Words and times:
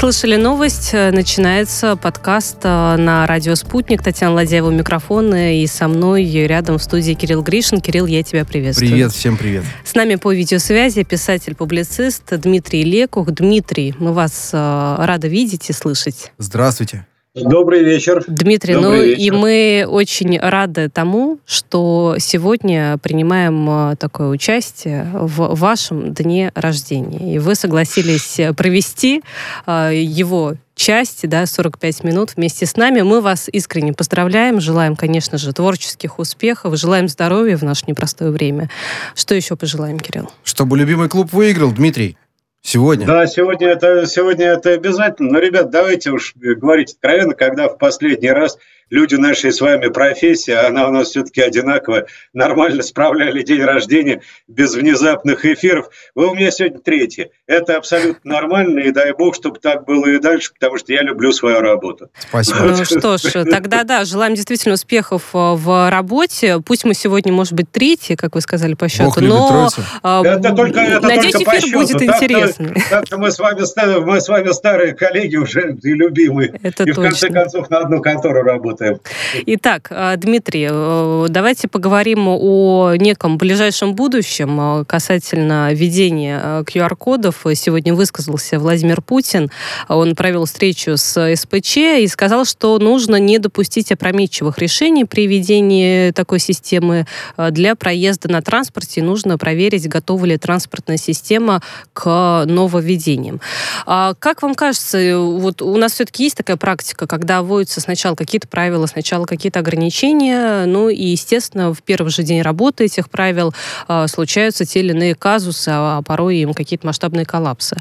Слышали 0.00 0.36
новость. 0.36 0.94
Начинается 0.94 1.94
подкаст 1.94 2.56
э, 2.62 2.96
на 2.96 3.26
радио 3.26 3.54
«Спутник». 3.54 4.02
Татьяна 4.02 4.32
Ладяева 4.32 4.68
у 4.68 4.70
микрофона. 4.70 5.60
И 5.60 5.66
со 5.66 5.88
мной 5.88 6.24
рядом 6.24 6.78
в 6.78 6.82
студии 6.82 7.12
Кирилл 7.12 7.42
Гришин. 7.42 7.82
Кирилл, 7.82 8.06
я 8.06 8.22
тебя 8.22 8.46
приветствую. 8.46 8.92
Привет, 8.92 9.12
всем 9.12 9.36
привет. 9.36 9.62
С 9.84 9.94
нами 9.94 10.14
по 10.14 10.32
видеосвязи 10.32 11.02
писатель-публицист 11.02 12.22
Дмитрий 12.30 12.82
Лекух. 12.82 13.30
Дмитрий, 13.30 13.94
мы 13.98 14.14
вас 14.14 14.52
э, 14.54 14.96
рады 15.00 15.28
видеть 15.28 15.68
и 15.68 15.74
слышать. 15.74 16.32
Здравствуйте. 16.38 17.04
Добрый 17.34 17.84
вечер. 17.84 18.24
Дмитрий, 18.26 18.74
Добрый 18.74 18.90
ну 18.90 19.04
вечер. 19.04 19.22
и 19.22 19.30
мы 19.30 19.86
очень 19.88 20.36
рады 20.40 20.88
тому, 20.88 21.38
что 21.46 22.16
сегодня 22.18 22.98
принимаем 22.98 23.92
э, 23.92 23.96
такое 23.96 24.30
участие 24.30 25.08
в 25.12 25.54
вашем 25.54 26.12
дне 26.12 26.50
рождения. 26.56 27.36
И 27.36 27.38
вы 27.38 27.54
согласились 27.54 28.40
провести 28.56 29.22
э, 29.64 29.92
его 29.94 30.54
часть, 30.74 31.28
да, 31.28 31.46
45 31.46 32.02
минут 32.02 32.32
вместе 32.34 32.66
с 32.66 32.74
нами. 32.74 33.02
Мы 33.02 33.20
вас 33.20 33.48
искренне 33.52 33.92
поздравляем, 33.92 34.60
желаем, 34.60 34.96
конечно 34.96 35.38
же, 35.38 35.52
творческих 35.52 36.18
успехов, 36.18 36.76
желаем 36.76 37.06
здоровья 37.06 37.56
в 37.56 37.62
наше 37.62 37.84
непростое 37.86 38.32
время. 38.32 38.70
Что 39.14 39.36
еще 39.36 39.54
пожелаем, 39.54 40.00
Кирилл? 40.00 40.32
Чтобы 40.42 40.76
любимый 40.76 41.08
клуб 41.08 41.32
выиграл, 41.32 41.70
Дмитрий. 41.70 42.16
Сегодня? 42.62 43.06
Да, 43.06 43.26
сегодня 43.26 43.68
это, 43.68 44.06
сегодня 44.06 44.48
это 44.48 44.70
обязательно. 44.72 45.32
Но, 45.32 45.38
ребят, 45.38 45.70
давайте 45.70 46.10
уж 46.10 46.34
говорить 46.36 46.92
откровенно, 46.92 47.34
когда 47.34 47.68
в 47.68 47.78
последний 47.78 48.30
раз 48.30 48.58
люди 48.90 49.14
нашей 49.14 49.52
с 49.52 49.60
вами 49.60 49.88
профессии, 49.88 50.52
она 50.52 50.88
у 50.88 50.90
нас 50.90 51.08
все-таки 51.08 51.40
одинаковая, 51.40 52.06
нормально 52.32 52.82
справляли 52.82 53.42
день 53.42 53.62
рождения 53.62 54.20
без 54.48 54.74
внезапных 54.74 55.44
эфиров. 55.44 55.88
Вы 56.14 56.28
у 56.28 56.34
меня 56.34 56.50
сегодня 56.50 56.80
третий. 56.80 57.28
Это 57.46 57.76
абсолютно 57.76 58.32
нормально, 58.32 58.80
и 58.80 58.90
дай 58.90 59.12
бог, 59.12 59.34
чтобы 59.34 59.58
так 59.60 59.84
было 59.84 60.06
и 60.06 60.18
дальше, 60.18 60.52
потому 60.52 60.76
что 60.76 60.92
я 60.92 61.02
люблю 61.02 61.32
свою 61.32 61.60
работу. 61.60 62.10
Спасибо. 62.18 62.60
Ну 62.60 62.84
что 62.84 63.16
ж, 63.16 63.44
тогда 63.44 63.84
да, 63.84 64.04
желаем 64.04 64.34
действительно 64.34 64.74
успехов 64.74 65.30
э, 65.34 65.38
в 65.38 65.90
работе. 65.90 66.60
Пусть 66.64 66.84
мы 66.84 66.94
сегодня, 66.94 67.32
может 67.32 67.52
быть, 67.52 67.70
третий, 67.70 68.16
как 68.16 68.34
вы 68.34 68.40
сказали 68.40 68.74
по 68.74 68.88
счету, 68.88 69.04
бог 69.04 69.20
но 69.20 69.68
э, 70.02 70.22
это 70.24 70.54
только, 70.54 70.80
это 70.80 71.06
надеюсь, 71.06 71.32
только 71.32 71.58
эфир 71.58 71.72
будет 71.72 71.98
так, 71.98 72.22
интересный. 72.22 72.74
Так 72.90 73.06
что 73.06 73.18
мы 73.18 73.30
с, 73.30 73.38
вами, 73.38 74.04
мы 74.04 74.20
с 74.20 74.28
вами 74.28 74.52
старые 74.52 74.94
коллеги 74.94 75.36
уже 75.36 75.76
и 75.82 75.92
любимые. 75.92 76.58
Это 76.62 76.82
и 76.82 76.86
точно. 76.86 77.02
в 77.02 77.06
конце 77.06 77.28
концов 77.30 77.70
на 77.70 77.78
одну 77.78 78.00
контору 78.00 78.42
работаем 78.42 78.79
работаем. 78.80 79.00
Итак, 79.46 79.88
э, 79.90 80.16
Дмитрий, 80.16 80.68
э, 80.70 81.26
давайте 81.28 81.68
поговорим 81.68 82.26
о 82.28 82.94
неком 82.96 83.38
ближайшем 83.38 83.94
будущем 83.94 84.80
э, 84.80 84.84
касательно 84.84 85.72
введения 85.72 86.62
QR-кодов. 86.64 87.44
Сегодня 87.54 87.94
высказался 87.94 88.58
Владимир 88.58 89.02
Путин. 89.02 89.50
Он 89.88 90.14
провел 90.14 90.44
встречу 90.44 90.96
с 90.96 91.36
СПЧ 91.36 91.76
и 91.76 92.06
сказал, 92.08 92.44
что 92.44 92.78
нужно 92.78 93.16
не 93.16 93.38
допустить 93.38 93.92
опрометчивых 93.92 94.58
решений 94.58 95.04
при 95.04 95.26
введении 95.26 96.10
такой 96.12 96.38
системы 96.38 97.06
для 97.36 97.74
проезда 97.74 98.30
на 98.30 98.42
транспорте. 98.42 99.02
Нужно 99.02 99.38
проверить, 99.38 99.88
готова 99.88 100.24
ли 100.24 100.36
транспортная 100.36 100.96
система 100.96 101.62
к 101.92 102.44
нововведениям. 102.46 103.40
А 103.86 104.14
как 104.18 104.42
вам 104.42 104.54
кажется, 104.54 105.18
вот 105.18 105.62
у 105.62 105.76
нас 105.76 105.92
все-таки 105.92 106.24
есть 106.24 106.36
такая 106.36 106.56
практика, 106.56 107.06
когда 107.06 107.42
вводятся 107.42 107.80
сначала 107.80 108.14
какие-то 108.14 108.48
правила 108.48 108.69
правила 108.70 108.86
сначала 108.86 109.24
какие-то 109.24 109.58
ограничения, 109.58 110.64
ну 110.64 110.88
и, 110.88 111.02
естественно, 111.02 111.74
в 111.74 111.82
первый 111.82 112.10
же 112.10 112.22
день 112.22 112.40
работы 112.40 112.84
этих 112.84 113.10
правил 113.10 113.52
э, 113.88 114.06
случаются 114.06 114.64
те 114.64 114.78
или 114.78 114.92
иные 114.92 115.16
казусы, 115.16 115.70
а 115.72 116.02
порой 116.02 116.36
им 116.36 116.54
какие-то 116.54 116.86
масштабные 116.86 117.26
коллапсы. 117.26 117.76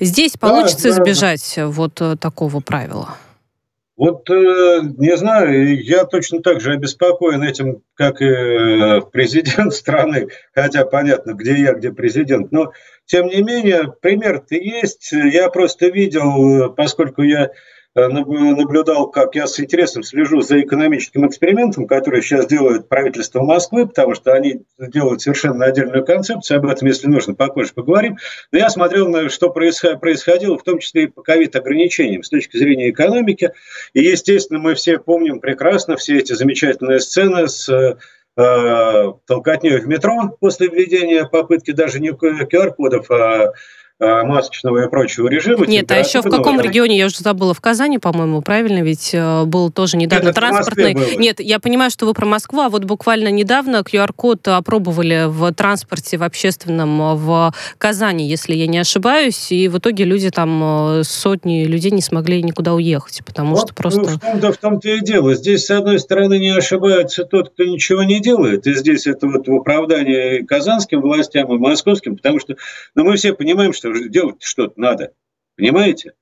Здесь 0.00 0.32
получится 0.32 0.88
да, 0.88 0.96
да. 0.96 1.02
избежать 1.02 1.54
вот 1.56 2.00
э, 2.00 2.16
такого 2.16 2.58
правила? 2.58 3.16
Вот 3.96 4.28
э, 4.28 4.80
не 4.98 5.16
знаю, 5.16 5.80
я 5.84 6.04
точно 6.04 6.42
так 6.42 6.60
же 6.60 6.72
обеспокоен 6.72 7.44
этим, 7.44 7.82
как 7.94 8.20
и 8.20 8.24
э, 8.24 9.00
президент 9.12 9.72
страны, 9.72 10.26
хотя 10.52 10.84
понятно, 10.84 11.34
где 11.34 11.54
я, 11.54 11.74
где 11.74 11.92
президент, 11.92 12.50
но 12.50 12.72
тем 13.06 13.28
не 13.28 13.40
менее 13.40 13.94
пример-то 14.02 14.56
есть. 14.56 15.12
Я 15.12 15.48
просто 15.48 15.86
видел, 15.90 16.72
поскольку 16.74 17.22
я 17.22 17.50
наблюдал, 17.94 19.08
как 19.08 19.36
я 19.36 19.46
с 19.46 19.58
интересом 19.60 20.02
слежу 20.02 20.40
за 20.40 20.60
экономическим 20.60 21.26
экспериментом, 21.26 21.86
который 21.86 22.22
сейчас 22.22 22.46
делает 22.46 22.88
правительство 22.88 23.42
Москвы, 23.42 23.86
потому 23.86 24.14
что 24.14 24.32
они 24.32 24.62
делают 24.78 25.22
совершенно 25.22 25.66
отдельную 25.66 26.04
концепцию, 26.04 26.58
об 26.58 26.66
этом, 26.66 26.88
если 26.88 27.06
нужно, 27.06 27.34
попозже 27.34 27.72
поговорим. 27.72 28.16
Но 28.50 28.58
я 28.58 28.68
смотрел, 28.68 29.08
на 29.08 29.28
что 29.28 29.50
происходило, 29.50 30.58
в 30.58 30.64
том 30.64 30.80
числе 30.80 31.04
и 31.04 31.06
по 31.06 31.22
ковид-ограничениям 31.22 32.24
с 32.24 32.30
точки 32.30 32.56
зрения 32.56 32.90
экономики. 32.90 33.52
И, 33.92 34.02
естественно, 34.02 34.58
мы 34.58 34.74
все 34.74 34.98
помним 34.98 35.38
прекрасно 35.38 35.96
все 35.96 36.18
эти 36.18 36.32
замечательные 36.32 36.98
сцены 36.98 37.46
с 37.46 37.68
э, 37.68 39.12
толкотней 39.26 39.78
в 39.78 39.86
метро 39.86 40.36
после 40.40 40.66
введения 40.66 41.26
попытки 41.26 41.70
даже 41.70 42.00
не 42.00 42.10
QR-кодов, 42.10 43.08
а 43.12 43.52
Э, 43.52 43.52
масочного 44.00 44.84
и 44.84 44.90
прочего 44.90 45.28
режима. 45.28 45.66
Нет, 45.66 45.90
а 45.92 45.96
еще 45.96 46.20
в 46.20 46.28
каком 46.28 46.60
регионе, 46.60 46.98
я 46.98 47.06
уже 47.06 47.18
забыла, 47.18 47.54
в 47.54 47.60
Казани, 47.60 47.98
по-моему, 47.98 48.42
правильно, 48.42 48.82
ведь 48.82 49.10
э, 49.12 49.44
был 49.44 49.70
тоже 49.70 49.96
недавно 49.96 50.26
Нет, 50.26 50.34
транспортный... 50.34 51.16
Нет, 51.16 51.38
я 51.38 51.60
понимаю, 51.60 51.90
что 51.90 52.06
вы 52.06 52.12
про 52.12 52.26
Москву, 52.26 52.60
а 52.60 52.68
вот 52.68 52.84
буквально 52.84 53.30
недавно 53.30 53.84
QR-код 53.88 54.48
опробовали 54.48 55.26
в 55.28 55.52
транспорте, 55.52 56.16
в 56.16 56.24
общественном 56.24 57.16
в 57.16 57.54
Казани, 57.78 58.26
если 58.28 58.54
я 58.54 58.66
не 58.66 58.78
ошибаюсь, 58.78 59.52
и 59.52 59.68
в 59.68 59.78
итоге 59.78 60.04
люди 60.04 60.30
там, 60.30 60.98
э, 60.98 61.02
сотни 61.04 61.64
людей 61.64 61.92
не 61.92 62.02
смогли 62.02 62.42
никуда 62.42 62.74
уехать, 62.74 63.22
потому 63.24 63.54
вот, 63.54 63.68
что 63.68 63.74
просто... 63.74 64.00
Ну, 64.00 64.08
в 64.08 64.18
том-то, 64.18 64.52
в 64.52 64.56
том-то 64.56 64.88
и 64.88 65.00
дело. 65.00 65.34
Здесь, 65.34 65.66
с 65.66 65.70
одной 65.70 66.00
стороны, 66.00 66.38
не 66.38 66.50
ошибается 66.50 67.24
тот, 67.24 67.50
кто 67.50 67.62
ничего 67.62 68.02
не 68.02 68.20
делает, 68.20 68.66
и 68.66 68.74
здесь 68.74 69.06
это 69.06 69.28
вот 69.28 69.46
в 69.46 69.54
оправдании 69.54 70.44
казанским 70.44 71.00
властям 71.00 71.52
и 71.54 71.58
московским, 71.58 72.16
потому 72.16 72.40
что 72.40 72.56
ну, 72.96 73.04
мы 73.04 73.16
все 73.16 73.32
понимаем, 73.32 73.72
что 73.72 73.83
что 73.92 74.08
делать 74.08 74.42
что-то 74.42 74.80
надо. 74.80 75.12
Понимаете? 75.56 76.14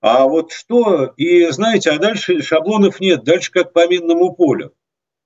А 0.00 0.24
вот 0.24 0.52
что, 0.52 1.12
и 1.16 1.46
знаете, 1.50 1.90
а 1.90 1.98
дальше 1.98 2.42
шаблонов 2.42 3.00
нет, 3.00 3.24
дальше 3.24 3.50
как 3.50 3.72
по 3.72 3.88
минному 3.88 4.32
полю. 4.34 4.72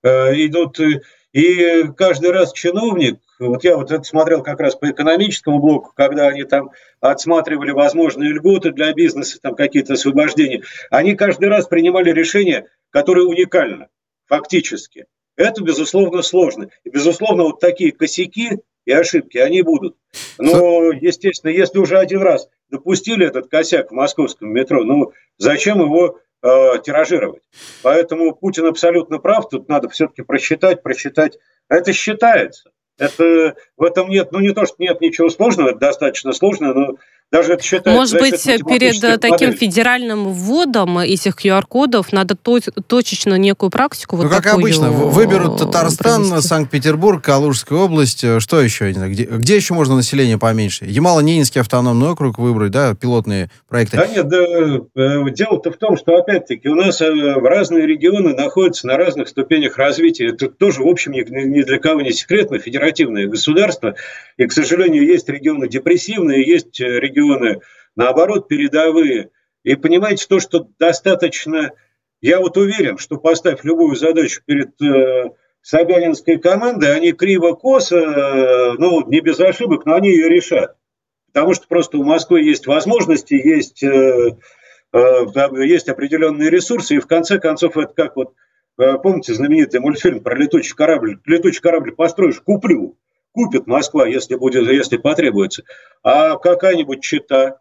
Э, 0.02 0.32
идут, 0.34 0.80
э, 0.80 1.00
и 1.32 1.84
каждый 1.96 2.30
раз 2.30 2.52
чиновник, 2.52 3.20
вот 3.38 3.64
я 3.64 3.76
вот 3.76 3.90
это 3.90 4.02
смотрел 4.04 4.42
как 4.42 4.60
раз 4.60 4.76
по 4.76 4.90
экономическому 4.90 5.58
блоку, 5.58 5.92
когда 5.94 6.28
они 6.28 6.44
там 6.44 6.70
отсматривали 7.00 7.72
возможные 7.72 8.32
льготы 8.32 8.72
для 8.72 8.92
бизнеса, 8.92 9.38
там 9.42 9.54
какие-то 9.54 9.94
освобождения, 9.94 10.62
они 10.90 11.14
каждый 11.14 11.48
раз 11.48 11.66
принимали 11.66 12.10
решение, 12.10 12.66
которое 12.90 13.26
уникально, 13.26 13.88
фактически. 14.26 15.06
Это, 15.36 15.62
безусловно, 15.62 16.22
сложно. 16.22 16.68
И, 16.84 16.90
безусловно, 16.90 17.44
вот 17.44 17.60
такие 17.60 17.92
косяки 17.92 18.58
и 18.84 18.92
ошибки, 18.92 19.38
они 19.38 19.62
будут. 19.62 19.96
Но, 20.38 20.92
естественно, 20.92 21.50
если 21.50 21.78
уже 21.78 21.98
один 21.98 22.22
раз 22.22 22.48
допустили 22.70 23.26
этот 23.26 23.48
косяк 23.48 23.91
в 23.91 23.94
московском 23.94 24.50
метро, 24.52 24.84
ну, 24.84 25.12
зачем 25.38 25.80
его 25.80 26.18
э, 26.42 26.48
тиражировать? 26.84 27.42
Поэтому 27.82 28.34
Путин 28.34 28.66
абсолютно 28.66 29.18
прав, 29.18 29.48
тут 29.48 29.68
надо 29.68 29.88
все-таки 29.88 30.22
просчитать, 30.22 30.82
просчитать. 30.82 31.38
Это 31.68 31.92
считается. 31.92 32.70
Это, 32.98 33.56
в 33.78 33.82
этом 33.82 34.10
нет, 34.10 34.30
ну 34.30 34.41
не 34.41 34.52
то, 34.52 34.66
что 34.66 34.76
нет 34.78 35.00
ничего 35.00 35.30
сложного, 35.30 35.70
это 35.70 35.78
достаточно 35.78 36.32
сложно, 36.34 36.74
но 36.74 36.97
даже 37.32 37.52
это 37.52 37.62
считается... 37.62 37.91
Может 37.92 38.18
быть, 38.18 38.42
перед 38.42 39.00
таким 39.20 39.50
модель. 39.50 39.56
федеральным 39.56 40.32
вводом 40.32 40.98
этих 40.98 41.36
QR-кодов 41.36 42.12
надо 42.12 42.34
точечно 42.34 43.38
некую 43.38 43.70
практику 43.70 44.16
Ну, 44.16 44.24
вот 44.24 44.32
как 44.32 44.46
обычно, 44.52 44.91
выберут 44.91 45.58
Татарстан, 45.58 46.28
провести. 46.28 46.48
Санкт-Петербург, 46.48 47.22
Калужская 47.22 47.78
область, 47.78 48.24
э, 48.24 48.41
что 48.41 48.60
еще? 48.60 48.91
Где, 48.91 49.24
где 49.24 49.54
еще 49.54 49.74
можно 49.74 49.94
население 49.94 50.38
поменьше? 50.38 50.86
Ямало-Ненецкий 50.86 51.60
автономный 51.60 52.08
округ 52.08 52.38
выбрать, 52.38 52.72
да, 52.72 52.94
пилотные 52.94 53.48
проекты? 53.68 53.97
Да 53.97 54.06
нет, 54.09 54.27
да, 54.27 54.38
э, 54.38 55.30
дело-то 55.30 55.71
в 55.71 55.77
том, 55.77 55.97
что, 55.97 56.16
опять-таки, 56.16 56.68
у 56.68 56.74
нас 56.74 57.00
э, 57.00 57.12
в 57.12 57.44
разные 57.44 57.86
регионы 57.86 58.34
находятся 58.34 58.88
на 58.88 58.97
разных 58.97 59.28
ступенях 59.28 59.78
развития. 59.78 60.30
Это 60.30 60.48
тоже, 60.48 60.82
в 60.82 60.88
общем, 60.88 61.12
ни 61.12 61.62
для 61.62 61.78
кого 61.78 62.00
не 62.00 62.12
секретно, 62.12 62.59
федеративное 62.59 63.28
государство. 63.28 63.94
И, 64.36 64.47
к 64.47 64.53
сожалению, 64.53 65.06
есть 65.06 65.28
регионы 65.28 65.68
депрессивные, 65.68 66.44
есть 66.44 66.80
регионы 66.80 67.19
регионы, 67.20 67.60
наоборот, 67.96 68.48
передовые. 68.48 69.30
И 69.62 69.74
понимаете, 69.76 70.26
то, 70.28 70.40
что 70.40 70.68
достаточно... 70.78 71.72
Я 72.22 72.40
вот 72.40 72.56
уверен, 72.58 72.98
что 72.98 73.16
поставь 73.16 73.64
любую 73.64 73.96
задачу 73.96 74.42
перед 74.44 74.80
э, 74.82 75.30
Собянинской 75.62 76.38
командой, 76.38 76.94
они 76.94 77.12
криво-косо, 77.12 77.96
э, 77.96 78.72
ну, 78.78 79.06
не 79.08 79.20
без 79.20 79.40
ошибок, 79.40 79.86
но 79.86 79.94
они 79.94 80.10
ее 80.10 80.28
решат. 80.28 80.76
Потому 81.32 81.54
что 81.54 81.66
просто 81.66 81.96
у 81.96 82.04
Москвы 82.04 82.42
есть 82.42 82.66
возможности, 82.66 83.32
есть, 83.34 83.82
э, 83.82 84.36
э, 84.92 85.26
есть 85.64 85.88
определенные 85.88 86.50
ресурсы, 86.50 86.96
и 86.96 87.00
в 87.00 87.06
конце 87.06 87.38
концов 87.38 87.78
это 87.78 87.94
как 87.94 88.16
вот, 88.16 88.34
э, 88.78 88.98
помните 88.98 89.32
знаменитый 89.32 89.80
мультфильм 89.80 90.20
про 90.20 90.36
летучий 90.36 90.74
корабль? 90.74 91.20
Летучий 91.24 91.62
корабль 91.62 91.92
построишь, 91.92 92.40
куплю 92.40 92.98
купит 93.32 93.66
Москва, 93.66 94.06
если, 94.06 94.34
будет, 94.34 94.68
если 94.68 94.97
потребуется. 94.97 95.62
А 96.03 96.36
какая-нибудь 96.36 97.03
чита, 97.03 97.59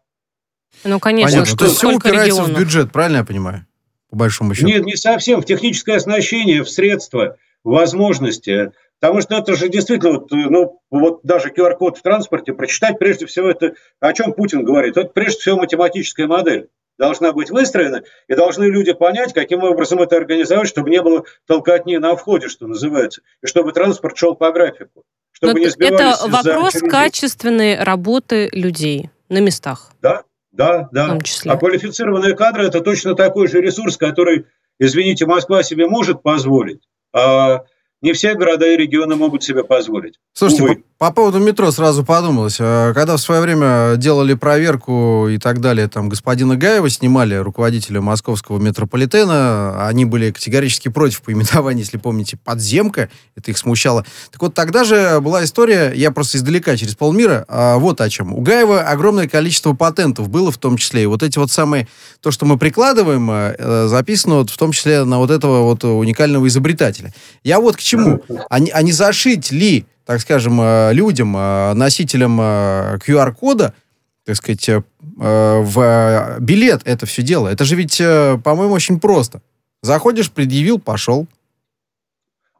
Ну, 0.84 1.00
конечно. 1.00 1.38
Понятно. 1.40 1.56
То 1.56 1.64
есть 1.64 1.76
все 1.76 1.94
упирается 1.94 2.36
регионов? 2.36 2.56
в 2.56 2.60
бюджет, 2.60 2.92
правильно 2.92 3.18
я 3.18 3.24
понимаю? 3.24 3.66
По 4.10 4.16
большому 4.16 4.54
счету. 4.54 4.66
Нет, 4.66 4.84
не 4.84 4.96
совсем. 4.96 5.40
В 5.40 5.44
техническое 5.44 5.96
оснащение, 5.96 6.62
в 6.62 6.70
средства, 6.70 7.36
в 7.64 7.70
возможности. 7.70 8.72
Потому 9.00 9.22
что 9.22 9.36
это 9.36 9.54
же 9.54 9.68
действительно, 9.68 10.12
вот, 10.12 10.30
ну, 10.30 10.80
вот 10.90 11.20
даже 11.22 11.48
QR-код 11.48 11.98
в 11.98 12.02
транспорте 12.02 12.52
прочитать, 12.52 12.98
прежде 12.98 13.26
всего, 13.26 13.48
это 13.48 13.74
о 13.98 14.12
чем 14.12 14.32
Путин 14.32 14.64
говорит. 14.64 14.96
Это 14.96 15.08
прежде 15.08 15.40
всего 15.40 15.58
математическая 15.58 16.26
модель 16.26 16.68
должна 16.98 17.32
быть 17.32 17.50
выстроена, 17.50 18.02
и 18.28 18.34
должны 18.34 18.64
люди 18.64 18.92
понять, 18.92 19.32
каким 19.32 19.64
образом 19.64 20.02
это 20.02 20.16
организовать, 20.16 20.68
чтобы 20.68 20.90
не 20.90 21.00
было 21.00 21.24
толкотни 21.46 21.96
на 21.96 22.14
входе, 22.14 22.48
что 22.48 22.66
называется, 22.66 23.22
и 23.42 23.46
чтобы 23.46 23.72
транспорт 23.72 24.18
шел 24.18 24.36
по 24.36 24.52
графику. 24.52 25.02
Чтобы 25.42 25.60
Но 25.60 25.66
не 25.66 25.86
это 25.86 26.16
вопрос 26.26 26.74
качественной 26.74 27.82
работы 27.82 28.50
людей 28.52 29.10
на 29.28 29.38
местах. 29.38 29.90
Да, 30.02 30.24
да, 30.52 30.88
да. 30.92 31.18
А 31.46 31.56
квалифицированные 31.56 32.36
кадры– 32.36 32.66
это 32.66 32.80
точно 32.80 33.14
такой 33.14 33.48
же 33.48 33.60
ресурс, 33.60 33.96
который, 33.96 34.46
извините, 34.78 35.24
Москва 35.24 35.62
себе 35.62 35.88
может 35.88 36.22
позволить, 36.22 36.82
а 37.14 37.64
не 38.02 38.12
все 38.12 38.34
города 38.34 38.66
и 38.66 38.76
регионы 38.76 39.16
могут 39.16 39.44
себе 39.44 39.62
позволить. 39.62 40.14
Слушайте, 40.32 40.62
Увы. 40.62 40.84
по, 40.98 41.08
по 41.08 41.12
поводу 41.12 41.38
метро 41.38 41.70
сразу 41.70 42.04
подумалось. 42.04 42.56
А, 42.60 42.94
когда 42.94 43.16
в 43.16 43.20
свое 43.20 43.42
время 43.42 43.96
делали 43.96 44.34
проверку 44.34 45.28
и 45.28 45.38
так 45.38 45.60
далее, 45.60 45.88
там 45.88 46.08
господина 46.08 46.56
Гаева 46.56 46.88
снимали, 46.88 47.34
руководителя 47.34 48.00
московского 48.00 48.58
метрополитена, 48.58 49.86
они 49.86 50.06
были 50.06 50.30
категорически 50.30 50.88
против 50.88 51.22
поименования, 51.22 51.82
если 51.82 51.98
помните, 51.98 52.38
подземка, 52.42 53.10
это 53.36 53.50
их 53.50 53.58
смущало. 53.58 54.06
Так 54.30 54.40
вот, 54.40 54.54
тогда 54.54 54.84
же 54.84 55.20
была 55.20 55.44
история, 55.44 55.92
я 55.94 56.10
просто 56.10 56.38
издалека, 56.38 56.76
через 56.76 56.94
полмира, 56.94 57.44
а, 57.48 57.76
вот 57.76 58.00
о 58.00 58.08
чем. 58.08 58.32
У 58.32 58.40
Гаева 58.40 58.80
огромное 58.82 59.28
количество 59.28 59.74
патентов 59.74 60.30
было 60.30 60.50
в 60.50 60.58
том 60.58 60.78
числе, 60.78 61.02
и 61.02 61.06
вот 61.06 61.22
эти 61.22 61.38
вот 61.38 61.50
самые, 61.50 61.86
то, 62.20 62.30
что 62.30 62.46
мы 62.46 62.56
прикладываем, 62.56 63.30
э, 63.30 63.88
записано 63.88 64.36
вот 64.36 64.50
в 64.50 64.56
том 64.56 64.72
числе 64.72 65.04
на 65.04 65.18
вот 65.18 65.30
этого 65.30 65.62
вот 65.62 65.84
уникального 65.84 66.46
изобретателя. 66.46 67.12
Я 67.44 67.60
вот 67.60 67.76
к 67.76 67.80
чему? 67.90 68.22
А 68.48 68.58
не, 68.60 68.70
а 68.70 68.82
не 68.82 68.92
зашить 68.92 69.50
ли, 69.52 69.86
так 70.06 70.20
скажем, 70.20 70.60
э, 70.60 70.92
людям, 70.92 71.36
э, 71.36 71.72
носителям 71.74 72.40
QR-кода, 72.40 73.74
э, 73.76 73.80
так 74.26 74.36
сказать, 74.36 74.68
в 75.00 76.36
билет 76.40 76.82
это 76.84 77.06
все 77.06 77.22
дело? 77.22 77.48
Это 77.48 77.64
же 77.64 77.74
ведь, 77.74 77.98
по-моему, 77.98 78.72
очень 78.72 79.00
просто. 79.00 79.40
Заходишь, 79.82 80.30
предъявил, 80.30 80.78
пошел. 80.78 81.26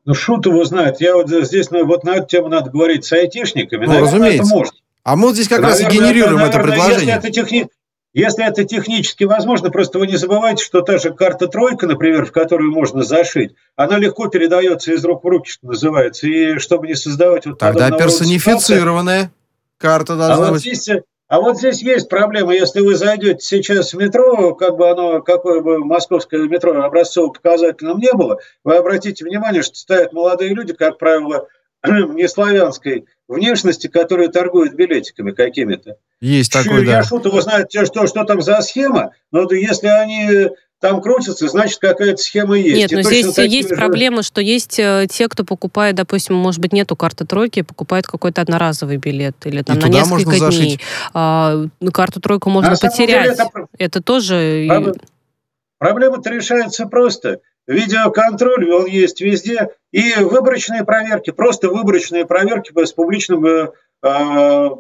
Ну, 0.05 0.15
шут 0.15 0.47
его 0.47 0.65
знает. 0.65 1.01
Я 1.01 1.15
вот 1.15 1.29
здесь 1.29 1.71
ну, 1.71 1.85
вот 1.87 2.03
на 2.05 2.17
эту 2.17 2.27
тему 2.27 2.49
надо 2.49 2.71
говорить 2.71 3.05
с 3.05 3.13
айтишниками. 3.13 3.85
Ну, 3.85 3.93
Наверное, 3.93 4.11
разумеется. 4.11 4.43
Это 4.43 4.55
может. 4.55 4.75
А 5.05 5.17
мы 5.17 5.29
вот 5.29 5.35
здесь 5.35 5.49
как 5.49 5.61
наверное, 5.61 5.85
раз 5.85 5.93
и 5.93 5.97
генерируем 5.97 6.39
это, 6.39 6.47
наверное, 6.47 6.49
это 6.49 6.59
предложение. 6.61 7.15
Если 7.15 7.29
это, 7.29 7.31
техни... 7.31 7.69
Если 8.13 8.45
это 8.45 8.65
технически 8.65 9.23
возможно, 9.25 9.71
просто 9.71 10.01
вы 10.01 10.09
не 10.09 10.17
забывайте, 10.17 10.65
что 10.65 10.81
та 10.81 10.99
же 10.99 11.13
карта 11.13 11.47
тройка, 11.47 11.87
например, 11.87 12.27
в 12.27 12.33
которую 12.33 12.73
можно 12.73 13.05
зашить, 13.05 13.55
она 13.77 13.99
легко 13.99 14.27
передается 14.27 14.93
из 14.93 15.05
рук 15.05 15.23
в 15.23 15.29
руки, 15.29 15.49
что 15.49 15.69
называется, 15.69 16.27
и 16.27 16.59
чтобы 16.59 16.89
не 16.89 16.97
создавать 16.97 17.47
вот 17.47 17.59
Тогда 17.59 17.91
персонифицированная 17.91 19.31
карта 19.79 20.17
должна 20.17 20.49
а 20.49 20.51
быть. 20.51 20.51
Вот 20.51 20.61
здесь, 20.61 20.89
а 21.29 21.41
вот 21.41 21.59
здесь 21.59 21.83
есть 21.83 22.09
проблема. 22.09 22.53
Если 22.53 22.81
вы 22.81 22.97
зайдете 22.97 23.39
сейчас 23.39 23.95
в 23.95 23.97
метро, 23.97 24.57
как 24.57 24.77
бы 24.77 24.91
оно, 24.91 25.23
какое 25.23 25.61
бы 25.61 25.79
московское 25.79 26.41
метро 26.49 26.73
образцово-показательным 26.83 27.99
не 27.99 28.13
было, 28.13 28.39
вы 28.65 28.75
обратите 28.75 29.25
внимание, 29.25 29.63
что 29.63 29.77
стоят 29.77 30.13
молодые 30.13 30.53
люди, 30.53 30.73
как 30.73 30.99
правило, 30.99 31.47
не 32.15 32.29
славянской 32.29 33.07
внешности, 33.29 33.87
которые 33.87 34.29
торгуют 34.29 34.75
билетиками 34.75 35.33
какими-то. 35.33 35.97
Есть 36.21 36.53
такой, 36.53 36.85
да. 36.85 36.99
Я 36.99 37.03
шут 37.03 37.25
его 37.25 37.41
знает, 37.41 37.69
что, 37.71 38.07
что 38.07 38.25
там 38.25 38.43
за 38.43 38.61
схема, 38.61 39.13
но 39.31 39.51
если 39.51 39.87
они 39.87 40.51
там 40.81 41.03
крутятся, 41.03 41.47
значит, 41.49 41.79
какая-то 41.79 42.17
схема 42.17 42.59
есть. 42.59 42.77
Нет, 42.77 42.91
но 42.91 43.03
здесь 43.03 43.37
есть 43.37 43.69
же... 43.69 43.77
проблема, 43.77 44.23
что 44.23 44.41
есть 44.41 44.79
э, 44.79 45.07
те, 45.11 45.29
кто 45.29 45.45
покупает, 45.45 45.95
допустим, 45.95 46.35
может 46.35 46.61
быть, 46.61 46.73
нету 46.73 46.97
карты 46.97 47.27
тройки, 47.27 47.61
покупает 47.61 48.07
какой-то 48.07 48.41
одноразовый 48.41 48.97
билет 48.97 49.37
или 49.45 49.63
там 49.63 49.77
И 49.77 49.81
на 49.81 49.87
несколько 49.89 50.31
дней. 50.31 50.39
Зашить. 50.39 50.81
А, 51.13 51.67
карту 51.93 52.21
тройку 52.21 52.49
можно 52.49 52.71
на 52.71 52.77
потерять. 52.77 53.37
Деле 53.37 53.49
это... 53.53 53.67
это 53.79 54.03
тоже... 54.03 54.65
Проблема... 54.69 54.95
Проблема-то 55.79 56.31
решается 56.31 56.87
просто. 56.87 57.41
Видеоконтроль, 57.67 58.71
он 58.71 58.87
есть 58.87 59.21
везде. 59.21 59.69
И 59.93 60.15
выборочные 60.15 60.85
проверки, 60.85 61.31
просто 61.31 61.69
выборочные 61.69 62.27
проверки 62.27 62.73
с 62.85 62.93
публичным, 62.93 63.47
э, 63.47 63.73
э, 64.03 64.71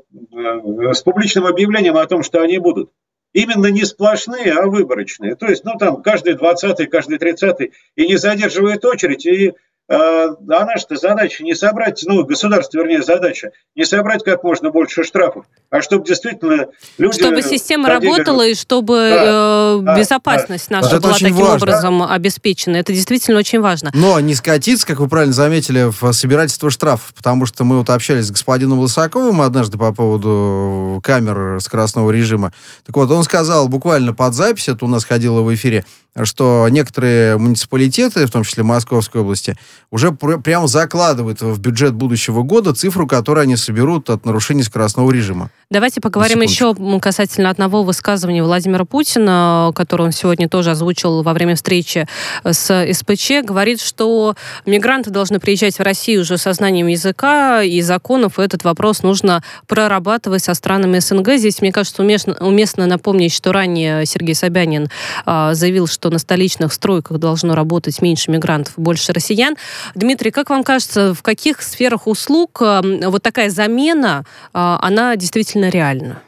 с 0.92 1.02
публичным 1.02 1.46
объявлением 1.46 1.96
о 1.96 2.06
том, 2.06 2.22
что 2.22 2.40
они 2.40 2.58
будут. 2.58 2.90
Именно 3.32 3.68
не 3.68 3.84
сплошные, 3.84 4.52
а 4.52 4.66
выборочные. 4.66 5.36
То 5.36 5.46
есть, 5.46 5.64
ну, 5.64 5.78
там, 5.78 6.02
каждый 6.02 6.34
20-й, 6.34 6.86
каждый 6.86 7.18
30-й, 7.18 7.72
и 7.94 8.08
не 8.08 8.16
задерживает 8.16 8.84
очередь, 8.84 9.24
и 9.24 9.54
а, 9.90 10.36
а 10.48 10.64
наша 10.64 10.86
задача 10.90 11.42
не 11.42 11.54
собрать, 11.54 12.04
ну, 12.06 12.24
государство, 12.24 12.78
вернее, 12.78 13.02
задача, 13.02 13.50
не 13.74 13.84
собрать 13.84 14.22
как 14.22 14.44
можно 14.44 14.70
больше 14.70 15.02
штрафов, 15.02 15.46
а 15.68 15.82
чтобы 15.82 16.06
действительно 16.06 16.68
люди... 16.96 17.18
Чтобы 17.18 17.42
система 17.42 17.88
ходили... 17.88 18.10
работала 18.12 18.46
и 18.46 18.54
чтобы 18.54 18.94
да, 18.94 19.94
э, 19.96 19.98
безопасность 19.98 20.68
да, 20.68 20.76
наша 20.80 21.00
да. 21.00 21.00
была 21.00 21.14
таким 21.14 21.34
важно. 21.34 21.54
образом 21.54 22.02
обеспечена. 22.04 22.76
Это 22.76 22.92
действительно 22.92 23.38
очень 23.38 23.60
важно. 23.60 23.90
Но 23.92 24.20
не 24.20 24.36
скатиться, 24.36 24.86
как 24.86 25.00
вы 25.00 25.08
правильно 25.08 25.34
заметили, 25.34 25.90
в 25.90 26.12
собирательство 26.12 26.70
штрафов, 26.70 27.12
потому 27.14 27.46
что 27.46 27.64
мы 27.64 27.78
вот 27.78 27.90
общались 27.90 28.26
с 28.26 28.30
господином 28.30 28.78
Лысаковым 28.78 29.40
однажды 29.40 29.76
по 29.76 29.92
поводу 29.92 31.00
камер 31.02 31.60
скоростного 31.60 32.12
режима. 32.12 32.52
Так 32.86 32.94
вот, 32.94 33.10
он 33.10 33.24
сказал 33.24 33.66
буквально 33.68 34.14
под 34.14 34.34
запись, 34.34 34.68
это 34.68 34.84
у 34.84 34.88
нас 34.88 35.04
ходило 35.04 35.40
в 35.42 35.52
эфире, 35.52 35.84
что 36.22 36.66
некоторые 36.70 37.38
муниципалитеты, 37.38 38.26
в 38.26 38.30
том 38.30 38.44
числе 38.44 38.62
Московской 38.62 39.20
области, 39.20 39.56
уже 39.90 40.12
пр- 40.12 40.40
прямо 40.40 40.66
закладывают 40.66 41.40
в 41.40 41.58
бюджет 41.60 41.94
будущего 41.94 42.42
года 42.42 42.74
цифру, 42.74 43.06
которую 43.06 43.42
они 43.42 43.56
соберут 43.56 44.10
от 44.10 44.24
нарушений 44.24 44.62
скоростного 44.62 45.10
режима. 45.10 45.50
Давайте 45.70 46.00
поговорим 46.00 46.42
еще 46.42 46.74
касательно 47.00 47.50
одного 47.50 47.82
высказывания 47.82 48.42
Владимира 48.42 48.84
Путина, 48.84 49.70
которое 49.74 50.04
он 50.04 50.12
сегодня 50.12 50.48
тоже 50.48 50.72
озвучил 50.72 51.22
во 51.22 51.32
время 51.32 51.54
встречи 51.54 52.08
с 52.44 52.92
СПЧ. 52.92 53.44
Говорит, 53.44 53.80
что 53.80 54.34
мигранты 54.66 55.10
должны 55.10 55.38
приезжать 55.38 55.78
в 55.78 55.82
Россию 55.82 56.22
уже 56.22 56.38
со 56.38 56.52
знанием 56.52 56.88
языка 56.88 57.62
и 57.62 57.80
законов, 57.82 58.38
и 58.38 58.42
этот 58.42 58.64
вопрос 58.64 59.02
нужно 59.02 59.42
прорабатывать 59.66 60.42
со 60.42 60.54
странами 60.54 60.98
СНГ. 60.98 61.36
Здесь, 61.36 61.60
мне 61.60 61.72
кажется, 61.72 62.02
уместно, 62.02 62.36
уместно 62.40 62.86
напомнить, 62.86 63.32
что 63.32 63.52
ранее 63.52 64.06
Сергей 64.06 64.34
Собянин 64.34 64.88
а, 65.24 65.54
заявил, 65.54 65.86
что 65.86 66.10
на 66.10 66.18
столичных 66.18 66.72
стройках 66.72 67.18
должно 67.18 67.54
работать 67.54 68.02
меньше 68.02 68.30
мигрантов, 68.30 68.74
больше 68.76 69.12
россиян. 69.12 69.56
Дмитрий, 69.94 70.30
как 70.30 70.50
вам 70.50 70.64
кажется, 70.64 71.14
в 71.14 71.22
каких 71.22 71.62
сферах 71.62 72.06
услуг 72.06 72.60
а, 72.62 72.82
вот 72.82 73.22
такая 73.22 73.50
замена, 73.50 74.24
а, 74.52 74.78
она 74.82 75.16
действительно 75.16 75.68
реальна? 75.68 76.22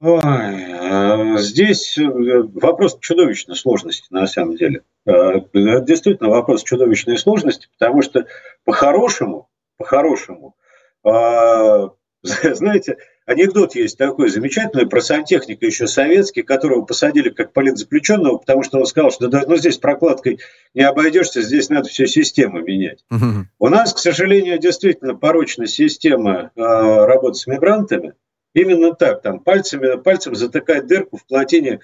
Ой, 0.00 0.20
а, 0.20 1.38
здесь 1.38 1.98
э, 1.98 2.04
вопрос 2.06 2.98
чудовищной 3.00 3.56
сложности, 3.56 4.06
на 4.10 4.26
самом 4.26 4.56
деле. 4.56 4.82
Это 5.04 5.80
действительно 5.80 6.28
вопрос 6.28 6.62
чудовищной 6.62 7.18
сложности, 7.18 7.68
потому 7.78 8.02
что 8.02 8.26
по-хорошему, 8.64 9.48
по-хорошему, 9.78 10.54
знаете, 12.22 12.98
Анекдот 13.28 13.74
есть 13.74 13.98
такой 13.98 14.30
замечательный 14.30 14.88
про 14.88 15.02
сантехника 15.02 15.66
еще 15.66 15.86
советский, 15.86 16.40
которого 16.40 16.86
посадили 16.86 17.28
как 17.28 17.52
политзаключенного, 17.52 18.38
потому 18.38 18.62
что 18.62 18.78
он 18.78 18.86
сказал, 18.86 19.10
что 19.10 19.28
да, 19.28 19.42
ну, 19.46 19.54
здесь 19.58 19.76
прокладкой 19.76 20.38
не 20.72 20.80
обойдешься, 20.80 21.42
здесь 21.42 21.68
надо 21.68 21.90
всю 21.90 22.06
систему 22.06 22.60
менять. 22.60 23.04
Угу. 23.10 23.46
У 23.58 23.68
нас, 23.68 23.92
к 23.92 23.98
сожалению, 23.98 24.58
действительно 24.58 25.14
порочная 25.14 25.66
система 25.66 26.52
э, 26.56 26.60
работы 26.62 27.34
с 27.34 27.46
мигрантами. 27.46 28.14
Именно 28.54 28.94
так, 28.94 29.20
там 29.20 29.40
пальцами, 29.40 30.00
пальцем 30.00 30.34
затыкать 30.34 30.86
дырку 30.86 31.18
в 31.18 31.26
плотине 31.26 31.80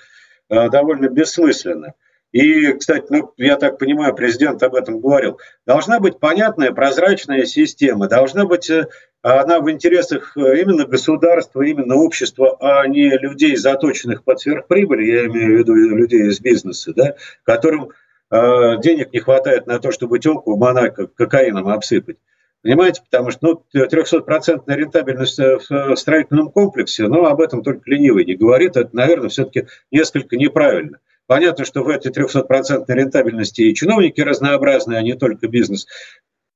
э, 0.49 0.71
довольно 0.71 1.11
бессмысленно. 1.11 1.93
И, 2.35 2.73
кстати, 2.73 3.07
ну, 3.11 3.33
я 3.37 3.55
так 3.55 3.79
понимаю, 3.79 4.13
президент 4.13 4.61
об 4.65 4.75
этом 4.75 4.99
говорил. 4.99 5.39
Должна 5.67 6.01
быть 6.01 6.19
понятная, 6.19 6.73
прозрачная 6.73 7.45
система, 7.45 8.09
должна 8.09 8.45
быть 8.45 8.69
э, 8.69 8.89
она 9.23 9.61
в 9.61 9.71
интересах 9.71 10.37
э, 10.37 10.61
именно 10.61 10.85
государства, 10.85 11.63
именно 11.63 11.95
общества, 11.95 12.57
а 12.59 12.89
не 12.89 13.17
людей, 13.19 13.55
заточенных 13.55 14.25
под 14.25 14.41
сверхприбыль, 14.41 15.05
я 15.05 15.27
имею 15.27 15.55
в 15.55 15.59
виду 15.61 15.75
людей 15.77 16.27
из 16.27 16.41
бизнеса, 16.41 16.93
да, 16.97 17.15
которым 17.45 17.91
э, 18.33 18.81
денег 18.83 19.13
не 19.13 19.21
хватает 19.21 19.69
на 19.69 19.79
то, 19.79 19.93
чтобы 19.93 20.19
телку 20.19 20.57
Монако 20.57 21.07
кокаином 21.07 21.69
обсыпать. 21.69 22.17
Понимаете, 22.65 23.03
потому 23.09 23.31
что 23.31 23.63
ну, 23.73 23.81
300% 23.81 24.65
рентабельность 24.67 25.39
в 25.39 25.95
строительном 25.95 26.51
комплексе, 26.51 27.07
но 27.07 27.27
об 27.27 27.41
этом 27.41 27.63
только 27.63 27.89
ленивый 27.89 28.25
не 28.25 28.35
говорит. 28.35 28.77
Это, 28.77 28.91
наверное, 28.93 29.29
все-таки 29.29 29.69
несколько 29.93 30.37
неправильно. 30.37 30.99
Понятно, 31.27 31.65
что 31.65 31.83
в 31.83 31.89
этой 31.89 32.13
300% 32.13 32.85
рентабельности 32.89 33.63
и 33.63 33.75
чиновники 33.75 34.21
разнообразные, 34.21 34.99
а 34.99 35.03
не 35.03 35.15
только 35.15 35.49
бизнес. 35.49 35.87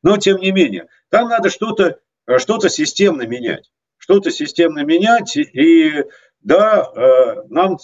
Но, 0.02 0.16
тем 0.16 0.38
не 0.38 0.52
менее, 0.52 0.87
там 1.10 1.28
надо 1.28 1.50
что-то 1.50 1.98
что-то 2.37 2.68
системно 2.68 3.26
менять. 3.26 3.70
Что-то 3.96 4.30
системно 4.30 4.84
менять. 4.84 5.37
И 5.37 6.04
Да, 6.40 6.88
э, 6.94 7.42
нам 7.48 7.78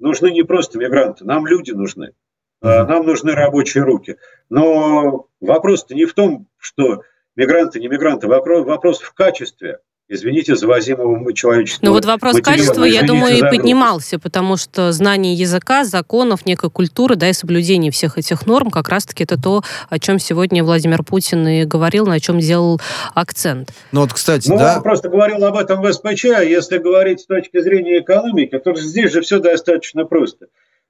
нужны 0.00 0.32
не 0.32 0.42
просто 0.42 0.78
мигранты, 0.78 1.24
нам 1.24 1.46
люди 1.46 1.70
нужны. 1.70 2.12
Э, 2.60 2.84
нам 2.84 3.06
нужны 3.06 3.32
рабочие 3.32 3.84
руки. 3.84 4.16
Но 4.48 5.28
вопрос-то 5.40 5.94
не 5.94 6.04
в 6.04 6.14
том, 6.14 6.48
что 6.58 7.02
мигранты, 7.36 7.78
не 7.78 7.86
мигранты, 7.86 8.26
вопрос, 8.26 8.66
вопрос 8.66 9.00
в 9.00 9.14
качестве 9.14 9.78
извините, 10.08 10.56
завозимого 10.56 11.32
человеческого 11.32 11.86
Ну 11.86 11.92
вот 11.94 12.04
вопрос 12.04 12.40
качества, 12.40 12.84
я 12.84 13.02
думаю, 13.02 13.36
и 13.36 13.40
поднимался, 13.40 14.18
потому 14.18 14.56
что 14.56 14.92
знание 14.92 15.34
языка, 15.34 15.84
законов, 15.84 16.46
некой 16.46 16.70
культуры, 16.70 17.16
да, 17.16 17.28
и 17.28 17.32
соблюдение 17.32 17.90
всех 17.90 18.18
этих 18.18 18.46
норм, 18.46 18.70
как 18.70 18.88
раз-таки 18.88 19.24
это 19.24 19.40
то, 19.40 19.62
о 19.88 19.98
чем 19.98 20.18
сегодня 20.18 20.62
Владимир 20.64 21.02
Путин 21.02 21.46
и 21.46 21.64
говорил, 21.64 22.06
на 22.06 22.20
чем 22.20 22.38
делал 22.38 22.80
акцент. 23.14 23.72
Ну 23.92 24.02
вот, 24.02 24.12
кстати, 24.12 24.48
ну, 24.48 24.58
да... 24.58 24.76
Он 24.76 24.82
просто 24.82 25.08
говорил 25.08 25.44
об 25.44 25.56
этом 25.56 25.80
в 25.82 25.92
СПЧ, 25.92 26.24
если 26.24 26.78
говорить 26.78 27.20
с 27.20 27.26
точки 27.26 27.60
зрения 27.60 28.00
экономики, 28.00 28.58
то 28.58 28.74
здесь 28.74 29.12
же 29.12 29.22
все 29.22 29.38
достаточно 29.38 30.04
просто. 30.04 30.46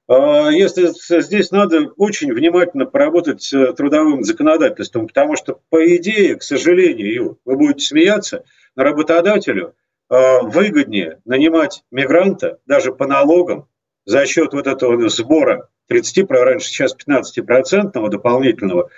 А, 0.07 0.49
если 0.49 0.89
здесь 1.21 1.51
надо 1.51 1.91
очень 1.97 2.33
внимательно 2.33 2.85
поработать 2.85 3.41
с 3.41 3.73
трудовым 3.73 4.23
законодательством, 4.23 5.07
потому 5.07 5.35
что, 5.35 5.59
по 5.69 5.95
идее, 5.95 6.35
к 6.35 6.43
сожалению, 6.43 7.39
вы 7.45 7.55
будете 7.55 7.85
смеяться, 7.85 8.43
работодателю 8.75 9.75
а, 10.09 10.41
выгоднее 10.41 11.21
нанимать 11.25 11.83
мигранта 11.91 12.59
даже 12.65 12.93
по 12.93 13.07
налогам 13.07 13.67
за 14.05 14.25
счет 14.25 14.53
вот 14.53 14.67
этого 14.67 15.09
сбора 15.09 15.69
30, 15.87 16.29
раньше 16.29 16.67
сейчас 16.67 16.95
15-процентного 16.95 18.09
дополнительного, 18.09 18.89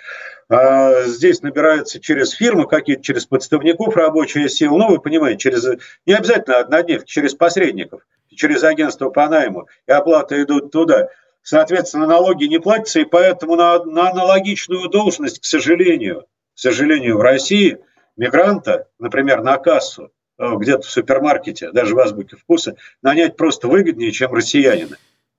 а 0.48 1.02
здесь 1.02 1.42
набирается 1.42 2.00
через 2.00 2.30
фирмы 2.30 2.68
какие-то, 2.68 3.02
через 3.02 3.26
подставников 3.26 3.96
рабочая 3.96 4.48
сила, 4.48 4.78
ну, 4.78 4.88
вы 4.88 5.00
понимаете, 5.00 5.38
через, 5.38 5.66
не 6.06 6.12
обязательно 6.12 6.58
однодневки, 6.58 7.10
через 7.10 7.34
посредников, 7.34 8.02
через 8.30 8.62
агентство 8.62 9.10
по 9.10 9.28
найму, 9.28 9.68
и 9.86 9.92
оплата 9.92 10.40
идут 10.42 10.70
туда. 10.70 11.08
Соответственно, 11.42 12.06
налоги 12.06 12.44
не 12.44 12.58
платятся, 12.58 13.00
и 13.00 13.04
поэтому 13.04 13.56
на, 13.56 13.84
на 13.84 14.10
аналогичную 14.10 14.88
должность, 14.88 15.40
к 15.40 15.44
сожалению, 15.44 16.26
к 16.54 16.58
сожалению, 16.58 17.18
в 17.18 17.22
России 17.22 17.78
мигранта, 18.16 18.88
например, 18.98 19.42
на 19.42 19.58
кассу, 19.58 20.10
э, 20.38 20.54
где-то 20.56 20.82
в 20.82 20.90
супермаркете, 20.90 21.70
даже 21.72 21.94
в 21.94 21.98
азбуке 21.98 22.36
вкуса, 22.36 22.76
нанять 23.02 23.36
просто 23.36 23.68
выгоднее, 23.68 24.12
чем 24.12 24.32
россиянина. 24.32 24.96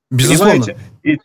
Безусловно. 0.10 0.54
Понимаете? 0.54 0.78
И 1.04 1.18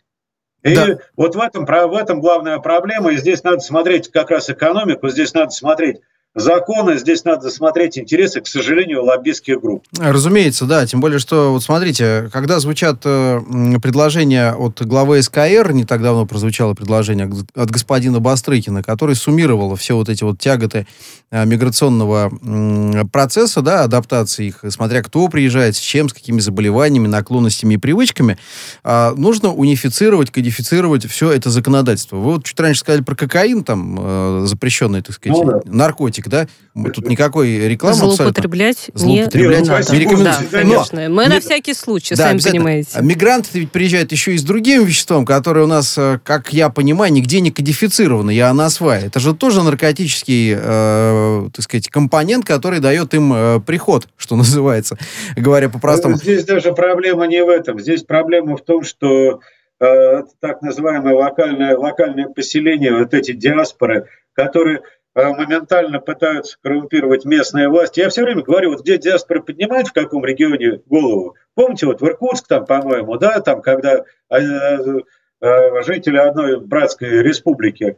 и 0.63 0.75
да. 0.75 0.97
вот 1.17 1.35
в 1.35 1.39
этом, 1.39 1.65
в 1.65 1.93
этом 1.93 2.21
главная 2.21 2.57
проблема, 2.59 3.11
и 3.11 3.17
здесь 3.17 3.43
надо 3.43 3.59
смотреть 3.59 4.09
как 4.09 4.31
раз 4.31 4.49
экономику, 4.49 5.09
здесь 5.09 5.33
надо 5.33 5.49
смотреть 5.49 5.99
законы, 6.35 6.97
здесь 6.97 7.23
надо 7.25 7.49
смотреть 7.49 7.97
интересы, 7.97 8.41
к 8.41 8.47
сожалению, 8.47 9.03
лоббистских 9.03 9.61
групп. 9.61 9.85
Разумеется, 9.97 10.65
да. 10.65 10.85
Тем 10.85 10.99
более, 10.99 11.19
что, 11.19 11.51
вот 11.51 11.63
смотрите, 11.63 12.29
когда 12.33 12.59
звучат 12.59 13.01
э, 13.05 13.39
предложения 13.81 14.53
от 14.53 14.81
главы 14.85 15.21
СКР, 15.21 15.71
не 15.73 15.85
так 15.85 16.01
давно 16.01 16.25
прозвучало 16.25 16.73
предложение 16.73 17.31
от 17.55 17.69
господина 17.69 18.19
Бастрыкина, 18.19 18.81
который 18.83 19.15
суммировал 19.15 19.75
все 19.75 19.95
вот 19.95 20.09
эти 20.09 20.23
вот 20.23 20.39
тяготы 20.39 20.87
э, 21.31 21.45
миграционного 21.45 22.31
э, 22.31 23.03
процесса, 23.11 23.61
да, 23.61 23.83
адаптации 23.83 24.47
их, 24.47 24.63
смотря 24.69 25.03
кто 25.03 25.27
приезжает, 25.27 25.75
с 25.75 25.79
чем, 25.79 26.09
с 26.09 26.13
какими 26.13 26.39
заболеваниями, 26.39 27.07
наклонностями 27.07 27.75
и 27.75 27.77
привычками, 27.77 28.37
э, 28.83 29.13
нужно 29.15 29.53
унифицировать, 29.53 30.31
кодифицировать 30.31 31.05
все 31.05 31.31
это 31.31 31.49
законодательство. 31.51 32.17
Вы 32.17 32.33
вот 32.33 32.45
чуть 32.45 32.59
раньше 32.59 32.79
сказали 32.79 33.03
про 33.03 33.15
кокаин, 33.15 33.63
там, 33.63 33.97
э, 33.99 34.45
запрещенный, 34.47 35.01
так 35.01 35.15
сказать, 35.15 35.37
ну, 35.37 35.51
да. 35.51 35.61
наркотик 35.65 36.22
да? 36.29 36.47
Тут 36.93 37.07
никакой 37.07 37.67
рекламы 37.67 37.95
Злоупотреблять 37.95 38.89
абсолютно. 38.89 39.07
не 39.07 39.17
Злоупотреблять 39.17 39.67
надо. 39.67 39.95
Не 39.95 40.23
Да, 40.23 40.39
конечно. 40.51 41.09
Мы 41.09 41.27
на 41.27 41.39
всякий 41.39 41.73
случай, 41.73 42.15
да, 42.15 42.29
сами 42.29 42.39
понимаете. 42.39 42.89
А 42.93 43.01
мигранты 43.01 43.59
ведь 43.59 43.71
приезжают 43.71 44.11
еще 44.11 44.33
и 44.33 44.37
с 44.37 44.43
другим 44.43 44.83
веществом, 44.83 45.25
которое 45.25 45.65
у 45.65 45.67
нас, 45.67 45.95
э, 45.97 46.19
как 46.23 46.51
я 46.51 46.69
понимаю, 46.69 47.13
нигде 47.13 47.41
не 47.41 47.51
кодифицировано, 47.51 48.31
я 48.31 48.49
анасвай. 48.49 49.05
Это 49.05 49.19
же 49.19 49.35
тоже 49.35 49.61
наркотический, 49.61 50.55
э, 50.57 51.49
так 51.53 51.63
сказать, 51.63 51.89
компонент, 51.89 52.45
который 52.45 52.79
дает 52.79 53.13
им 53.13 53.31
э, 53.33 53.59
приход, 53.59 54.07
что 54.17 54.35
называется, 54.43 54.97
говоря 55.35 55.69
по-простому. 55.69 56.15
Здесь 56.15 56.43
даже 56.45 56.73
проблема 56.73 57.27
не 57.27 57.43
в 57.43 57.49
этом. 57.49 57.79
Здесь 57.79 58.03
проблема 58.03 58.57
в 58.57 58.61
том, 58.61 58.83
что 58.83 59.41
э, 59.79 60.23
так 60.39 60.63
называемое 60.63 61.13
локальное, 61.13 61.77
локальное 61.77 62.27
поселение, 62.29 62.97
вот 62.97 63.13
эти 63.13 63.33
диаспоры, 63.33 64.07
которые 64.33 64.79
Э, 64.79 65.02
моментально 65.15 65.99
пытаются 65.99 66.57
коррумпировать 66.61 67.25
местные 67.25 67.69
власти. 67.69 67.99
Я 67.99 68.09
все 68.09 68.23
время 68.23 68.41
говорю, 68.41 68.71
вот 68.71 68.81
где 68.81 68.97
диаспора 68.97 69.41
поднимает, 69.41 69.87
в 69.87 69.93
каком 69.93 70.25
регионе 70.25 70.81
голову. 70.87 71.35
Помните, 71.55 71.85
вот 71.85 72.01
в 72.01 72.05
Иркутск 72.05 72.47
там, 72.47 72.65
по-моему, 72.65 73.17
да, 73.17 73.39
там, 73.39 73.61
когда 73.61 74.05
э, 74.29 74.37
э, 74.39 75.81
жители 75.83 76.17
одной 76.17 76.59
братской 76.59 77.21
республики 77.21 77.97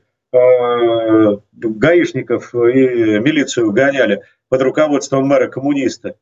гаишников 1.53 2.53
и 2.53 3.19
милицию 3.19 3.71
гоняли 3.71 4.23
под 4.49 4.63
руководством 4.63 5.27
мэра 5.27 5.47
коммуниста. 5.47 6.17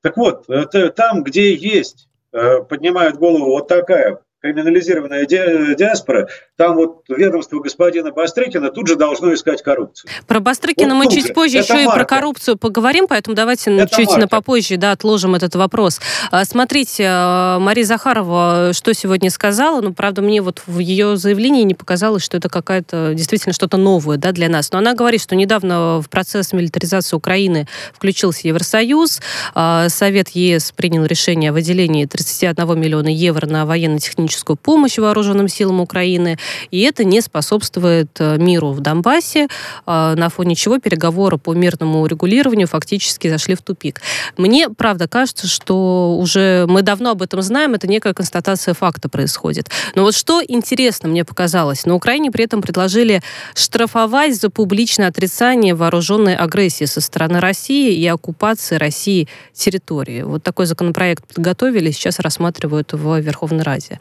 Так 0.00 0.16
вот, 0.16 0.48
это 0.48 0.90
там, 0.90 1.22
где 1.22 1.54
есть, 1.54 2.08
поднимает 2.32 3.18
голову 3.18 3.50
вот 3.50 3.68
такая 3.68 4.18
криминализированная 4.42 5.24
ди 5.24 5.74
диаспора, 5.76 6.28
там 6.56 6.74
вот 6.74 7.04
ведомство 7.08 7.60
господина 7.60 8.10
Бастрыкина 8.10 8.70
тут 8.70 8.88
же 8.88 8.96
должно 8.96 9.32
искать 9.32 9.62
коррупцию. 9.62 10.10
Про 10.26 10.40
Бастрыкина 10.40 10.94
вот 10.96 11.04
мы 11.04 11.10
чуть 11.10 11.28
же. 11.28 11.32
позже 11.32 11.58
это 11.58 11.74
еще 11.74 11.84
марка. 11.86 11.90
и 11.90 11.94
про 11.94 12.04
коррупцию 12.04 12.56
поговорим, 12.56 13.06
поэтому 13.08 13.36
давайте 13.36 13.74
это 13.76 13.94
чуть 13.94 14.08
марка. 14.08 14.20
на 14.20 14.28
попозже 14.28 14.76
да, 14.76 14.92
отложим 14.92 15.36
этот 15.36 15.54
вопрос. 15.54 16.00
А, 16.32 16.44
смотрите, 16.44 17.04
а, 17.08 17.58
Мария 17.60 17.84
Захарова 17.84 18.72
что 18.72 18.94
сегодня 18.94 19.30
сказала, 19.30 19.80
ну, 19.80 19.94
правда, 19.94 20.22
мне 20.22 20.42
вот 20.42 20.62
в 20.66 20.80
ее 20.80 21.16
заявлении 21.16 21.62
не 21.62 21.74
показалось, 21.74 22.24
что 22.24 22.36
это 22.36 22.48
какая-то 22.48 23.12
действительно 23.14 23.52
что-то 23.52 23.76
новое 23.76 24.16
да, 24.16 24.32
для 24.32 24.48
нас. 24.48 24.72
Но 24.72 24.78
она 24.78 24.94
говорит, 24.94 25.22
что 25.22 25.36
недавно 25.36 26.00
в 26.00 26.08
процесс 26.10 26.52
милитаризации 26.52 27.14
Украины 27.14 27.68
включился 27.94 28.48
Евросоюз, 28.48 29.20
а, 29.54 29.88
Совет 29.88 30.30
ЕС 30.30 30.72
принял 30.72 31.04
решение 31.04 31.50
о 31.50 31.52
выделении 31.52 32.06
31 32.06 32.78
миллиона 32.78 33.08
евро 33.08 33.46
на 33.46 33.66
военно-техническую 33.66 34.31
техническую 34.32 34.56
помощь 34.56 34.98
вооруженным 34.98 35.48
силам 35.48 35.80
Украины, 35.80 36.38
и 36.70 36.80
это 36.80 37.04
не 37.04 37.20
способствует 37.20 38.08
э, 38.18 38.38
миру 38.38 38.72
в 38.72 38.80
Донбассе, 38.80 39.46
э, 39.86 40.14
на 40.16 40.28
фоне 40.28 40.54
чего 40.54 40.78
переговоры 40.78 41.36
по 41.38 41.54
мирному 41.54 42.00
урегулированию 42.00 42.66
фактически 42.66 43.28
зашли 43.28 43.54
в 43.54 43.62
тупик. 43.62 44.00
Мне, 44.38 44.70
правда, 44.70 45.06
кажется, 45.06 45.46
что 45.46 46.16
уже 46.18 46.66
мы 46.66 46.82
давно 46.82 47.10
об 47.10 47.22
этом 47.22 47.42
знаем, 47.42 47.74
это 47.74 47.86
некая 47.86 48.14
констатация 48.14 48.74
факта 48.74 49.08
происходит. 49.08 49.68
Но 49.94 50.02
вот 50.02 50.14
что 50.14 50.40
интересно 50.46 51.08
мне 51.08 51.24
показалось, 51.24 51.84
на 51.84 51.94
Украине 51.94 52.30
при 52.30 52.44
этом 52.44 52.62
предложили 52.62 53.22
штрафовать 53.54 54.34
за 54.40 54.48
публичное 54.48 55.08
отрицание 55.08 55.74
вооруженной 55.74 56.36
агрессии 56.36 56.86
со 56.86 57.00
стороны 57.00 57.40
России 57.40 57.94
и 57.94 58.06
оккупации 58.06 58.76
России 58.76 59.28
территории. 59.52 60.22
Вот 60.22 60.42
такой 60.42 60.66
законопроект 60.66 61.24
подготовили, 61.26 61.90
сейчас 61.90 62.18
рассматривают 62.18 62.92
в 62.92 63.20
Верховной 63.20 63.62
Раде. 63.62 63.98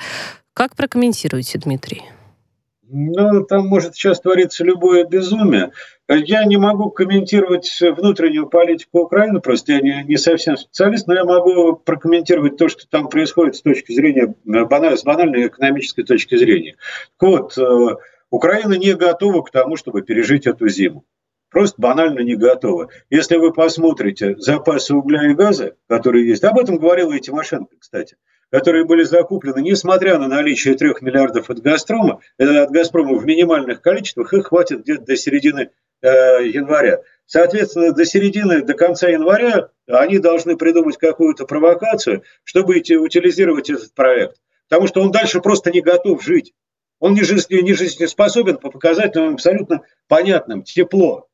Как 0.54 0.76
прокомментируете, 0.76 1.60
Дмитрий? 1.60 2.04
Ну, 2.94 3.46
там 3.46 3.68
может 3.68 3.96
сейчас 3.96 4.20
твориться 4.20 4.66
любое 4.66 5.06
безумие. 5.06 5.72
Я 6.10 6.44
не 6.44 6.58
могу 6.58 6.90
комментировать 6.90 7.80
внутреннюю 7.80 8.50
политику 8.50 9.04
Украины, 9.04 9.40
просто 9.40 9.72
я 9.74 9.80
не, 9.80 10.04
не 10.04 10.18
совсем 10.18 10.58
специалист, 10.58 11.08
но 11.08 11.14
я 11.14 11.24
могу 11.24 11.78
прокомментировать 11.78 12.58
то, 12.58 12.68
что 12.68 12.86
там 12.90 13.08
происходит 13.08 13.56
с 13.56 13.62
точки 13.62 13.94
зрения, 13.94 14.36
баналь, 14.44 14.98
с 14.98 15.04
банальной 15.04 15.48
экономической 15.48 16.04
точки 16.04 16.36
зрения. 16.36 16.76
Так 17.18 17.30
вот, 17.30 17.58
э, 17.58 17.96
Украина 18.30 18.74
не 18.74 18.94
готова 18.94 19.42
к 19.44 19.52
тому, 19.52 19.78
чтобы 19.78 20.02
пережить 20.02 20.46
эту 20.46 20.68
зиму. 20.68 21.06
Просто 21.50 21.82
банально 21.82 22.20
не 22.20 22.36
готова. 22.36 22.90
Если 23.10 23.38
вы 23.38 23.54
посмотрите 23.54 24.36
запасы 24.38 24.94
угля 24.94 25.32
и 25.32 25.34
газа, 25.34 25.76
которые 25.88 26.28
есть, 26.28 26.44
об 26.44 26.60
этом 26.60 26.78
говорила 26.78 27.14
и 27.14 27.20
Тимошенко, 27.22 27.76
кстати, 27.80 28.18
которые 28.52 28.84
были 28.84 29.04
закуплены, 29.04 29.62
несмотря 29.62 30.20
на 30.20 30.28
наличие 30.28 30.76
трех 30.76 31.02
миллиардов 31.02 31.50
от 31.50 31.62
«Газпрома», 31.62 32.20
э, 32.38 32.44
от 32.44 32.70
«Газпрома» 32.72 33.18
в 33.18 33.26
минимальных 33.26 33.82
количествах, 33.82 34.34
их 34.34 34.48
хватит 34.48 34.82
где-то 34.82 35.06
до 35.06 35.16
середины 35.16 35.70
э, 36.02 36.08
января. 36.46 37.02
Соответственно, 37.26 37.94
до 37.94 38.06
середины, 38.06 38.62
до 38.62 38.74
конца 38.74 39.08
января 39.08 39.70
они 39.88 40.20
должны 40.20 40.58
придумать 40.58 40.98
какую-то 40.98 41.46
провокацию, 41.46 42.24
чтобы 42.44 42.76
утилизировать 42.76 43.70
этот 43.70 43.94
проект. 43.94 44.36
Потому 44.68 44.88
что 44.88 45.02
он 45.02 45.12
дальше 45.12 45.40
просто 45.40 45.72
не 45.72 45.82
готов 45.82 46.22
жить. 46.22 46.54
Он 47.00 47.14
не, 47.14 47.24
жизнь, 47.24 47.48
не 47.50 47.74
жизнеспособен 47.74 48.58
по 48.58 48.70
показателям 48.70 49.36
абсолютно 49.36 49.82
понятным. 50.10 50.64
Тепло, 50.64 51.30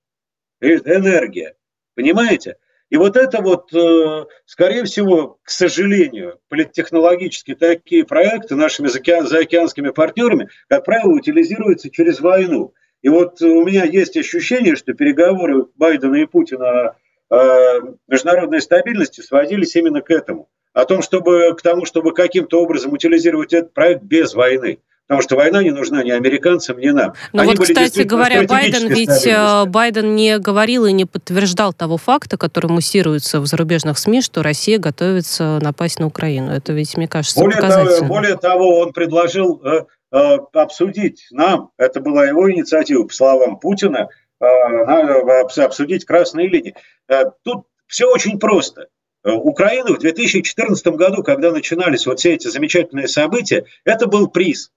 э, 0.62 0.76
энергия. 0.76 1.56
Понимаете? 1.96 2.58
И 2.90 2.96
вот 2.96 3.18
это 3.18 3.42
вот, 3.42 3.74
э, 3.74 4.26
скорее 4.46 4.86
всего, 4.86 5.40
к 5.44 5.50
сожалению, 5.50 6.40
политтехнологически 6.48 7.54
такие 7.54 8.06
проекты 8.06 8.56
нашими 8.56 8.88
заокеанскими 8.88 9.90
партнерами, 9.90 10.50
как 10.70 10.86
правило, 10.86 11.12
утилизируются 11.12 11.90
через 11.90 12.22
войну. 12.22 12.74
И 13.02 13.10
вот 13.10 13.42
у 13.42 13.66
меня 13.66 13.84
есть 13.84 14.16
ощущение, 14.16 14.76
что 14.76 14.94
переговоры 14.94 15.66
Байдена 15.76 16.16
и 16.16 16.26
Путина 16.26 16.96
о 17.30 17.80
международной 18.08 18.62
стабильности 18.62 19.20
сводились 19.22 19.76
именно 19.76 20.02
к 20.02 20.10
этому. 20.10 20.50
о 20.74 20.86
том, 20.86 21.02
чтобы 21.02 21.56
к 21.58 21.62
тому, 21.64 21.86
чтобы 21.86 22.14
каким-то 22.14 22.62
образом 22.62 22.94
утилизировать 22.94 23.52
этот 23.52 23.74
проект 23.74 24.04
без 24.04 24.36
войны. 24.36 24.78
Потому 25.08 25.22
что 25.22 25.38
война 25.38 25.64
не 25.64 25.72
нужна 25.72 26.04
ни 26.04 26.12
американцам, 26.12 26.80
ни 26.80 26.90
нам. 26.90 27.14
Но 27.32 27.44
Они 27.44 27.56
вот, 27.56 27.66
кстати 27.66 28.02
говоря, 28.02 28.44
Байден 28.44 28.90
ведь 28.90 29.26
э, 29.26 29.64
Байден 29.66 30.16
не 30.16 30.38
говорил 30.38 30.86
и 30.86 30.92
не 30.92 31.06
подтверждал 31.06 31.72
того 31.72 31.98
факта, 31.98 32.38
который 32.38 32.68
муссируется 32.68 33.40
в 33.40 33.46
зарубежных 33.46 33.98
СМИ, 33.98 34.22
что 34.22 34.44
Россия 34.44 34.80
готовится 34.80 35.60
напасть 35.62 36.00
на 36.00 36.08
Украину. 36.08 36.52
Это 36.52 36.74
ведь, 36.74 36.98
мне 36.98 37.08
кажется, 37.08 37.40
более 37.40 37.62
того, 37.62 38.06
более 38.06 38.38
того, 38.38 38.80
он 38.80 38.92
предложил 38.92 39.62
э, 39.64 39.86
э, 40.12 40.38
обсудить 40.52 41.26
нам, 41.32 41.72
это 41.78 42.02
была 42.02 42.26
его 42.26 42.52
инициатива, 42.52 43.06
по 43.06 43.14
словам 43.14 43.60
Путина, 43.60 44.10
э, 44.42 44.46
э 44.46 45.64
обсудить 45.64 46.04
красные 46.04 46.50
линии. 46.50 46.76
Э, 47.08 47.24
тут 47.44 47.66
все 47.88 48.12
очень 48.12 48.40
просто. 48.40 48.88
Украина 49.24 49.94
в 49.94 50.00
2014 50.00 50.88
году, 50.88 51.24
когда 51.24 51.52
начинались 51.52 52.06
вот 52.06 52.20
все 52.20 52.34
эти 52.34 52.48
замечательные 52.50 53.08
события, 53.08 53.66
это 53.86 54.08
был 54.08 54.28
приз. 54.28 54.72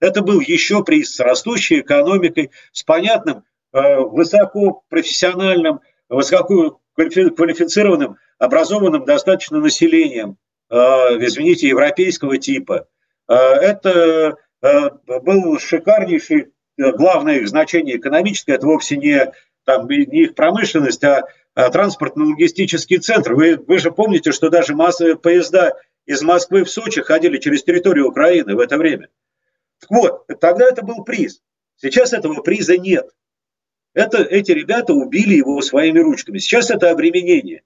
Это 0.00 0.22
был 0.22 0.40
еще 0.40 0.82
приз 0.82 1.14
с 1.14 1.20
растущей 1.20 1.80
экономикой, 1.80 2.50
с 2.72 2.82
понятным, 2.82 3.44
э, 3.72 3.98
высокопрофессиональным, 3.98 5.80
высококвалифицированным, 6.08 8.16
образованным 8.38 9.04
достаточно 9.04 9.60
населением, 9.60 10.38
э, 10.70 10.74
извините, 10.74 11.68
европейского 11.68 12.38
типа. 12.38 12.88
Э, 13.28 13.34
это 13.34 14.36
был 14.62 15.58
шикарнейший, 15.58 16.52
главное 16.76 17.36
их 17.36 17.48
значение 17.48 17.96
экономическое, 17.96 18.56
это 18.56 18.66
вовсе 18.66 18.98
не, 18.98 19.32
там, 19.64 19.88
не 19.88 20.24
их 20.24 20.34
промышленность, 20.34 21.02
а, 21.02 21.24
а 21.54 21.70
транспортно-логистический 21.70 22.98
центр. 22.98 23.32
Вы, 23.32 23.56
вы 23.56 23.78
же 23.78 23.90
помните, 23.90 24.32
что 24.32 24.50
даже 24.50 24.74
массовые 24.74 25.16
поезда 25.16 25.78
из 26.04 26.22
Москвы 26.22 26.64
в 26.64 26.70
Сочи 26.70 27.00
ходили 27.00 27.38
через 27.38 27.62
территорию 27.62 28.08
Украины 28.08 28.54
в 28.54 28.60
это 28.60 28.76
время. 28.76 29.08
Так 29.80 29.90
вот, 29.90 30.26
тогда 30.40 30.66
это 30.68 30.82
был 30.82 31.04
приз. 31.04 31.42
Сейчас 31.76 32.12
этого 32.12 32.42
приза 32.42 32.76
нет. 32.76 33.10
Это, 33.94 34.22
эти 34.22 34.52
ребята 34.52 34.92
убили 34.92 35.34
его 35.34 35.60
своими 35.62 35.98
ручками. 35.98 36.38
Сейчас 36.38 36.70
это 36.70 36.90
обременение, 36.90 37.62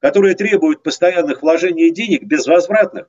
которое 0.00 0.34
требует 0.34 0.82
постоянных 0.82 1.42
вложений 1.42 1.90
денег 1.90 2.24
безвозвратных. 2.24 3.08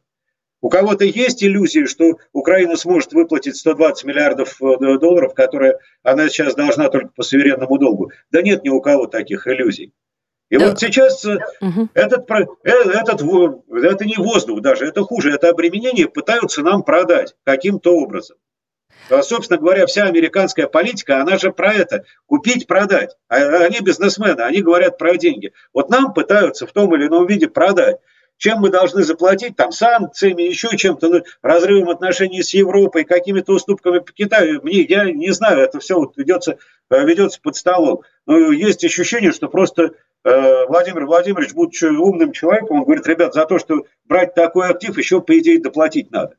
У 0.61 0.69
кого-то 0.69 1.03
есть 1.03 1.43
иллюзии, 1.43 1.85
что 1.85 2.19
Украина 2.31 2.77
сможет 2.77 3.11
выплатить 3.11 3.57
120 3.57 4.05
миллиардов 4.05 4.61
э, 4.61 4.97
долларов, 4.97 5.33
которые 5.33 5.79
она 6.03 6.29
сейчас 6.29 6.55
должна 6.55 6.89
только 6.89 7.09
по 7.09 7.23
суверенному 7.23 7.77
долгу. 7.77 8.11
Да 8.31 8.41
нет 8.41 8.63
ни 8.63 8.69
у 8.69 8.79
кого 8.79 9.07
таких 9.07 9.45
иллюзий. 9.47 9.91
И 10.49 10.57
да. 10.57 10.67
вот 10.69 10.79
сейчас 10.79 11.25
угу. 11.25 11.89
этот, 11.93 12.29
э, 12.29 12.45
этот, 12.63 13.21
это 13.21 14.05
не 14.05 14.17
воздух 14.17 14.61
даже, 14.61 14.85
это 14.85 15.01
хуже, 15.01 15.31
это 15.31 15.49
обременение 15.49 16.07
пытаются 16.07 16.61
нам 16.61 16.83
продать 16.83 17.35
каким-то 17.43 17.95
образом. 17.95 18.37
А, 19.09 19.21
собственно 19.21 19.59
говоря, 19.59 19.85
вся 19.85 20.05
американская 20.05 20.67
политика, 20.67 21.21
она 21.21 21.37
же 21.37 21.51
про 21.51 21.73
это, 21.73 22.05
купить, 22.25 22.67
продать. 22.67 23.17
А 23.27 23.37
они 23.37 23.79
бизнесмены, 23.81 24.41
они 24.41 24.61
говорят 24.61 24.97
про 24.97 25.17
деньги. 25.17 25.53
Вот 25.73 25.89
нам 25.89 26.13
пытаются 26.13 26.65
в 26.65 26.71
том 26.71 26.95
или 26.95 27.07
ином 27.07 27.25
виде 27.27 27.47
продать. 27.47 27.97
Чем 28.37 28.59
мы 28.59 28.69
должны 28.69 29.03
заплатить, 29.03 29.55
там, 29.55 29.71
санкциями, 29.71 30.43
еще 30.43 30.75
чем-то, 30.75 31.07
ну, 31.07 31.21
разрывом 31.41 31.89
отношений 31.89 32.43
с 32.43 32.53
Европой, 32.53 33.03
какими-то 33.03 33.53
уступками 33.53 33.99
по 33.99 34.11
Китаю. 34.11 34.61
Мне, 34.63 34.81
я 34.81 35.11
не 35.11 35.31
знаю, 35.31 35.59
это 35.59 35.79
все 35.79 35.97
вот 35.97 36.17
ведется, 36.17 36.57
э, 36.89 37.05
ведется 37.05 37.39
под 37.41 37.55
столом. 37.55 38.01
Но 38.25 38.51
есть 38.51 38.83
ощущение, 38.83 39.31
что 39.31 39.47
просто 39.47 39.93
Э, 40.25 40.65
Владимир 40.67 41.05
Владимирович, 41.05 41.53
будучи 41.53 41.85
умным 41.85 42.31
человеком, 42.31 42.77
он 42.77 42.83
говорит, 42.85 43.05
ребят, 43.07 43.33
за 43.33 43.45
то, 43.45 43.59
что 43.59 43.85
брать 44.05 44.33
такой 44.33 44.69
актив, 44.69 44.97
еще, 44.97 45.21
по 45.21 45.37
идее, 45.37 45.61
доплатить 45.61 46.11
надо. 46.11 46.35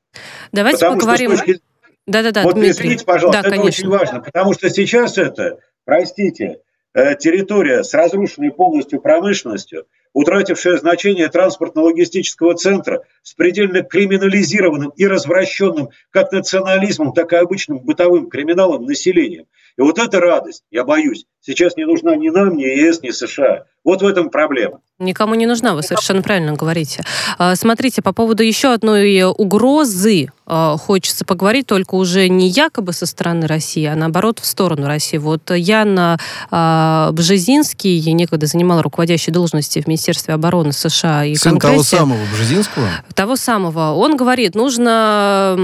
Давайте 0.52 0.78
потому 0.78 0.98
поговорим. 0.98 1.30
Точки... 1.32 1.60
Да-да-да, 2.06 2.42
Вот 2.42 2.54
Дмитрий. 2.54 2.70
извините, 2.70 3.04
пожалуйста, 3.04 3.42
да, 3.42 3.48
это 3.48 3.56
конечно. 3.56 3.68
очень 3.68 3.88
важно, 3.88 4.20
потому 4.20 4.54
что 4.54 4.70
сейчас 4.70 5.18
это, 5.18 5.58
простите, 5.84 6.60
э, 6.94 7.14
территория 7.16 7.82
с 7.82 7.92
разрушенной 7.92 8.52
полностью 8.52 9.00
промышленностью, 9.02 9.86
утратившая 10.14 10.78
значение 10.78 11.28
транспортно-логистического 11.28 12.54
центра, 12.54 13.02
с 13.22 13.34
предельно 13.34 13.82
криминализированным 13.82 14.90
и 14.96 15.06
развращенным 15.06 15.90
как 16.10 16.32
национализмом, 16.32 17.12
так 17.12 17.32
и 17.32 17.36
обычным 17.36 17.80
бытовым 17.80 18.30
криминалом 18.30 18.84
населением. 18.84 19.44
И 19.76 19.82
вот 19.82 19.98
эта 19.98 20.20
радость, 20.20 20.62
я 20.70 20.84
боюсь, 20.84 21.26
сейчас 21.40 21.76
не 21.76 21.84
нужна 21.84 22.14
ни 22.14 22.28
нам, 22.28 22.56
ни 22.56 22.62
ЕС, 22.62 23.02
ни 23.02 23.10
США. 23.10 23.64
Вот 23.82 24.00
в 24.00 24.06
этом 24.06 24.30
проблема. 24.30 24.80
Никому 25.00 25.34
не 25.34 25.46
нужна, 25.46 25.74
вы 25.74 25.82
совершенно 25.82 26.22
правильно 26.22 26.54
говорите. 26.54 27.02
А, 27.36 27.56
смотрите, 27.56 28.00
по 28.00 28.12
поводу 28.12 28.44
еще 28.44 28.72
одной 28.72 29.22
угрозы 29.24 30.28
а, 30.46 30.76
хочется 30.76 31.24
поговорить, 31.24 31.66
только 31.66 31.96
уже 31.96 32.28
не 32.28 32.48
якобы 32.48 32.92
со 32.92 33.04
стороны 33.04 33.46
России, 33.48 33.84
а 33.84 33.96
наоборот 33.96 34.38
в 34.38 34.46
сторону 34.46 34.86
России. 34.86 35.18
Вот 35.18 35.50
Ян 35.50 36.18
а, 36.50 37.10
Бжезинский, 37.12 38.12
некогда 38.12 38.46
занимал 38.46 38.80
руководящие 38.80 39.34
должности 39.34 39.82
в 39.82 39.88
Министерстве 39.88 40.03
обороны 40.28 40.72
США 40.72 41.24
и 41.24 41.34
Сын 41.34 41.58
Конгрессе. 41.58 41.96
того 41.96 42.06
самого 42.06 42.24
Бжезинского? 42.32 42.88
Того 43.14 43.36
самого. 43.36 43.92
Он 43.92 44.16
говорит, 44.16 44.54
нужно, 44.54 45.54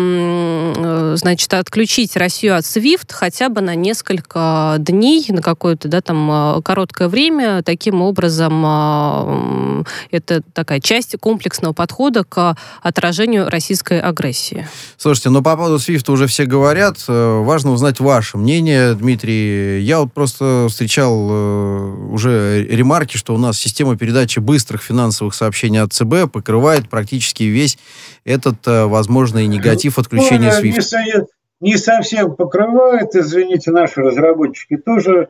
значит, 1.16 1.52
отключить 1.54 2.16
Россию 2.16 2.56
от 2.56 2.64
SWIFT 2.64 3.12
хотя 3.12 3.48
бы 3.48 3.60
на 3.60 3.74
несколько 3.74 4.76
дней, 4.78 5.24
на 5.28 5.42
какое-то, 5.42 5.88
да, 5.88 6.00
там, 6.00 6.62
короткое 6.62 7.08
время, 7.08 7.62
таким 7.62 8.02
образом 8.02 9.84
это 10.10 10.42
такая 10.52 10.80
часть 10.80 11.16
комплексного 11.18 11.72
подхода 11.72 12.24
к 12.24 12.56
отражению 12.82 13.48
российской 13.48 14.00
агрессии. 14.00 14.66
Слушайте, 14.96 15.30
ну 15.30 15.42
по 15.42 15.56
поводу 15.56 15.78
Свифта 15.78 16.12
уже 16.12 16.26
все 16.26 16.44
говорят. 16.44 16.98
Э, 17.08 17.42
важно 17.42 17.72
узнать 17.72 18.00
ваше 18.00 18.38
мнение, 18.38 18.94
Дмитрий. 18.94 19.82
Я 19.82 20.00
вот 20.00 20.12
просто 20.12 20.66
встречал 20.68 21.28
э, 21.30 22.08
уже 22.10 22.64
ремарки, 22.64 23.16
что 23.16 23.34
у 23.34 23.38
нас 23.38 23.58
система 23.58 23.96
передачи 23.96 24.29
быстрых 24.38 24.82
финансовых 24.82 25.34
сообщений 25.34 25.80
от 25.80 25.92
ЦБ 25.92 26.30
покрывает 26.32 26.88
практически 26.88 27.44
весь 27.44 27.78
этот 28.24 28.66
э, 28.66 28.84
возможный 28.84 29.46
негатив 29.46 29.98
отключения 29.98 30.52
ну, 30.52 30.58
Свифта. 30.60 31.26
Не 31.60 31.76
совсем 31.76 32.36
покрывает, 32.36 33.14
извините, 33.14 33.70
наши 33.70 34.00
разработчики 34.00 34.78
тоже, 34.78 35.28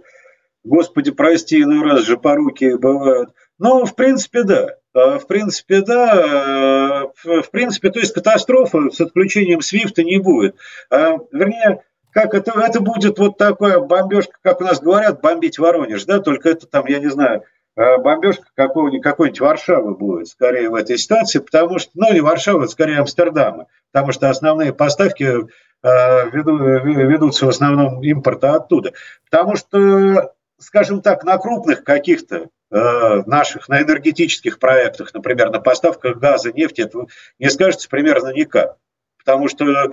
господи, 0.62 1.10
прости, 1.10 1.60
иной 1.60 1.82
раз 1.82 2.02
же 2.02 2.16
поруки 2.16 2.76
бывают. 2.76 3.30
Ну, 3.58 3.84
в 3.84 3.94
принципе, 3.94 4.44
да. 4.44 4.68
А, 4.94 5.18
в 5.18 5.26
принципе, 5.26 5.82
да. 5.82 6.12
А, 6.12 7.42
в 7.42 7.50
принципе, 7.50 7.90
то 7.90 7.98
есть 7.98 8.14
катастрофы 8.14 8.90
с 8.92 9.00
отключением 9.00 9.60
свифта 9.60 10.04
не 10.04 10.18
будет. 10.18 10.56
А, 10.88 11.18
вернее, 11.32 11.82
как 12.12 12.34
это, 12.34 12.52
это 12.60 12.80
будет 12.80 13.18
вот 13.18 13.36
такая 13.36 13.80
бомбежка, 13.80 14.36
как 14.42 14.60
у 14.60 14.64
нас 14.64 14.80
говорят, 14.80 15.20
бомбить 15.20 15.58
Воронеж, 15.58 16.04
да, 16.04 16.20
только 16.20 16.48
это 16.48 16.66
там, 16.66 16.86
я 16.86 16.98
не 16.98 17.10
знаю, 17.10 17.44
бомбежка 17.76 18.46
какого-нибудь, 18.54 19.02
какой-нибудь 19.02 19.40
Варшавы 19.40 19.94
будет 19.94 20.28
скорее 20.28 20.68
в 20.68 20.74
этой 20.74 20.98
ситуации, 20.98 21.38
потому 21.38 21.78
что, 21.78 21.92
ну, 21.94 22.12
не 22.12 22.20
Варшавы, 22.20 22.68
скорее 22.68 22.98
Амстердама, 22.98 23.66
потому 23.92 24.12
что 24.12 24.28
основные 24.28 24.72
поставки 24.72 25.46
ведутся 25.82 27.46
в 27.46 27.48
основном 27.48 28.02
импорта 28.02 28.54
оттуда. 28.54 28.92
Потому 29.30 29.56
что, 29.56 30.34
скажем 30.58 31.00
так, 31.00 31.24
на 31.24 31.38
крупных 31.38 31.84
каких-то 31.84 32.48
Э, 32.72 33.24
наших, 33.26 33.68
на 33.68 33.82
энергетических 33.82 34.60
проектах, 34.60 35.12
например, 35.12 35.50
на 35.50 35.58
поставках 35.58 36.18
газа, 36.18 36.52
нефти, 36.52 36.82
это 36.82 37.06
не 37.40 37.50
скажется 37.50 37.88
примерно 37.88 38.32
никак. 38.32 38.76
Потому 39.18 39.48
что, 39.48 39.90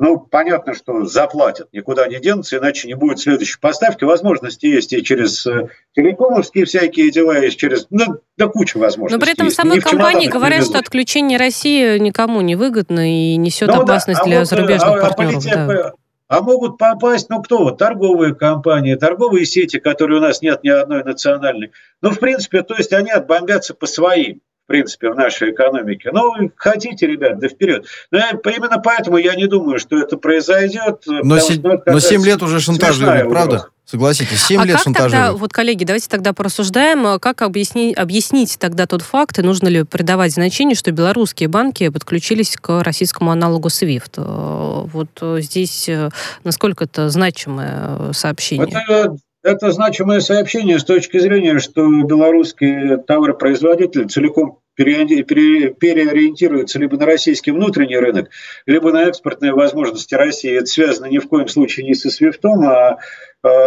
ну, 0.00 0.18
понятно, 0.18 0.72
что 0.72 1.04
заплатят, 1.04 1.68
никуда 1.74 2.08
не 2.08 2.18
денутся, 2.20 2.56
иначе 2.56 2.88
не 2.88 2.94
будет 2.94 3.20
следующей 3.20 3.60
поставки. 3.60 4.04
Возможности 4.04 4.64
есть 4.64 4.94
и 4.94 5.02
через 5.02 5.46
э, 5.46 5.68
телекомовские 5.94 6.64
всякие 6.64 7.10
дела, 7.10 7.38
и 7.38 7.50
через, 7.50 7.86
ну, 7.90 8.16
да 8.38 8.48
куча 8.48 8.78
возможностей. 8.78 9.18
Но 9.18 9.22
при 9.22 9.32
этом 9.34 9.50
самой 9.50 9.78
компании 9.80 10.26
говорят, 10.26 10.64
что 10.64 10.78
отключение 10.78 11.38
России 11.38 11.98
никому 11.98 12.40
не 12.40 12.56
выгодно 12.56 13.12
и 13.12 13.36
несет 13.36 13.68
ну, 13.68 13.82
опасность 13.82 14.20
да, 14.20 14.24
а 14.24 14.26
для 14.26 14.38
вот, 14.38 14.42
э, 14.44 14.46
зарубежных 14.46 14.90
а, 14.90 15.06
партнеров. 15.06 15.46
А 15.46 15.66
да. 15.66 15.92
А 16.28 16.40
могут 16.40 16.78
попасть, 16.78 17.28
ну 17.28 17.42
кто? 17.42 17.70
Торговые 17.70 18.34
компании, 18.34 18.94
торговые 18.94 19.44
сети, 19.44 19.78
которые 19.78 20.20
у 20.20 20.22
нас 20.22 20.40
нет 20.40 20.64
ни 20.64 20.70
одной 20.70 21.04
национальной. 21.04 21.72
Ну, 22.00 22.10
в 22.10 22.18
принципе, 22.18 22.62
то 22.62 22.74
есть 22.74 22.94
они 22.94 23.10
отбомбятся 23.10 23.74
по 23.74 23.86
своим 23.86 24.40
принципе, 24.70 25.10
в 25.10 25.16
нашей 25.16 25.50
экономике. 25.50 26.10
Ну, 26.12 26.50
хотите, 26.54 27.06
ребят, 27.08 27.40
да 27.40 27.48
вперед. 27.48 27.86
Но 28.12 28.18
именно 28.18 28.78
поэтому 28.78 29.16
я 29.16 29.34
не 29.34 29.46
думаю, 29.46 29.80
что 29.80 29.98
это 29.98 30.16
произойдет. 30.16 31.02
Но, 31.06 31.40
се- 31.40 31.54
что 31.54 31.82
но 31.86 31.98
7 31.98 32.24
лет 32.24 32.40
уже 32.40 32.60
шантажируют, 32.60 33.28
правда? 33.28 33.66
Согласитесь, 33.84 34.46
7 34.46 34.60
а 34.60 34.64
лет 34.64 34.76
как 34.76 34.84
шантажируют. 34.84 35.26
Тогда, 35.26 35.32
вот, 35.40 35.52
коллеги, 35.52 35.82
давайте 35.82 36.08
тогда 36.08 36.32
порассуждаем, 36.32 37.04
а 37.04 37.18
как 37.18 37.42
объясни, 37.42 37.92
объяснить 37.92 38.56
тогда 38.60 38.86
тот 38.86 39.02
факт, 39.02 39.40
и 39.40 39.42
нужно 39.42 39.66
ли 39.66 39.82
придавать 39.82 40.32
значение, 40.32 40.76
что 40.76 40.92
белорусские 40.92 41.48
банки 41.48 41.88
подключились 41.88 42.56
к 42.56 42.84
российскому 42.84 43.32
аналогу 43.32 43.66
SWIFT. 43.66 44.18
Э, 44.18 44.86
вот 44.86 45.08
э, 45.20 45.38
здесь 45.40 45.88
э, 45.88 46.10
насколько 46.44 46.84
это 46.84 47.10
значимое 47.10 48.12
сообщение? 48.12 48.68
Это, 48.68 49.16
это 49.42 49.70
значимое 49.70 50.20
сообщение 50.20 50.78
с 50.78 50.84
точки 50.84 51.18
зрения, 51.18 51.58
что 51.58 51.86
белорусские 52.02 52.98
товаропроизводители 52.98 54.04
целиком 54.04 54.58
переориентируются 54.74 56.78
либо 56.78 56.96
на 56.96 57.06
российский 57.06 57.50
внутренний 57.50 57.98
рынок, 57.98 58.30
либо 58.66 58.92
на 58.92 59.04
экспортные 59.04 59.52
возможности 59.52 60.14
России. 60.14 60.56
Это 60.56 60.66
связано 60.66 61.06
ни 61.06 61.18
в 61.18 61.28
коем 61.28 61.48
случае 61.48 61.86
не 61.86 61.94
со 61.94 62.10
свифтом, 62.10 62.64
а 62.64 62.98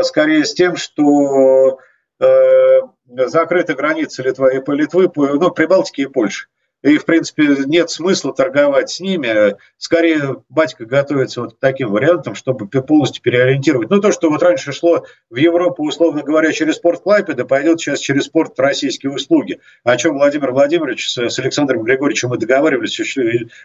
скорее 0.03 0.45
с 0.45 0.53
тем, 0.53 0.75
что 0.75 1.79
закрыты 3.07 3.73
границы 3.75 4.23
Литвы 4.23 4.55
и 4.55 4.71
Литвы, 4.71 5.11
ну, 5.15 5.51
Прибалтики 5.51 6.01
и 6.01 6.07
Польши 6.07 6.47
и, 6.83 6.97
в 6.97 7.05
принципе, 7.05 7.47
нет 7.65 7.89
смысла 7.89 8.33
торговать 8.33 8.89
с 8.89 8.99
ними. 8.99 9.55
Скорее, 9.77 10.43
батька 10.49 10.85
готовится 10.85 11.41
вот 11.41 11.55
к 11.55 11.59
таким 11.59 11.89
вариантам, 11.91 12.35
чтобы 12.35 12.67
полностью 12.67 13.23
переориентировать. 13.23 13.89
Ну, 13.89 14.01
то, 14.01 14.11
что 14.11 14.29
вот 14.29 14.43
раньше 14.43 14.73
шло 14.73 15.05
в 15.29 15.37
Европу, 15.37 15.83
условно 15.83 16.21
говоря, 16.21 16.51
через 16.51 16.77
порт 16.77 17.01
Клайпеда, 17.01 17.45
пойдет 17.45 17.79
сейчас 17.79 17.99
через 17.99 18.27
порт 18.27 18.59
российские 18.59 19.13
услуги. 19.13 19.61
О 19.83 19.95
чем 19.97 20.15
Владимир 20.15 20.51
Владимирович 20.51 21.09
с 21.09 21.39
Александром 21.39 21.83
Григорьевичем 21.83 22.29
мы 22.29 22.37
договаривались 22.37 22.99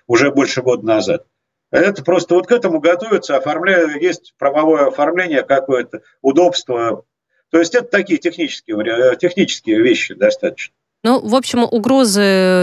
уже 0.07 0.31
больше 0.31 0.63
года 0.63 0.87
назад. 0.87 1.27
Это 1.71 2.03
просто 2.03 2.35
вот 2.35 2.47
к 2.47 2.53
этому 2.53 2.81
готовится, 2.81 3.37
оформляют, 3.37 4.01
есть 4.01 4.33
правовое 4.39 4.87
оформление 4.87 5.43
какое-то, 5.43 6.03
удобство. 6.23 7.05
То 7.51 7.59
есть 7.59 7.75
это 7.75 7.89
такие 7.89 8.19
технические, 8.19 9.17
технические 9.17 9.83
вещи 9.83 10.15
достаточно. 10.15 10.75
Ну, 11.05 11.21
в 11.21 11.35
общем, 11.37 11.61
угрозы 11.63 12.21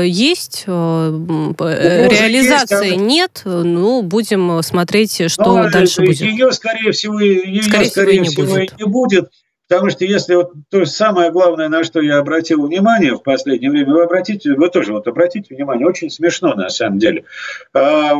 есть, 0.08 0.66
э, 0.68 1.08
угрозы 1.10 1.74
реализации 1.78 2.88
есть, 2.88 3.02
нет. 3.02 3.42
Ну, 3.46 4.02
будем 4.02 4.62
смотреть, 4.62 5.32
что 5.32 5.64
Но 5.64 5.70
дальше 5.70 6.02
будет. 6.02 6.20
Ее, 6.20 6.52
скорее 6.52 6.92
всего, 6.92 7.20
ее, 7.20 7.64
скорее, 7.64 7.86
скорее 7.86 8.24
всего, 8.24 8.46
всего, 8.46 8.58
не, 8.60 8.70
не 8.78 8.86
будет. 8.86 9.32
Потому 9.68 9.90
что 9.90 10.06
если 10.06 10.36
вот 10.36 10.52
то 10.70 10.82
есть 10.82 10.96
самое 10.96 11.32
главное, 11.32 11.70
на 11.70 11.84
что 11.84 12.02
я 12.02 12.18
обратил 12.18 12.68
внимание 12.68 13.16
в 13.16 13.24
последнее 13.24 13.72
время, 13.72 13.94
вы 13.94 14.04
обратите, 14.04 14.54
вы 14.54 14.70
тоже 14.70 14.94
вот 14.94 15.08
обратите 15.08 15.56
внимание, 15.56 15.88
очень 15.88 16.10
смешно 16.10 16.54
на 16.54 16.70
самом 16.70 17.00
деле. 17.00 17.24
А, 17.74 18.16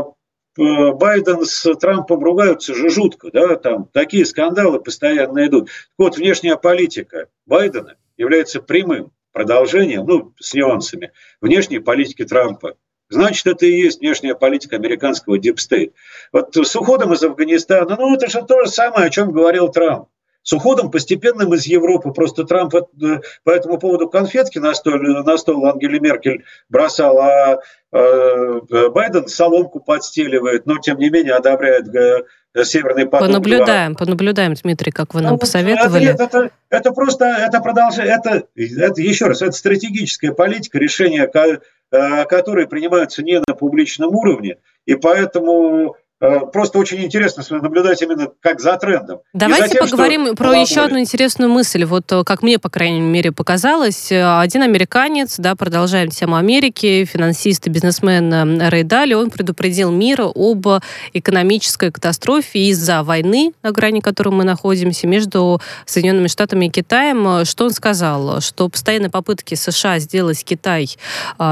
Байден 0.58 1.46
с 1.46 1.72
Трампом 1.76 2.24
ругаются 2.24 2.74
же 2.74 2.90
жутко, 2.90 3.30
да, 3.32 3.58
там 3.58 3.90
такие 3.92 4.26
скандалы 4.26 4.80
постоянно 4.80 5.46
идут. 5.46 5.70
Вот 5.98 6.18
внешняя 6.18 6.56
политика 6.56 7.28
Байдена 7.46 7.96
является 8.18 8.62
прямым 8.62 9.12
продолжением, 9.36 10.06
ну, 10.08 10.34
с 10.40 10.54
нюансами, 10.54 11.12
внешней 11.42 11.80
политики 11.80 12.24
Трампа. 12.24 12.76
Значит, 13.10 13.46
это 13.46 13.66
и 13.66 13.82
есть 13.82 14.00
внешняя 14.00 14.34
политика 14.34 14.78
американского 14.78 15.38
deep 15.38 15.60
state. 15.60 15.94
Вот 16.32 16.56
с 16.56 16.76
уходом 16.76 17.12
из 17.14 17.22
Афганистана, 17.22 17.98
ну, 18.00 18.16
это 18.16 18.30
же 18.30 18.42
то 18.44 18.64
же 18.64 18.72
самое, 18.72 19.08
о 19.08 19.10
чем 19.10 19.34
говорил 19.34 19.68
Трамп. 19.68 20.08
С 20.42 20.54
уходом 20.54 20.90
постепенным 20.90 21.54
из 21.54 21.66
Европы. 21.66 22.12
Просто 22.12 22.46
Трамп 22.46 22.76
э, 22.76 23.20
по 23.44 23.50
этому 23.50 23.78
поводу 23.78 24.08
конфетки 24.08 24.60
на 24.60 24.74
стол, 24.74 25.00
на 25.00 25.38
стол 25.38 25.66
Ангели 25.66 26.00
Меркель 26.00 26.46
бросал, 26.70 27.20
а 27.20 27.60
э, 27.92 28.62
Байден 28.90 29.28
соломку 29.28 29.82
подстеливает, 29.82 30.66
но 30.66 30.78
тем 30.78 30.98
не 30.98 31.10
менее 31.10 31.34
одобряет 31.34 31.94
э, 31.94 32.24
Северный 32.64 33.06
поток. 33.06 33.28
Понаблюдаем, 33.28 33.96
понаблюдаем, 33.96 34.54
Дмитрий, 34.54 34.92
как 34.92 35.14
вы 35.14 35.22
нам 35.22 35.34
ну, 35.34 35.38
посоветовали. 35.38 36.08
Это, 36.08 36.24
это, 36.24 36.50
это 36.70 36.92
просто, 36.92 37.26
это 37.26 37.60
продолжение, 37.60 38.16
это, 38.16 38.44
это, 38.56 39.02
еще 39.02 39.26
раз, 39.26 39.42
это 39.42 39.52
стратегическая 39.52 40.32
политика, 40.32 40.78
решения, 40.80 41.28
которые 41.28 42.68
принимаются 42.68 43.24
не 43.24 43.42
на 43.46 43.56
публичном 43.56 44.16
уровне, 44.16 44.58
и 44.86 44.96
поэтому 44.96 45.96
Э, 45.96 46.05
просто 46.20 46.80
очень 46.80 47.04
интересно 47.04 47.44
наблюдать 47.62 48.02
именно 48.02 48.30
как 48.40 48.62
за 48.62 48.78
трендом. 48.78 49.20
Давайте 49.34 49.70
тем, 49.70 49.86
поговорим 49.86 50.36
про 50.36 50.56
еще 50.56 50.82
одну 50.82 51.00
интересную 51.00 51.52
мысль. 51.52 51.84
Вот 51.84 52.12
э, 52.12 52.24
как 52.24 52.42
мне, 52.42 52.58
по 52.58 52.70
крайней 52.70 53.02
мере, 53.02 53.32
показалось, 53.32 54.12
э, 54.12 54.40
один 54.40 54.62
американец, 54.62 55.38
да, 55.38 55.56
продолжаем 55.56 56.10
тему 56.10 56.38
Америки, 56.38 57.06
финансист 57.06 57.68
и 57.68 57.70
бизнесмен 57.70 58.62
Рэй 58.62 58.84
Дали, 58.84 59.14
он 59.14 59.30
предупредил 59.30 59.92
мир 59.92 60.22
об 60.22 60.68
экономической 61.14 61.92
катастрофе 61.92 62.60
из-за 62.70 63.04
войны, 63.04 63.52
на 63.62 63.72
грани 63.72 64.00
которой 64.00 64.30
мы 64.30 64.44
находимся, 64.44 65.08
между 65.08 65.62
Соединенными 65.86 66.28
Штатами 66.28 66.68
и 66.68 66.70
Китаем. 66.70 67.46
Что 67.46 67.66
он 67.66 67.72
сказал? 67.72 68.42
Что 68.42 68.70
постоянные 68.70 69.10
попытки 69.10 69.56
США 69.56 70.00
сделать 70.00 70.44
Китай 70.44 70.88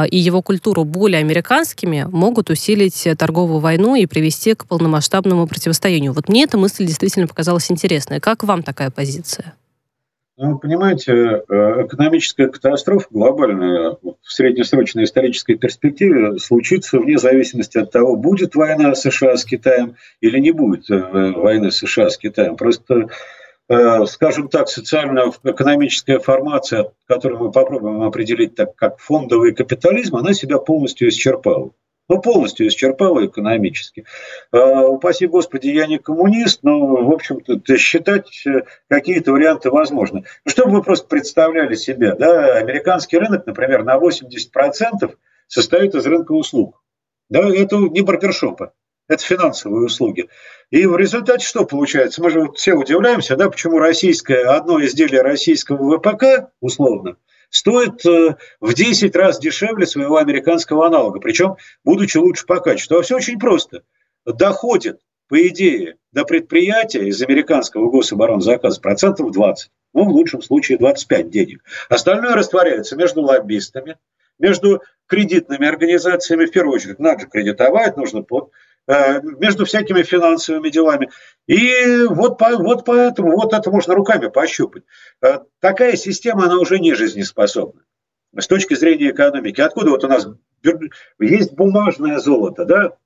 и 0.10 0.17
его 0.17 0.41
культуру 0.41 0.84
более 0.84 1.19
американскими 1.19 2.08
могут 2.10 2.49
усилить 2.49 3.08
торговую 3.17 3.60
войну 3.60 3.95
и 3.95 4.06
привести 4.06 4.54
к 4.56 4.62
полномасштабному 4.67 5.47
противостоянию. 5.47 6.13
Вот 6.13 6.30
мне 6.30 6.43
эта 6.43 6.58
мысль 6.58 6.86
действительно 6.86 7.28
показалась 7.28 7.71
интересной. 7.71 8.19
Как 8.19 8.43
вам 8.43 8.63
такая 8.63 8.91
позиция? 8.91 9.54
Ну, 10.36 10.58
понимаете, 10.58 11.13
э, 11.13 11.86
экономическая 11.86 12.47
катастрофа 12.47 13.06
глобальная 13.12 13.97
в 14.02 14.15
среднесрочной 14.23 15.04
исторической 15.04 15.54
перспективе 15.54 16.39
случится 16.39 16.97
вне 16.97 17.19
зависимости 17.19 17.78
от 17.78 17.91
того, 17.91 18.15
будет 18.15 18.56
война 18.56 18.95
США 18.95 19.38
с 19.38 19.45
Китаем 19.45 19.95
или 20.21 20.39
не 20.39 20.52
будет 20.52 20.89
э, 20.89 21.32
войны 21.34 21.71
США 21.71 22.10
с 22.10 22.17
Китаем. 22.17 22.56
Просто, 22.56 23.10
э, 23.69 24.06
скажем 24.08 24.47
так, 24.47 24.69
социально-экономическая 24.69 26.17
формация, 26.17 26.91
которую 27.06 27.39
мы 27.43 27.52
попробуем 27.52 28.02
определить 28.02 28.56
так, 28.56 28.76
как 28.76 28.97
фондовый 28.97 29.54
капитализм, 29.54 30.15
она 30.15 30.34
себя 30.34 30.58
полностью 30.58 31.10
исчерпала 31.10 31.69
ну, 32.10 32.22
полностью 32.22 32.68
исчерпала 32.68 33.26
экономически. 33.26 34.06
А, 34.52 34.88
упаси 34.88 35.28
Господи, 35.28 35.68
я 35.68 35.88
не 35.88 35.98
коммунист, 35.98 36.60
но, 36.63 36.80
в 36.80 37.12
общем-то, 37.12 37.78
считать 37.78 38.46
э, 38.46 38.63
какие-то 38.89 39.32
варианты 39.32 39.70
возможны. 39.70 40.26
Ну, 40.46 40.52
чтобы 40.52 40.72
вы 40.72 40.84
просто 40.84 41.08
представляли 41.08 41.76
себе, 41.76 42.16
да, 42.16 42.58
американский 42.58 43.18
рынок, 43.18 43.46
например, 43.46 43.84
на 43.84 43.98
80% 43.98 45.16
состоит 45.48 45.96
из 45.96 46.06
рынка 46.06 46.34
услуг. 46.34 46.84
Да, 47.30 47.50
это 47.50 47.78
не 47.78 48.02
барбершопа, 48.02 48.74
это 49.08 49.24
финансовые 49.24 49.86
услуги. 49.86 50.28
И 50.72 50.86
в 50.86 50.98
результате 50.98 51.46
что 51.46 51.66
получается? 51.66 52.22
Мы 52.22 52.30
же 52.30 52.52
все 52.54 52.74
удивляемся, 52.74 53.38
да, 53.38 53.50
почему 53.50 53.80
российское, 53.80 54.44
одно 54.44 54.84
изделие 54.84 55.22
российского 55.22 55.98
ВПК, 55.98 56.52
условно, 56.60 57.16
стоит 57.54 58.04
э, 58.06 58.36
в 58.60 58.74
10 58.74 59.16
раз 59.16 59.39
дешевле 59.39 59.86
своего 59.86 60.18
американского 60.18 60.88
аналога, 60.88 61.20
причем 61.20 61.56
будучи 61.86 62.18
лучше 62.18 62.46
по 62.48 62.60
качеству. 62.60 62.98
А 62.98 63.04
все 63.04 63.16
очень 63.16 63.39
просто. 63.39 63.84
Доходит, 64.26 65.00
по 65.30 65.48
идее, 65.48 65.98
до 66.12 66.26
предприятия 66.26 67.08
из 67.08 67.22
американского 67.22 67.89
гособоронзаказа 67.92 68.82
процентов 68.82 69.32
20, 69.32 69.72
ну, 69.94 70.06
в 70.06 70.10
лучшем 70.10 70.42
случае 70.42 70.80
25 70.80 71.30
денег. 71.30 71.63
Остальное 71.89 72.34
растворяется 72.34 72.96
между 72.96 73.22
лоббистами, 73.22 73.98
между 74.39 74.82
кредитными 75.08 75.67
организациями, 75.67 76.46
в 76.46 76.52
первую 76.52 76.76
очередь, 76.76 77.00
надо 77.00 77.22
же 77.22 77.28
кредитовать, 77.28 77.98
нужно 77.98 78.24
под, 78.24 78.52
Э, 78.86 79.22
между 79.22 79.65
всякими 79.65 80.04
финансовыми 80.04 80.69
делами. 80.69 81.10
И 81.48 82.06
вот, 82.10 82.38
по, 82.38 82.50
вот 82.58 82.84
поэтому, 82.84 83.32
вот 83.32 83.54
это 83.54 83.72
можно 83.72 83.96
руками 83.96 84.28
пощупать. 84.28 84.84
Э, 85.22 85.39
такая 85.62 85.96
система, 85.96 86.46
она 86.46 86.58
уже 86.58 86.80
не 86.80 86.93
жизнеспособна 86.93 87.82
с 88.38 88.48
точки 88.48 88.74
зрения 88.74 89.12
экономики. 89.12 89.62
Откуда 89.62 89.91
вот 89.91 90.04
у 90.04 90.08
нас 90.08 90.28
есть 91.19 91.54
бумажное 91.54 92.19
золото, 92.19 92.65
да? 92.65 92.98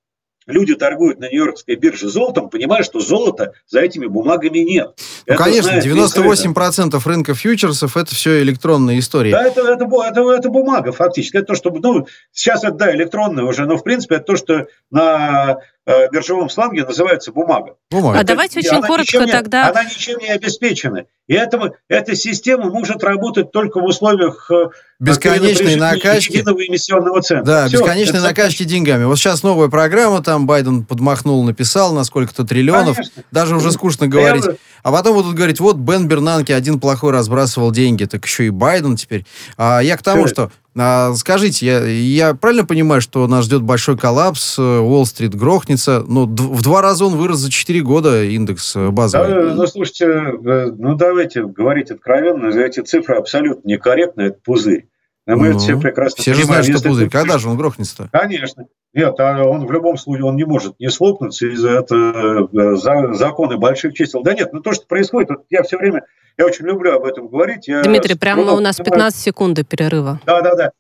Люди 0.47 0.75
торгуют 0.75 1.19
на 1.19 1.29
Нью-Йоркской 1.29 1.75
бирже 1.75 2.09
золотом, 2.09 2.49
понимая, 2.49 2.83
что 2.83 2.99
золота 2.99 3.53
за 3.67 3.81
этими 3.81 4.07
бумагами 4.07 4.59
нет. 4.59 4.93
Ну, 5.27 5.33
это 5.33 5.43
конечно, 5.43 5.79
98% 5.79 6.99
рынка 7.05 7.35
фьючерсов– 7.35 7.97
это 7.97 8.15
все 8.15 8.41
электронная 8.41 8.97
история. 8.97 9.31
Да, 9.31 9.45
это, 9.45 9.61
это, 9.61 9.85
это, 9.85 10.31
это 10.31 10.49
бумага 10.49 10.91
фактически. 10.91 11.37
Это 11.37 11.47
то, 11.47 11.55
что, 11.55 11.69
ну, 11.69 12.07
сейчас 12.31 12.63
это, 12.63 12.73
да, 12.75 12.95
электронная 12.95 13.43
уже, 13.43 13.65
но, 13.65 13.77
в 13.77 13.83
принципе, 13.83 14.15
это 14.15 14.25
то, 14.25 14.35
что 14.37 14.67
на 14.89 15.59
э, 15.87 16.09
биржевом 16.11 16.49
сланге 16.49 16.85
называется 16.85 17.31
бумага. 17.31 17.75
бумага. 17.89 18.19
А 18.19 18.21
это, 18.21 18.27
давайте 18.27 18.59
очень 18.59 18.81
коротко 18.81 19.25
не, 19.25 19.31
тогда... 19.31 19.69
Она 19.69 19.85
ничем 19.85 20.19
не 20.19 20.27
обеспечена. 20.27 21.05
И 21.27 21.33
этому, 21.33 21.73
эта 21.87 22.15
система 22.15 22.69
может 22.69 23.03
работать 23.03 23.51
только 23.51 23.79
в 23.79 23.85
условиях 23.85 24.51
э, 24.51 24.69
бесконечной 24.99 25.75
накачки 25.75 26.37
эмиссионного 26.37 27.21
центра. 27.21 27.45
Да, 27.45 27.67
Все, 27.67 27.79
бесконечной 27.79 28.21
накачки 28.21 28.63
деньгами. 28.63 29.05
Вот 29.05 29.17
сейчас 29.17 29.43
новая 29.43 29.69
программа, 29.69 30.21
там 30.21 30.45
Байден 30.45 30.85
подмахнул, 30.85 31.43
написал 31.43 31.93
на 31.93 32.03
сколько-то 32.03 32.45
триллионов. 32.45 32.97
Конечно. 32.97 33.23
Даже 33.31 33.55
уже 33.55 33.71
скучно 33.71 34.07
говорить. 34.07 34.45
Я... 34.45 34.55
А 34.83 34.91
потом 34.91 35.15
будут 35.15 35.35
говорить, 35.35 35.59
вот 35.59 35.77
Бен 35.77 36.07
Бернанке 36.07 36.53
один 36.53 36.79
плохой 36.79 37.11
разбрасывал 37.11 37.71
деньги, 37.71 38.05
так 38.05 38.25
еще 38.25 38.45
и 38.45 38.49
Байден 38.49 38.95
теперь. 38.95 39.25
А 39.57 39.79
я 39.79 39.97
к 39.97 40.03
тому, 40.03 40.27
что 40.27 40.51
а, 40.79 41.13
скажите, 41.13 41.65
я, 41.65 41.83
я 41.85 42.33
правильно 42.35 42.65
понимаю, 42.65 43.01
что 43.01 43.27
нас 43.27 43.45
ждет 43.45 43.61
большой 43.63 43.97
коллапс, 43.97 44.59
э, 44.59 44.61
Уолл-стрит 44.61 45.33
грохнется, 45.33 46.03
но 46.07 46.25
ну, 46.25 46.53
в 46.53 46.61
два 46.61 46.81
раза 46.81 47.05
он 47.05 47.15
вырос 47.15 47.37
за 47.37 47.51
4 47.51 47.81
года, 47.81 48.23
индекс 48.23 48.75
э, 48.75 48.89
базовый. 48.89 49.27
Да, 49.27 49.55
ну, 49.55 49.67
слушайте, 49.67 50.05
э, 50.05 50.71
ну, 50.77 50.95
давайте 50.95 51.43
говорить 51.43 51.91
откровенно, 51.91 52.47
эти 52.47 52.81
цифры 52.81 53.15
абсолютно 53.15 53.67
некорректны, 53.67 54.21
это 54.23 54.39
пузырь. 54.43 54.87
Мы 55.25 55.49
ну, 55.49 55.59
все 55.59 55.77
прекрасно 55.77 56.21
все 56.21 56.31
понимаем. 56.31 56.63
же 56.63 56.63
знают, 56.63 56.79
что 56.79 56.89
пузырь. 56.89 57.09
Когда 57.09 57.37
же 57.37 57.49
он 57.49 57.57
грохнется-то? 57.57 58.09
Конечно. 58.13 58.67
Нет, 58.93 59.19
а 59.19 59.43
он 59.43 59.65
в 59.65 59.71
любом 59.71 59.97
случае 59.97 60.25
он 60.25 60.37
не 60.37 60.45
может 60.45 60.79
не 60.79 60.89
слопнуться 60.89 61.47
из-за 61.47 61.71
этого 61.71 63.13
законы 63.13 63.57
больших 63.57 63.93
чисел. 63.93 64.23
Да 64.23 64.33
нет, 64.33 64.53
ну 64.53 64.61
то, 64.61 64.71
что 64.71 64.85
происходит, 64.85 65.29
вот 65.29 65.43
я 65.49 65.63
все 65.63 65.77
время 65.77 66.03
я 66.37 66.45
очень 66.45 66.65
люблю 66.65 66.95
об 66.95 67.05
этом 67.05 67.27
говорить. 67.27 67.67
Я 67.67 67.81
Дмитрий, 67.81 68.15
прямо 68.15 68.53
у 68.53 68.59
нас 68.59 68.77
15 68.77 69.19
секунд 69.19 69.55
до 69.55 69.63
перерыва. 69.63 70.19
Да, 70.25 70.41
да, 70.41 70.55
да. 70.55 70.71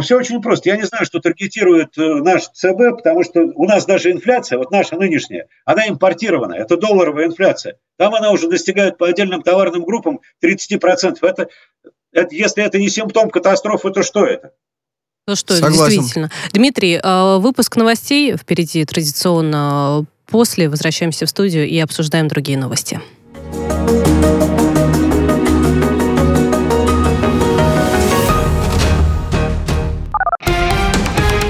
Все 0.00 0.16
очень 0.16 0.40
просто. 0.40 0.70
Я 0.70 0.76
не 0.76 0.84
знаю, 0.84 1.04
что 1.04 1.20
таргетирует 1.20 1.96
наш 1.96 2.48
ЦБ, 2.48 2.96
потому 2.96 3.22
что 3.24 3.40
у 3.42 3.66
нас 3.66 3.84
даже 3.84 4.10
инфляция, 4.10 4.58
вот 4.58 4.70
наша 4.70 4.96
нынешняя, 4.96 5.48
она 5.66 5.86
импортирована. 5.86 6.54
Это 6.54 6.76
долларовая 6.78 7.26
инфляция. 7.26 7.76
Там 7.98 8.14
она 8.14 8.30
уже 8.30 8.48
достигает 8.48 8.96
по 8.96 9.06
отдельным 9.06 9.42
товарным 9.42 9.84
группам 9.84 10.20
30%. 10.42 11.18
Это, 11.20 11.48
это, 12.12 12.34
если 12.34 12.64
это 12.64 12.78
не 12.78 12.88
симптом 12.88 13.28
катастрофы, 13.28 13.90
то 13.90 14.02
что 14.02 14.24
это? 14.24 14.52
Ну 15.26 15.36
что, 15.36 15.54
Согласен. 15.54 16.00
действительно. 16.00 16.30
Дмитрий, 16.52 17.00
э, 17.02 17.38
выпуск 17.38 17.76
новостей 17.76 18.36
впереди 18.36 18.84
традиционно. 18.84 20.06
После 20.26 20.68
возвращаемся 20.70 21.26
в 21.26 21.30
студию 21.30 21.68
и 21.68 21.78
обсуждаем 21.78 22.28
другие 22.28 22.58
новости. 22.58 23.00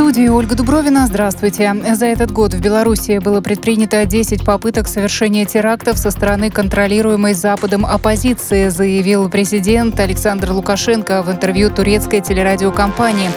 студии 0.00 0.28
Ольга 0.28 0.54
Дубровина. 0.54 1.06
Здравствуйте. 1.06 1.76
За 1.94 2.06
этот 2.06 2.30
год 2.30 2.54
в 2.54 2.60
Беларуси 2.62 3.18
было 3.18 3.42
предпринято 3.42 4.06
10 4.06 4.46
попыток 4.46 4.88
совершения 4.88 5.44
терактов 5.44 5.98
со 5.98 6.10
стороны 6.10 6.50
контролируемой 6.50 7.34
Западом 7.34 7.84
оппозиции, 7.84 8.70
заявил 8.70 9.28
президент 9.28 10.00
Александр 10.00 10.52
Лукашенко 10.52 11.22
в 11.22 11.30
интервью 11.30 11.68
турецкой 11.68 12.22
телерадиокомпании. 12.22 13.28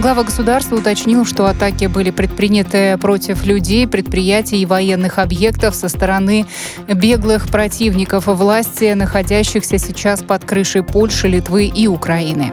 Глава 0.00 0.22
государства 0.22 0.76
уточнил, 0.76 1.26
что 1.26 1.46
атаки 1.46 1.86
были 1.86 2.12
предприняты 2.12 2.96
против 2.98 3.44
людей, 3.44 3.88
предприятий 3.88 4.62
и 4.62 4.66
военных 4.66 5.18
объектов 5.18 5.74
со 5.74 5.88
стороны 5.88 6.46
беглых 6.86 7.48
противников 7.48 8.28
власти, 8.28 8.92
находящихся 8.92 9.78
сейчас 9.78 10.22
под 10.22 10.44
крышей 10.44 10.84
Польши, 10.84 11.26
Литвы 11.26 11.66
и 11.66 11.88
Украины. 11.88 12.52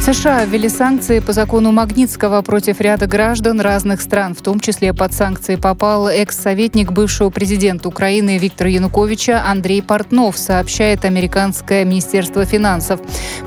США 0.00 0.44
ввели 0.46 0.70
санкции 0.70 1.18
по 1.18 1.32
закону 1.32 1.70
Магнитского 1.70 2.40
против 2.40 2.80
ряда 2.80 3.06
граждан 3.06 3.60
разных 3.60 4.00
стран. 4.00 4.34
В 4.34 4.40
том 4.40 4.58
числе 4.58 4.94
под 4.94 5.12
санкции 5.12 5.56
попал 5.56 6.08
экс-советник 6.08 6.92
бывшего 6.92 7.28
президента 7.28 7.88
Украины 7.88 8.38
Виктора 8.38 8.70
Януковича 8.70 9.44
Андрей 9.44 9.82
Портнов, 9.82 10.38
сообщает 10.38 11.04
американское 11.04 11.84
Министерство 11.84 12.46
финансов. 12.46 13.00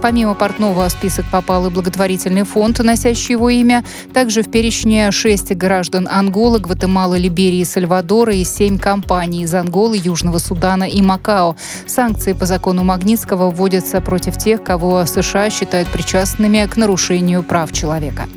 Помимо 0.03 0.35
Портнова 0.35 0.87
в 0.87 0.91
список 0.91 1.25
попал 1.31 1.65
и 1.65 1.71
благотворительный 1.71 2.43
фонд, 2.43 2.77
носящий 2.79 3.31
его 3.31 3.49
имя. 3.49 3.83
Также 4.13 4.43
в 4.43 4.51
перечне 4.51 5.09
шесть 5.09 5.51
граждан 5.55 6.07
Анголы, 6.11 6.59
Гватемалы, 6.59 7.17
Либерии, 7.17 7.63
Сальвадора 7.63 8.35
и 8.35 8.43
семь 8.43 8.77
компаний 8.77 9.43
из 9.43 9.53
Анголы, 9.55 9.99
Южного 10.03 10.37
Судана 10.37 10.83
и 10.83 11.01
Макао. 11.01 11.55
Санкции 11.87 12.33
по 12.33 12.45
закону 12.45 12.83
Магнитского 12.83 13.49
вводятся 13.49 13.99
против 13.99 14.37
тех, 14.37 14.63
кого 14.63 15.05
США 15.07 15.49
считают 15.49 15.87
причастными 15.87 16.40
причастными 16.41 16.65
к 16.65 16.77
нарушению 16.77 17.43
прав 17.43 17.71
человека. 17.71 18.27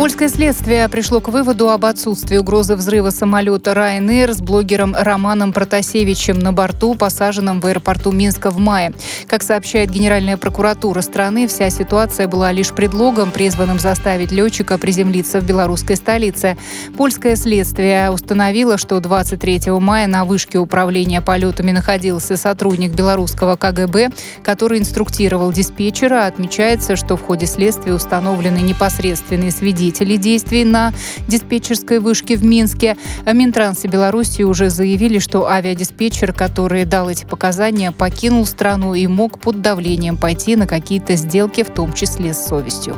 Польское 0.00 0.30
следствие 0.30 0.88
пришло 0.88 1.20
к 1.20 1.28
выводу 1.28 1.68
об 1.68 1.84
отсутствии 1.84 2.38
угрозы 2.38 2.74
взрыва 2.74 3.10
самолета 3.10 3.72
Ryanair 3.72 4.32
с 4.32 4.40
блогером 4.40 4.96
Романом 4.98 5.52
Протасевичем 5.52 6.38
на 6.38 6.54
борту, 6.54 6.94
посаженном 6.94 7.60
в 7.60 7.66
аэропорту 7.66 8.10
Минска 8.10 8.48
в 8.48 8.56
мае. 8.56 8.94
Как 9.28 9.42
сообщает 9.42 9.90
Генеральная 9.90 10.38
прокуратура 10.38 11.02
страны, 11.02 11.46
вся 11.46 11.68
ситуация 11.68 12.28
была 12.28 12.50
лишь 12.50 12.70
предлогом, 12.70 13.30
призванным 13.30 13.78
заставить 13.78 14.32
летчика 14.32 14.78
приземлиться 14.78 15.38
в 15.38 15.44
белорусской 15.44 15.96
столице. 15.96 16.56
Польское 16.96 17.36
следствие 17.36 18.10
установило, 18.10 18.78
что 18.78 19.00
23 19.00 19.70
мая 19.80 20.06
на 20.06 20.24
вышке 20.24 20.56
управления 20.56 21.20
полетами 21.20 21.72
находился 21.72 22.38
сотрудник 22.38 22.92
белорусского 22.92 23.56
КГБ, 23.56 24.12
который 24.42 24.78
инструктировал 24.78 25.52
диспетчера. 25.52 26.24
Отмечается, 26.24 26.96
что 26.96 27.18
в 27.18 27.22
ходе 27.22 27.44
следствия 27.44 27.92
установлены 27.92 28.60
непосредственные 28.60 29.50
свидетели 29.50 29.89
руководителей 29.90 30.18
действий 30.18 30.64
на 30.64 30.92
диспетчерской 31.26 31.98
вышке 31.98 32.36
в 32.36 32.44
Минске. 32.44 32.96
Минтрансе 33.26 33.88
Беларуси 33.88 34.42
уже 34.42 34.70
заявили, 34.70 35.18
что 35.18 35.48
авиадиспетчер, 35.48 36.32
который 36.32 36.84
дал 36.84 37.10
эти 37.10 37.24
показания, 37.24 37.90
покинул 37.90 38.46
страну 38.46 38.94
и 38.94 39.06
мог 39.06 39.40
под 39.40 39.60
давлением 39.60 40.16
пойти 40.16 40.56
на 40.56 40.66
какие-то 40.66 41.16
сделки, 41.16 41.64
в 41.64 41.70
том 41.70 41.92
числе 41.92 42.34
с 42.34 42.46
совестью. 42.46 42.94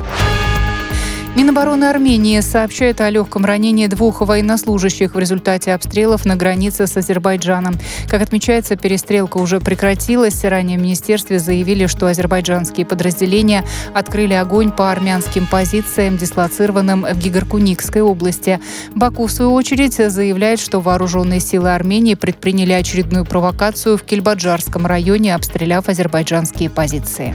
Минобороны 1.35 1.85
Армении 1.85 2.39
сообщает 2.41 3.01
о 3.01 3.09
легком 3.09 3.43
ранении 3.43 3.87
двух 3.87 4.21
военнослужащих 4.21 5.15
в 5.15 5.19
результате 5.19 5.73
обстрелов 5.73 6.25
на 6.25 6.35
границе 6.35 6.85
с 6.85 6.95
Азербайджаном. 6.95 7.73
Как 8.07 8.21
отмечается, 8.21 8.75
перестрелка 8.75 9.37
уже 9.37 9.59
прекратилась. 9.59 10.43
Ранее 10.43 10.77
в 10.77 10.81
министерстве 10.81 11.39
заявили, 11.39 11.87
что 11.87 12.05
азербайджанские 12.05 12.85
подразделения 12.85 13.65
открыли 13.95 14.33
огонь 14.33 14.71
по 14.71 14.91
армянским 14.91 15.47
позициям, 15.47 16.17
дислоцированным 16.17 17.03
в 17.03 17.17
Гигаркуникской 17.17 18.03
области. 18.03 18.59
Баку, 18.93 19.25
в 19.25 19.31
свою 19.31 19.53
очередь, 19.53 19.95
заявляет, 19.95 20.59
что 20.59 20.81
вооруженные 20.81 21.39
силы 21.39 21.73
Армении 21.73 22.13
предприняли 22.13 22.73
очередную 22.73 23.25
провокацию 23.25 23.97
в 23.97 24.03
Кельбаджарском 24.03 24.85
районе, 24.85 25.33
обстреляв 25.33 25.89
азербайджанские 25.89 26.69
позиции. 26.69 27.33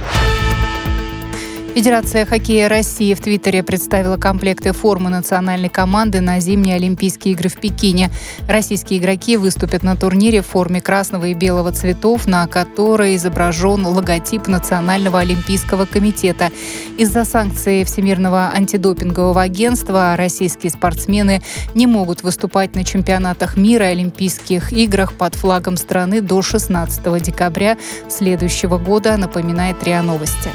Федерация 1.75 2.27
хоккея 2.27 2.69
России 2.69 3.15
в 3.15 3.21
Твиттере 3.21 3.63
представила 3.63 4.17
комплекты 4.17 4.73
формы 4.73 5.11
национальной 5.11 5.69
команды 5.69 6.21
на 6.21 6.41
зимние 6.41 6.75
Олимпийские 6.75 7.35
игры 7.35 7.49
в 7.49 7.61
Пекине. 7.61 8.11
Российские 8.49 8.99
игроки 8.99 9.37
выступят 9.37 9.85
на 9.85 9.95
турнире 9.95 10.43
в 10.43 10.47
форме 10.47 10.81
красного 10.81 11.27
и 11.27 11.35
белого 11.35 11.71
цветов, 11.71 12.27
на 12.27 12.47
которой 12.49 13.15
изображен 13.15 13.87
логотип 13.87 14.49
Национального 14.49 15.21
олимпийского 15.21 15.85
комитета. 15.85 16.51
Из-за 16.97 17.25
санкций 17.25 17.85
Всемирного 17.85 18.51
антидопингового 18.53 19.43
агентства 19.43 20.17
российские 20.17 20.73
спортсмены 20.73 21.43
не 21.75 21.87
могут 21.87 22.25
выступать 22.25 22.75
на 22.75 22.83
чемпионатах 22.83 23.57
мира 23.57 23.89
и 23.89 23.93
Олимпийских 23.93 24.73
играх 24.73 25.13
под 25.13 25.37
флагом 25.37 25.77
страны 25.77 26.23
до 26.23 26.43
16 26.43 27.23
декабря 27.23 27.77
следующего 28.09 28.79
года, 28.79 29.17
напоминает 29.17 29.85
РИА 29.85 30.03
Новости. 30.03 30.51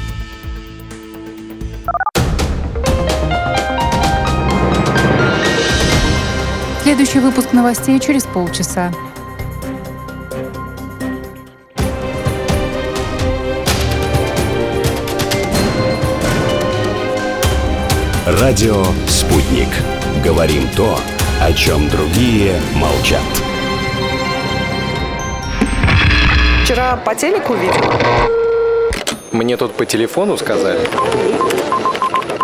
Следующий 6.96 7.18
выпуск 7.18 7.52
новостей 7.52 7.98
через 7.98 8.22
полчаса. 8.22 8.92
Радио 18.24 18.84
«Спутник». 19.08 19.66
Говорим 20.24 20.68
то, 20.76 20.96
о 21.42 21.52
чем 21.52 21.88
другие 21.88 22.60
молчат. 22.76 23.24
Вчера 26.62 26.96
по 26.98 27.16
телеку 27.16 27.54
видел. 27.54 27.74
Мне 29.32 29.56
тут 29.56 29.74
по 29.74 29.84
телефону 29.84 30.36
сказали. 30.36 30.78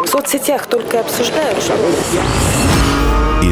В 0.04 0.08
соцсетях 0.08 0.66
только 0.66 0.98
обсуждают, 0.98 1.62
что... 1.62 1.74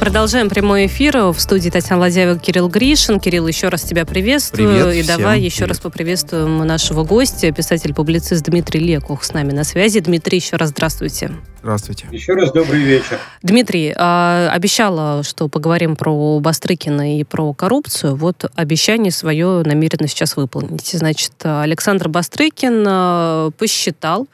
Продолжаем 0.00 0.48
прямой 0.48 0.86
эфир. 0.86 1.18
В 1.18 1.38
студии 1.38 1.68
Татьяна 1.68 2.00
Ладяева, 2.00 2.38
Кирилл 2.38 2.70
Гришин. 2.70 3.20
Кирилл, 3.20 3.46
еще 3.46 3.68
раз 3.68 3.82
тебя 3.82 4.06
приветствую. 4.06 4.70
Привет 4.70 4.94
и 4.94 5.02
всем. 5.02 5.18
давай 5.18 5.42
еще 5.42 5.58
Привет. 5.58 5.68
раз 5.68 5.80
поприветствуем 5.80 6.56
нашего 6.66 7.04
гостя, 7.04 7.52
писатель-публицист 7.52 8.42
Дмитрий 8.42 8.80
Лекух 8.80 9.24
с 9.24 9.34
нами 9.34 9.52
на 9.52 9.62
связи. 9.62 10.00
Дмитрий, 10.00 10.38
еще 10.38 10.56
раз 10.56 10.70
здравствуйте. 10.70 11.32
Здравствуйте. 11.62 12.06
Еще 12.10 12.32
раз 12.32 12.52
добрый 12.52 12.80
вечер. 12.80 13.18
Дмитрий, 13.42 13.92
а, 13.94 14.48
обещала, 14.50 15.22
что 15.22 15.46
поговорим 15.48 15.94
про 15.94 16.40
Бастрыкина 16.40 17.18
и 17.18 17.24
про 17.24 17.52
коррупцию. 17.52 18.16
Вот 18.16 18.46
обещание 18.54 19.12
свое 19.12 19.62
намерена 19.66 20.08
сейчас 20.08 20.36
выполнить. 20.36 20.86
Значит, 20.86 21.32
Александр 21.42 22.08
Бастрыкин 22.08 22.84
а, 22.88 23.50
посчитал 23.58 24.26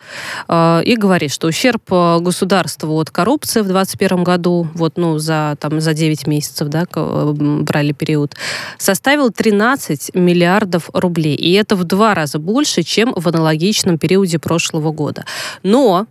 а, 0.47 0.81
и 0.85 0.95
говорит, 0.95 1.33
что 1.33 1.49
ущерб 1.49 1.83
государству 1.89 2.97
от 3.01 3.11
коррупции 3.11 3.61
в 3.61 3.67
2021 3.67 4.23
году, 4.23 4.69
вот, 4.75 4.97
ну, 4.97 5.19
за, 5.19 5.56
там, 5.57 5.81
за 5.81 5.95
9 5.95 6.27
месяцев, 6.27 6.69
да, 6.69 6.85
брали 6.95 7.93
период, 7.93 8.35
составил 8.79 9.31
13 9.31 10.15
миллиардов 10.15 10.91
рублей. 10.93 11.35
И 11.35 11.53
это 11.53 11.77
в 11.77 11.85
два 11.85 12.15
раза 12.15 12.39
больше, 12.39 12.83
чем 12.83 13.13
в 13.15 13.27
аналогичном 13.29 13.99
периоде 13.99 14.39
прошлого 14.39 14.93
года. 14.93 15.25
Но 15.63 16.07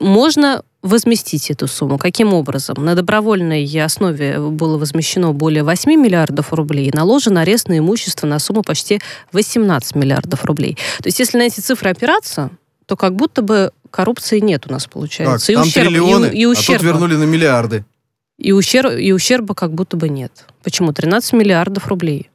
можно 0.00 0.62
возместить 0.82 1.50
эту 1.50 1.66
сумму? 1.66 1.98
Каким 1.98 2.32
образом? 2.32 2.84
На 2.84 2.94
добровольной 2.94 3.64
основе 3.82 4.38
было 4.38 4.78
возмещено 4.78 5.32
более 5.32 5.64
8 5.64 5.90
миллиардов 5.92 6.52
рублей, 6.52 6.90
наложен 6.92 7.36
арест 7.38 7.68
на 7.68 7.78
имущество 7.78 8.26
на 8.26 8.38
сумму 8.38 8.62
почти 8.62 9.00
18 9.32 9.94
миллиардов 9.96 10.44
рублей. 10.44 10.76
То 10.98 11.06
есть 11.06 11.18
если 11.18 11.38
на 11.38 11.42
эти 11.42 11.60
цифры 11.60 11.90
опираться, 11.90 12.50
то 12.86 12.96
как 12.96 13.14
будто 13.14 13.42
бы 13.42 13.72
коррупции 13.90 14.38
нет 14.38 14.66
у 14.68 14.72
нас 14.72 14.86
получается. 14.86 15.46
Так, 15.46 15.50
и 15.50 15.54
там 15.54 15.66
ущерб, 15.66 15.88
триллионы, 15.88 16.26
и, 16.26 16.40
и 16.40 16.46
ущерба. 16.46 16.74
а 16.74 16.78
тут 16.78 16.86
вернули 16.86 17.16
на 17.16 17.24
миллиарды. 17.24 17.84
И, 18.38 18.52
ущерб, 18.52 18.92
и 18.92 19.12
ущерба 19.12 19.54
как 19.54 19.72
будто 19.72 19.96
бы 19.96 20.08
нет. 20.08 20.46
Почему? 20.62 20.92
13 20.92 21.32
миллиардов 21.32 21.88
рублей. 21.88 22.30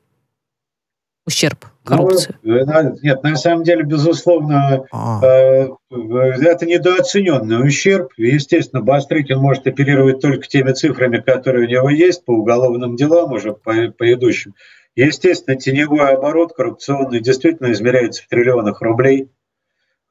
Ущерб 1.25 1.65
коррупции. 1.85 2.35
Ну, 2.41 2.97
нет, 3.01 3.23
на 3.23 3.37
самом 3.37 3.63
деле, 3.63 3.83
безусловно, 3.83 4.85
А. 4.91 5.21
э, 5.23 5.69
это 5.89 6.65
недооцененный 6.65 7.65
ущерб. 7.65 8.11
Естественно, 8.17 8.81
Бастрыкин 8.81 9.37
может 9.37 9.65
оперировать 9.65 10.19
только 10.19 10.45
теми 10.47 10.73
цифрами, 10.73 11.19
которые 11.19 11.65
у 11.65 11.69
него 11.69 11.89
есть 11.89 12.25
по 12.25 12.31
уголовным 12.31 12.97
делам, 12.97 13.31
уже 13.31 13.53
по, 13.53 13.73
по 13.97 14.13
идущим. 14.13 14.53
Естественно, 14.95 15.55
теневой 15.55 16.13
оборот 16.13 16.53
коррупционный 16.53 17.21
действительно 17.21 17.71
измеряется 17.71 18.23
в 18.23 18.27
триллионах 18.27 18.81
рублей. 18.81 19.29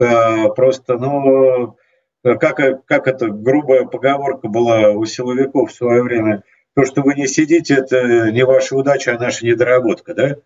Э, 0.00 0.48
Просто, 0.56 0.96
ну, 0.96 1.76
как, 2.22 2.84
как 2.84 3.06
эта 3.08 3.28
грубая 3.28 3.84
поговорка 3.84 4.48
была 4.48 4.90
у 4.90 5.04
силовиков 5.04 5.70
в 5.70 5.74
свое 5.74 6.02
время, 6.02 6.42
то, 6.74 6.84
что 6.84 7.02
вы 7.02 7.14
не 7.14 7.26
сидите, 7.26 7.74
это 7.74 8.30
не 8.30 8.44
ваша 8.44 8.76
удача, 8.76 9.14
а 9.14 9.18
наша 9.18 9.44
недоработка, 9.44 10.14
да? 10.14 10.36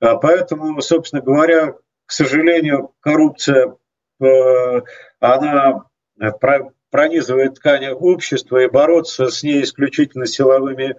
А 0.00 0.16
Поэтому, 0.16 0.80
собственно 0.80 1.22
говоря, 1.22 1.74
к 2.06 2.12
сожалению, 2.12 2.92
коррупция, 3.00 3.76
э, 4.20 4.80
она 5.20 5.84
про- 6.40 6.72
пронизывает 6.90 7.54
ткани 7.54 7.88
общества, 7.88 8.58
и 8.58 8.68
бороться 8.68 9.28
с 9.28 9.42
ней 9.42 9.62
исключительно 9.62 10.26
силовыми 10.26 10.96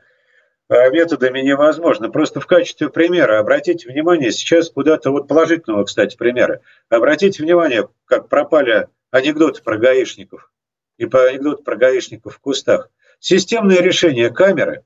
э, 0.69 0.89
методами 0.91 1.41
невозможно. 1.41 2.09
Просто 2.09 2.39
в 2.39 2.47
качестве 2.47 2.89
примера 2.89 3.39
обратите 3.39 3.89
внимание, 3.89 4.31
сейчас 4.31 4.69
куда-то, 4.69 5.11
вот 5.11 5.27
положительного, 5.27 5.83
кстати, 5.83 6.15
примера, 6.15 6.61
обратите 6.89 7.43
внимание, 7.43 7.89
как 8.05 8.29
пропали 8.29 8.87
анекдоты 9.11 9.61
про 9.61 9.77
гаишников 9.77 10.51
и 10.97 11.05
по 11.05 11.23
анекдоты 11.25 11.63
про 11.63 11.75
гаишников 11.75 12.35
в 12.35 12.39
кустах. 12.39 12.89
Системное 13.19 13.81
решение 13.81 14.31
камеры, 14.31 14.83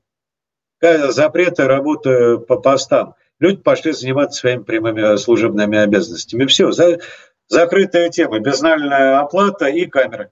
ка- 0.78 1.10
запреты 1.10 1.64
работы 1.64 2.38
по 2.38 2.58
постам. 2.58 3.14
Люди 3.38 3.62
пошли 3.62 3.92
заниматься 3.92 4.40
своими 4.40 4.62
прямыми 4.62 5.16
служебными 5.16 5.78
обязанностями. 5.78 6.46
Все, 6.46 6.72
за, 6.72 7.00
закрытая 7.48 8.08
тема, 8.10 8.40
безнальная 8.40 9.18
оплата 9.20 9.66
и 9.66 9.86
камеры. 9.86 10.30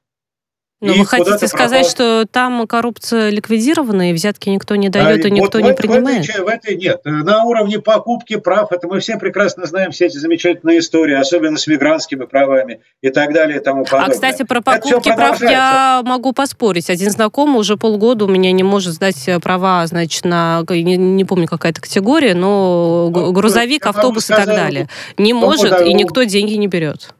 Но 0.85 0.93
И 0.93 0.99
вы 0.99 1.07
хотите 1.07 1.49
сказать, 1.49 1.87
пропал- 1.87 1.91
что 1.91 2.27
там 2.31 2.67
коррупция 2.67 3.31
ликвидирована, 3.31 4.11
и 4.11 4.13
взятки 4.13 4.51
никто 4.51 4.77
не 4.77 4.91
дает, 4.91 5.25
А, 5.25 5.29
и 5.29 5.31
никто 5.31 5.59
вот 5.59 5.65
не 5.67 5.73
в, 5.73 5.77
принимает? 5.77 6.27
В 6.27 6.31
этой, 6.31 6.45
в 6.45 6.49
этой 6.49 6.77
нет. 6.77 7.01
На 7.05 7.45
уровне 7.45 7.79
покупки 7.81 8.37
прав, 8.37 8.71
это 8.71 8.87
мы 8.87 9.01
все 9.01 9.17
прекрасно 9.17 9.67
знаем, 9.67 9.93
все 9.93 10.07
эти 10.07 10.19
замечательные 10.19 10.81
истории, 10.81 11.15
особенно 11.15 11.57
с 11.57 11.67
мигрантскими 11.67 12.27
правами 12.27 12.81
и 13.01 13.09
так 13.09 13.33
далее 13.33 13.59
и 13.61 13.63
тому 13.63 13.83
А, 13.83 13.85
подобное. 13.85 14.11
кстати, 14.15 14.43
про 14.43 14.61
покупки 14.61 15.15
прав 15.15 15.41
я 15.41 16.03
могу 16.05 16.33
поспорить. 16.33 16.91
Один 16.91 17.11
знакомый 17.11 17.61
уже 17.61 17.77
полгода 17.77 18.27
у 18.27 18.29
меня 18.29 18.53
не 18.53 18.63
может 18.63 18.93
сдать 18.93 19.27
э, 19.27 19.41
права, 19.41 19.87
значит, 19.87 20.25
на, 20.25 20.63
не, 20.69 20.97
не 20.97 21.25
помню, 21.25 21.47
какая-то 21.47 21.81
категория, 21.81 22.35
но 22.35 23.11
Ну, 23.11 23.33
грузовик, 23.33 23.87
автобус 23.87 24.27
и 24.31 24.35
так 24.35 24.47
далее. 24.47 24.89
Не 25.19 25.33
может, 25.33 25.81
и 25.81 25.95
никто 25.95 26.23
деньги 26.25 26.55
не 26.55 26.67
берет. 26.67 27.15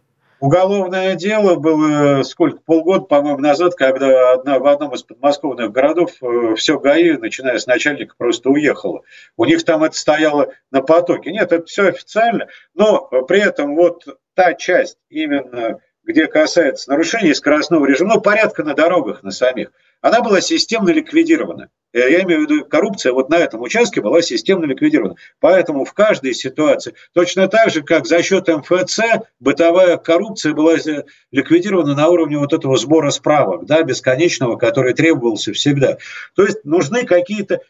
Уголовное 0.45 1.15
дело 1.15 1.55
было 1.55 2.23
сколько, 2.23 2.59
полгода, 2.59 3.07
по-моему, 3.07 3.39
назад, 3.39 3.77
когда 3.77 4.33
одна, 4.33 4.59
в 4.59 4.67
одном 4.67 4.93
из 4.93 5.03
подмосковных 5.03 5.73
городов 5.73 6.11
э, 6.21 6.55
все 6.57 6.79
ГАИ, 6.79 7.13
начиная 7.17 7.57
с 7.57 7.67
начальника, 7.67 8.15
просто 8.19 8.51
уехало. 8.51 9.05
У 9.39 9.47
них 9.47 9.65
там 9.65 9.83
это 9.85 9.97
стояло 9.97 10.53
на 10.71 10.83
потоке. 10.83 11.33
Нет, 11.33 11.51
это 11.51 11.65
все 11.65 11.89
официально, 11.89 12.49
но 12.75 13.07
при 13.27 13.41
этом 13.41 13.75
вот 13.75 14.05
та 14.35 14.53
часть 14.53 14.99
именно, 15.09 15.81
где 16.03 16.27
касается 16.27 16.91
нарушений 16.91 17.33
скоростного 17.33 17.87
режима, 17.87 18.17
ну, 18.17 18.21
порядка 18.21 18.65
на 18.65 18.75
дорогах, 18.75 19.23
на 19.23 19.31
самих, 19.31 19.73
она 20.05 20.21
была 20.21 20.43
системно 20.43 20.91
ликвидирована. 20.91 21.71
Э, 21.95 22.11
Я 22.11 22.25
имею 22.25 22.41
в 22.41 22.43
виду, 22.43 22.67
коррупция 22.67 23.15
вот 23.15 23.31
на 23.31 23.39
этом 23.39 23.63
участке 23.63 24.03
была 24.03 24.21
системно 24.21 24.67
ликвидирована. 24.67 25.15
Поэтому 25.41 25.87
в 25.87 25.95
каждой 25.95 26.35
ситуации, 26.35 26.93
точно 27.15 27.49
так 27.49 27.71
же, 27.71 27.81
как 27.83 28.05
за 28.05 28.23
счет 28.23 28.47
МФЦ, 28.49 29.01
бытовая 29.41 29.97
коррупция 29.97 30.53
была 30.53 30.75
э, 30.75 31.05
ликвидирована 31.33 31.95
на 31.95 32.09
уровне 32.09 32.37
вот 32.37 32.53
этого 32.53 32.77
сбора 32.77 33.09
справок, 33.09 33.65
да, 33.65 33.83
бесконечного, 33.83 34.57
который 34.57 34.93
требовался 34.93 35.55
всегда. 35.55 35.97
То 36.37 36.45
есть 36.45 36.67
нужны 36.67 37.07
какие-то 37.07 37.61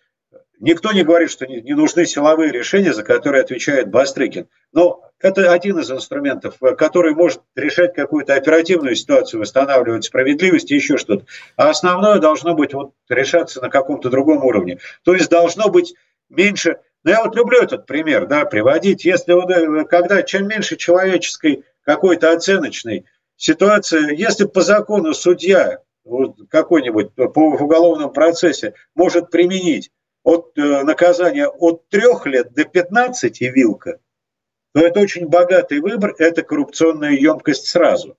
Никто 0.65 0.93
не 0.93 1.03
говорит, 1.03 1.31
что 1.31 1.47
не, 1.47 1.75
нужны 1.75 2.07
силовые 2.07 2.51
решения, 2.51 2.95
за 2.95 3.03
которые 3.03 3.43
отвечает 3.43 3.91
Бастрыкин. 3.91 4.47
Но 4.73 5.03
это 5.21 5.53
один 5.53 5.79
из 5.79 5.91
инструментов, 5.91 6.55
э, 6.63 6.75
который 6.75 7.15
может 7.15 7.43
решать 7.55 7.93
какую-то 7.93 8.35
оперативную 8.35 8.97
ситуацию, 8.97 9.41
восстанавливать 9.41 10.05
справедливость 10.05 10.71
и 10.71 10.77
еще 10.77 10.97
что-то. 10.97 11.27
А 11.57 11.69
основное 11.69 12.19
должно 12.19 12.55
быть 12.55 12.73
вот 12.73 12.93
решаться 13.11 13.61
на 13.61 13.69
каком-то 13.69 14.09
другом 14.09 14.43
уровне. 14.43 14.79
То 15.03 15.13
есть 15.13 15.29
должно 15.29 15.69
быть 15.69 15.97
меньше... 16.31 16.79
Ну, 17.03 17.11
я 17.11 17.23
вот 17.23 17.37
люблю 17.37 17.61
этот 17.61 17.85
пример, 17.85 18.27
да, 18.27 18.47
приводить. 18.47 19.05
Если 19.05 19.35
вот, 19.35 19.51
э, 19.51 19.85
когда 19.85 20.23
чем 20.23 20.49
меньше 20.49 20.77
человеческой 20.77 21.65
какой-то 21.83 22.33
оценочной 22.33 23.05
ситуации, 23.37 24.19
если 24.19 24.47
по 24.47 24.63
закону 24.63 25.13
судья 25.13 25.81
вот 26.05 26.37
какой-нибудь 26.49 27.13
по 27.13 27.29
в 27.29 27.63
уголовном 27.63 28.15
процессе 28.15 28.73
может 28.95 29.31
применить 29.31 29.91
от 30.25 30.59
э, 30.59 30.83
наказания 30.83 31.47
от 31.47 31.89
3 31.91 32.03
лет 32.25 32.53
до 32.53 32.65
15 32.65 33.41
вилка, 33.43 34.01
то 34.73 34.81
это 34.81 34.99
очень 34.99 35.29
богатый 35.29 35.79
выбор, 35.79 36.15
это 36.19 36.43
коррупционная 36.43 37.13
емкость 37.13 37.69
сразу 37.69 38.17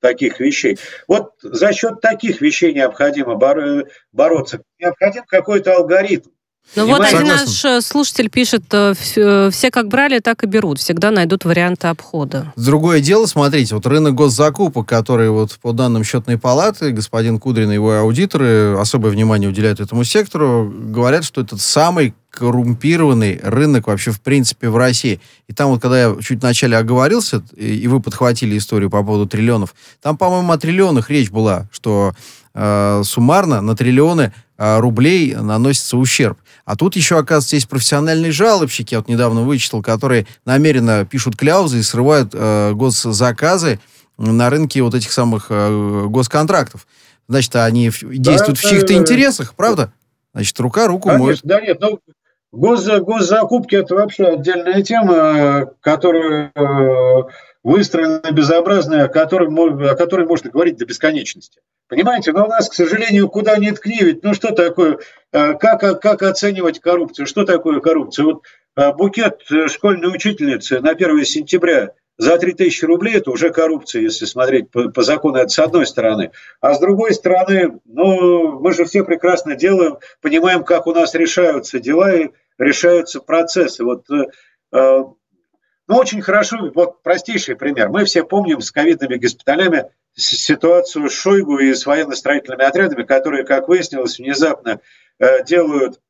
таких 0.00 0.40
вещей. 0.40 0.78
Вот 1.08 1.32
за 1.42 1.72
счет 1.72 2.00
таких 2.00 2.40
вещей 2.40 2.74
необходимо 2.74 3.34
боро- 3.34 3.88
бороться. 4.12 4.62
Необходим 4.78 5.24
какой-то 5.26 5.74
алгоритм. 5.74 6.30
Ну 6.74 6.86
вот 6.86 7.00
один 7.02 7.18
Согласен. 7.18 7.46
наш 7.46 7.64
э, 7.64 7.80
слушатель 7.82 8.30
пишет, 8.30 8.64
э, 8.72 8.94
э, 9.16 9.50
все 9.52 9.70
как 9.70 9.88
брали, 9.88 10.20
так 10.20 10.42
и 10.42 10.46
берут. 10.46 10.78
Всегда 10.78 11.10
найдут 11.10 11.44
варианты 11.44 11.88
обхода. 11.88 12.52
Другое 12.56 13.00
дело, 13.00 13.26
смотрите, 13.26 13.74
вот 13.74 13.86
рынок 13.86 14.14
госзакупок, 14.14 14.88
который 14.88 15.28
вот 15.28 15.58
по 15.60 15.72
данным 15.72 16.02
счетной 16.02 16.38
палаты, 16.38 16.92
господин 16.92 17.38
Кудрин 17.38 17.70
и 17.70 17.74
его 17.74 17.98
аудиторы 17.98 18.74
особое 18.78 19.10
внимание 19.10 19.50
уделяют 19.50 19.80
этому 19.80 20.04
сектору, 20.04 20.72
говорят, 20.72 21.24
что 21.24 21.42
это 21.42 21.58
самый 21.58 22.14
коррумпированный 22.32 23.38
рынок 23.42 23.86
вообще 23.86 24.10
в 24.10 24.22
принципе 24.22 24.70
в 24.70 24.76
России. 24.76 25.20
И 25.48 25.52
там 25.52 25.68
вот, 25.68 25.82
когда 25.82 26.00
я 26.00 26.16
чуть 26.22 26.40
вначале 26.40 26.78
оговорился, 26.78 27.42
и, 27.54 27.76
и 27.76 27.88
вы 27.88 28.00
подхватили 28.00 28.56
историю 28.56 28.88
по 28.88 29.02
поводу 29.02 29.26
триллионов, 29.26 29.74
там, 30.00 30.16
по-моему, 30.16 30.50
о 30.50 30.58
триллионах 30.58 31.10
речь 31.10 31.30
была, 31.30 31.68
что 31.70 32.14
э, 32.54 33.02
суммарно 33.04 33.60
на 33.60 33.76
триллионы 33.76 34.32
э, 34.56 34.78
рублей 34.80 35.34
наносится 35.34 35.98
ущерб. 35.98 36.38
А 36.64 36.76
тут 36.76 36.96
еще, 36.96 37.18
оказывается, 37.18 37.56
есть 37.56 37.68
профессиональные 37.68 38.32
жалобщики, 38.32 38.94
я 38.94 39.00
вот 39.00 39.08
недавно 39.08 39.42
вычитал, 39.42 39.82
которые 39.82 40.26
намеренно 40.44 41.04
пишут 41.04 41.36
кляузы 41.36 41.78
и 41.78 41.82
срывают 41.82 42.30
э, 42.34 42.72
госзаказы 42.72 43.80
на 44.16 44.50
рынке 44.50 44.82
вот 44.82 44.94
этих 44.94 45.12
самых 45.12 45.46
э, 45.50 46.06
госконтрактов. 46.08 46.86
Значит, 47.28 47.56
они 47.56 47.90
в- 47.90 48.02
действуют 48.02 48.58
в 48.58 48.62
да, 48.62 48.68
чьих-то 48.68 48.88
да. 48.88 48.94
интересах, 48.94 49.54
правда? 49.54 49.92
Значит, 50.34 50.58
рука 50.60 50.86
руку 50.86 51.08
моет. 51.08 51.40
Конечно, 51.42 51.48
да 51.48 51.60
нет, 51.60 51.78
ну, 51.80 51.98
гос, 52.52 52.86
госзакупки– 52.86 53.74
это 53.76 53.96
вообще 53.96 54.24
отдельная 54.26 54.82
тема, 54.82 55.66
которая 55.80 56.52
э, 56.54 57.22
выстроена 57.62 58.30
безобразная, 58.32 59.04
о 59.04 59.08
которой, 59.08 59.48
о 59.90 59.94
которой 59.94 60.26
можно 60.26 60.50
говорить 60.50 60.76
до 60.76 60.86
бесконечности. 60.86 61.60
Понимаете, 61.88 62.32
но 62.32 62.44
у 62.44 62.48
нас, 62.48 62.68
к 62.68 62.74
сожалению, 62.74 63.28
куда 63.28 63.56
ни 63.58 63.70
ткни, 63.70 64.18
ну 64.22 64.34
что 64.34 64.52
такое, 64.52 64.98
э, 65.32 65.54
как, 65.54 66.00
как 66.00 66.22
оценивать 66.22 66.80
коррупцию, 66.80 67.26
что 67.26 67.44
такое 67.44 67.80
коррупция? 67.80 68.24
Вот 68.24 68.42
э, 68.76 68.92
букет 68.92 69.42
э, 69.50 69.68
школьной 69.68 70.14
учительницы 70.14 70.80
на 70.80 70.90
1 70.90 71.24
сентября 71.24 71.92
за 72.18 72.38
3000 72.38 72.84
рублей– 72.84 73.14
это 73.16 73.30
уже 73.30 73.50
коррупция, 73.50 74.02
если 74.02 74.26
смотреть 74.26 74.70
по, 74.70 74.90
по 74.90 75.02
закону, 75.02 75.38
это 75.38 75.48
с 75.48 75.58
одной 75.58 75.86
стороны. 75.86 76.30
А 76.60 76.74
с 76.74 76.78
другой 76.78 77.14
стороны, 77.14 77.80
ну, 77.84 78.60
мы 78.60 78.72
же 78.72 78.84
все 78.84 79.04
прекрасно 79.04 79.54
делаем, 79.54 79.98
понимаем, 80.20 80.64
как 80.64 80.86
у 80.86 80.92
нас 80.92 81.14
решаются 81.14 81.78
дела 81.78 82.14
и 82.14 82.30
решаются 82.58 83.20
процессы. 83.20 83.82
Вот, 83.84 84.06
э, 84.10 85.04
ну, 85.92 85.98
очень 85.98 86.22
хорошо, 86.22 86.70
вот 86.74 87.02
простейший 87.02 87.54
пример. 87.54 87.90
Мы 87.90 88.06
все 88.06 88.24
помним 88.24 88.62
с 88.62 88.70
ковидными 88.70 89.16
госпиталями 89.16 89.90
ситуацию 90.14 91.10
с 91.10 91.12
Шойгу 91.12 91.58
и 91.58 91.74
с 91.74 91.84
военно-строительными 91.84 92.64
отрядами, 92.64 93.02
которые, 93.02 93.44
как 93.44 93.68
выяснилось, 93.68 94.18
внезапно 94.18 94.80
э, 95.18 95.44
делают 95.44 96.00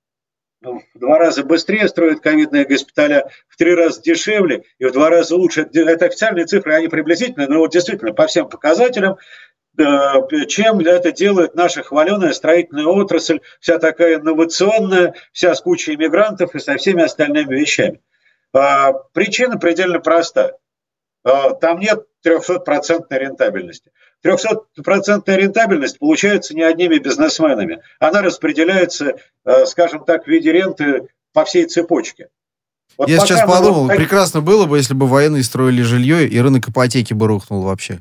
ну, 0.61 0.81
в 0.95 0.99
два 1.01 1.19
раза 1.19 1.43
быстрее 1.43 1.89
строят 1.89 2.21
ковидные 2.21 2.65
госпиталя, 2.65 3.29
в 3.49 3.57
три 3.57 3.75
раза 3.75 4.01
дешевле 4.01 4.63
и 4.79 4.85
в 4.85 4.93
два 4.93 5.11
раза 5.11 5.35
лучше. 5.35 5.69
Это 5.75 6.07
официальные 6.07 6.45
цифры, 6.45 6.75
они 6.75 6.87
приблизительные, 6.87 7.49
но 7.49 7.59
вот 7.59 7.73
действительно 7.73 8.13
по 8.13 8.29
всем 8.29 8.49
показателям 8.49 9.17
чем 10.49 10.81
это 10.81 11.13
делает 11.13 11.55
наша 11.55 11.83
хваленая 11.83 12.35
строительная 12.35 12.87
отрасль, 12.87 13.41
вся 13.59 13.79
такая 13.79 14.17
инновационная, 14.17 15.15
вся 15.33 15.55
с 15.55 15.63
кучей 15.63 15.95
иммигрантов 15.95 16.55
и 16.55 16.61
со 16.61 16.77
всеми 16.77 17.03
остальными 17.03 17.55
вещами. 17.55 18.01
А, 18.53 18.93
причина 19.13 19.59
предельно 19.59 20.01
проста. 20.01 20.57
А, 21.25 21.51
там 21.55 21.79
нет 21.79 22.07
300% 22.25 23.07
рентабельности. 23.11 23.91
300% 24.25 25.25
рентабельность 25.27 25.99
получается 25.99 26.55
не 26.55 26.63
одними 26.63 26.99
бизнесменами. 26.99 27.81
Она 27.99 28.23
распределяется, 28.23 29.15
а, 29.45 29.67
скажем 29.67 30.05
так, 30.05 30.25
в 30.25 30.29
виде 30.29 30.53
ренты 30.53 31.09
по 31.33 31.45
всей 31.45 31.67
цепочке. 31.67 32.29
Вот 32.99 33.09
Я 33.09 33.21
сейчас 33.21 33.41
подумал, 33.41 33.87
вот... 33.87 33.97
прекрасно 33.97 34.43
было 34.43 34.67
бы, 34.67 34.77
если 34.77 34.95
бы 34.95 35.07
военные 35.07 35.43
строили 35.43 35.83
жилье, 35.83 36.29
и 36.29 36.39
рынок 36.41 36.69
ипотеки 36.69 37.15
бы 37.15 37.27
рухнул 37.27 37.63
вообще. 37.63 38.01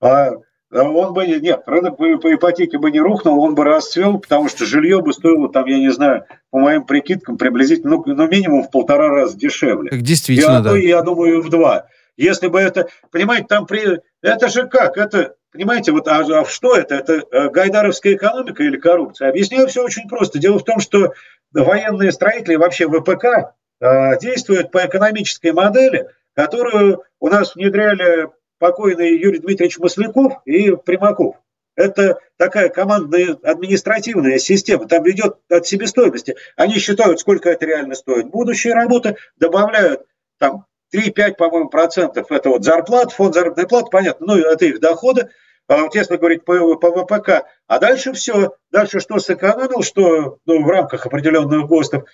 А, 0.00 0.32
он 0.70 1.14
бы, 1.14 1.26
нет, 1.26 1.62
рынок 1.66 1.96
по, 1.96 2.18
по 2.18 2.34
ипотеке 2.34 2.78
бы 2.78 2.90
не 2.90 3.00
рухнул, 3.00 3.40
он 3.40 3.54
бы 3.54 3.64
расцвел, 3.64 4.18
потому 4.18 4.48
что 4.48 4.66
жилье 4.66 5.00
бы 5.00 5.12
стоило, 5.12 5.48
там, 5.48 5.64
я 5.66 5.78
не 5.78 5.90
знаю, 5.90 6.24
по 6.50 6.58
моим 6.58 6.84
прикидкам, 6.84 7.38
приблизительно, 7.38 7.96
ну, 7.96 8.04
ну 8.06 8.28
минимум 8.28 8.64
в 8.64 8.70
полтора 8.70 9.08
раза 9.08 9.36
дешевле. 9.36 9.90
Так 9.90 10.02
действительно, 10.02 10.52
я, 10.52 10.60
да. 10.60 10.76
Я 10.76 11.02
думаю, 11.02 11.42
в 11.42 11.48
два. 11.48 11.86
Если 12.16 12.48
бы 12.48 12.60
это, 12.60 12.88
понимаете, 13.10 13.46
там 13.48 13.66
при... 13.66 14.00
Это 14.22 14.48
же 14.48 14.66
как? 14.66 14.98
Это, 14.98 15.36
понимаете, 15.52 15.92
вот 15.92 16.08
а, 16.08 16.18
а 16.18 16.44
что 16.44 16.74
это? 16.74 16.96
Это 16.96 17.22
э, 17.30 17.48
гайдаровская 17.48 18.14
экономика 18.14 18.62
или 18.62 18.76
коррупция? 18.76 19.30
Объясняю 19.30 19.68
все 19.68 19.84
очень 19.84 20.08
просто. 20.08 20.38
Дело 20.38 20.58
в 20.58 20.64
том, 20.64 20.80
что 20.80 21.12
военные 21.52 22.10
строители, 22.12 22.56
вообще 22.56 22.88
ВПК, 22.88 23.54
э, 23.80 24.18
действуют 24.18 24.72
по 24.72 24.84
экономической 24.84 25.52
модели, 25.52 26.08
которую 26.34 27.04
у 27.20 27.28
нас 27.28 27.54
внедряли 27.54 28.30
покойный 28.58 29.16
Юрий 29.18 29.38
Дмитриевич 29.38 29.78
Масляков 29.78 30.34
и 30.44 30.74
Примаков. 30.76 31.36
Это 31.76 32.18
такая 32.36 32.70
командная 32.70 33.38
административная 33.42 34.38
система. 34.38 34.88
Там 34.88 35.08
идет 35.08 35.36
от 35.48 35.66
себестоимости. 35.66 36.36
Они 36.56 36.74
считают, 36.74 37.20
сколько 37.20 37.50
это 37.50 37.66
реально 37.66 37.94
стоит. 37.94 38.26
Будущая 38.26 38.74
работа 38.74 39.16
добавляют 39.36 40.02
там 40.38 40.66
3-5, 40.94 41.34
по-моему, 41.34 41.68
процентов 41.68 42.32
это 42.32 42.48
вот 42.48 42.64
зарплат, 42.64 43.12
фонд 43.12 43.34
заработной 43.34 43.68
платы, 43.68 43.90
понятно, 43.90 44.26
ну, 44.26 44.36
это 44.38 44.64
их 44.64 44.80
доходы, 44.80 45.28
а 45.68 45.86
если 45.92 46.16
говорить 46.16 46.44
по, 46.44 46.76
по 46.76 46.90
ВПК, 46.90 47.44
а 47.66 47.78
дальше 47.78 48.12
все, 48.14 48.54
дальше 48.70 49.00
что 49.00 49.18
сэкономил, 49.18 49.82
что 49.82 50.38
ну, 50.46 50.64
в 50.64 50.68
рамках 50.68 51.04
определенных 51.04 51.66
ГОСТов, 51.66 52.04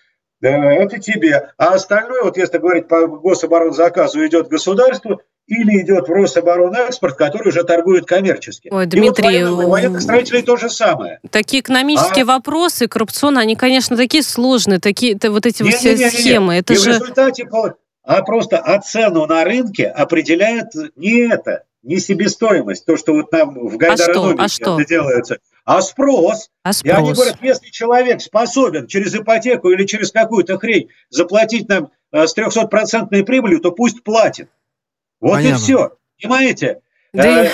это 0.41 0.99
тебе. 0.99 1.53
А 1.57 1.75
остальное, 1.75 2.25
вот 2.25 2.37
если 2.37 2.59
говорить 2.59 2.89
по 2.89 3.07
гособоронзаказу, 3.07 4.27
идет 4.27 4.49
государству, 4.49 5.23
или 5.47 5.83
идет 5.83 6.09
в 6.09 6.13
Рособоронэкспорт, 6.13 7.17
который 7.17 7.49
уже 7.49 7.65
торгует 7.65 8.07
коммерчески. 8.07 8.69
Ой, 8.71 8.87
Дмитрий, 8.87 9.41
и 9.41 9.45
вот 9.45 9.69
военных 9.69 10.01
строителей 10.01 10.43
то 10.43 10.57
же 10.57 10.71
самое. 10.71 11.21
Такие 11.31 11.61
экономические 11.61 12.23
а? 12.23 12.27
вопросы, 12.27 12.89
коррупционные, 12.89 13.43
они, 13.43 13.57
конечно, 13.57 13.97
такие 13.97 14.23
сложные, 14.23 14.81
такие 14.81 15.19
вот 15.23 15.47
эти 15.47 15.63
не, 15.63 15.71
вот 15.71 15.79
все 15.79 15.95
не, 15.95 16.05
не, 16.05 16.11
схемы. 16.11 16.55
Не. 16.55 16.61
Это 16.61 16.73
и 16.73 16.77
же... 16.77 16.93
в 16.93 16.95
результате, 16.95 17.47
а 18.03 18.23
просто 18.23 18.59
а 18.59 18.81
цену 18.81 19.27
на 19.27 19.45
рынке 19.45 19.87
определяет 19.87 20.69
не 20.97 21.29
это, 21.29 21.65
не 21.83 21.99
себестоимость, 21.99 22.87
то, 22.87 22.97
что 22.97 23.13
вот 23.13 23.31
нам 23.33 23.55
в 23.69 23.77
гайдарономике 23.77 24.43
а 24.43 24.49
что? 24.49 24.77
А 24.77 24.81
что? 24.81 24.89
делается, 24.89 25.39
а 25.65 25.83
спрос. 25.83 26.51
а 26.63 26.73
спрос. 26.73 26.95
И 26.95 26.97
они 26.97 27.13
говорят, 27.13 27.39
если 27.43 27.69
человек 27.69 28.21
способен 28.23 28.87
через 28.87 29.15
ипотеку 29.15 29.71
или 29.71 29.85
через 29.85 30.11
какую-то 30.11 30.59
хрень 30.59 30.89
заплатить 31.11 31.69
нам 31.69 31.91
э, 32.13 32.27
с 32.27 32.37
300% 32.37 33.23
прибылью, 33.25 33.61
то 33.61 33.73
пусть 33.73 34.03
платит. 34.03 34.49
Вот 35.25 35.37
Понятно. 35.37 35.57
и 35.57 35.59
все. 35.59 35.97
Понимаете? 36.21 36.81
Да 37.15 37.45
э, 37.45 37.49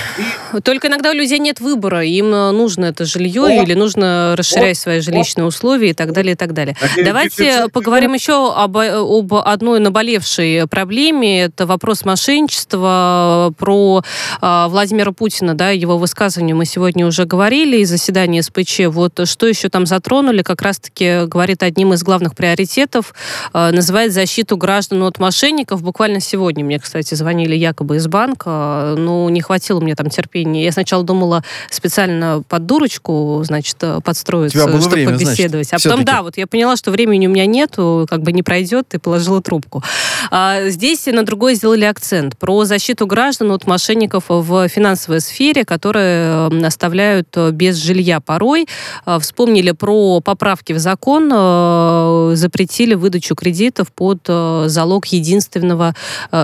и... 0.54 0.61
Только 0.62 0.88
иногда 0.88 1.11
у 1.11 1.12
людей 1.12 1.38
нет 1.38 1.61
выбора, 1.61 2.02
им 2.02 2.34
э, 2.34 2.50
нужно 2.50 2.86
это 2.86 3.04
жилье 3.04 3.42
вот. 3.42 3.50
или 3.50 3.74
нужно 3.74 4.34
расширять 4.36 4.78
вот. 4.78 4.82
свои 4.82 5.00
жилищные 5.00 5.44
вот. 5.44 5.52
условия 5.52 5.90
и 5.90 5.92
так 5.92 6.12
далее, 6.12 6.32
и 6.32 6.36
так 6.36 6.54
далее. 6.54 6.76
Так, 6.80 6.90
Давайте 7.04 7.44
дефицит, 7.44 7.72
поговорим 7.72 8.14
еще 8.14 8.52
об, 8.54 8.78
об 8.78 9.34
одной 9.34 9.78
наболевшей 9.80 10.66
проблеме. 10.66 11.42
Это 11.42 11.66
вопрос 11.66 12.06
мошенничества. 12.06 13.52
Про 13.58 14.02
э, 14.40 14.66
Владимира 14.68 15.12
Путина, 15.12 15.54
да, 15.54 15.70
его 15.70 15.98
высказывание 15.98 16.54
мы 16.54 16.64
сегодня 16.64 17.06
уже 17.06 17.26
говорили, 17.26 17.76
и 17.78 17.84
заседание 17.84 18.42
СПЧ. 18.42 18.86
Вот 18.86 19.28
что 19.28 19.46
еще 19.46 19.68
там 19.68 19.84
затронули, 19.84 20.40
как 20.40 20.62
раз-таки 20.62 21.26
говорит 21.26 21.62
одним 21.62 21.92
из 21.92 22.02
главных 22.02 22.34
приоритетов, 22.34 23.12
э, 23.52 23.70
называет 23.72 24.14
защиту 24.14 24.56
граждан 24.56 25.02
от 25.02 25.18
мошенников. 25.18 25.82
Буквально 25.82 26.20
сегодня 26.20 26.64
мне, 26.64 26.78
кстати, 26.78 27.14
звонили 27.14 27.54
якобы 27.54 27.96
из 27.96 28.06
банка, 28.06 28.94
ну, 28.96 29.28
не 29.28 29.42
хватило 29.51 29.80
мне 29.80 29.96
там 29.96 30.11
терпения. 30.11 30.62
Я 30.62 30.70
сначала 30.70 31.03
думала 31.03 31.42
специально 31.70 32.44
под 32.48 32.66
дурочку, 32.66 33.42
значит, 33.44 33.78
подстроиться, 34.05 34.61
чтобы 34.61 34.78
время, 34.78 35.11
побеседовать. 35.11 35.66
Значит, 35.66 35.86
а 35.86 35.90
потом, 35.90 36.05
да, 36.05 36.22
вот 36.22 36.36
я 36.36 36.46
поняла, 36.46 36.76
что 36.76 36.92
времени 36.92 37.26
у 37.26 37.30
меня 37.30 37.46
нету, 37.46 38.07
как 38.09 38.22
бы 38.22 38.30
не 38.30 38.44
пройдет, 38.44 38.94
и 38.94 38.98
положила 38.98 39.42
трубку. 39.42 39.82
А, 40.30 40.68
здесь 40.68 41.07
на 41.07 41.24
другой 41.24 41.57
сделали 41.57 41.84
акцент 41.84 42.38
про 42.38 42.64
защиту 42.64 43.09
граждан 43.09 43.51
от 43.51 43.66
мошенников 43.66 44.26
в 44.28 44.68
финансовой 44.68 45.20
сфере, 45.20 45.64
которые 45.64 46.46
оставляют 46.64 47.36
без 47.51 47.74
жилья 47.74 48.20
порой. 48.20 48.68
А, 49.05 49.18
вспомнили 49.18 49.72
про 49.72 50.20
поправки 50.20 50.74
в 50.74 50.78
закон, 50.78 51.28
а, 51.32 52.32
запретили 52.34 52.94
выдачу 52.94 53.34
кредитов 53.34 53.90
под 53.92 54.20
залог 54.26 55.07
единственного 55.07 55.96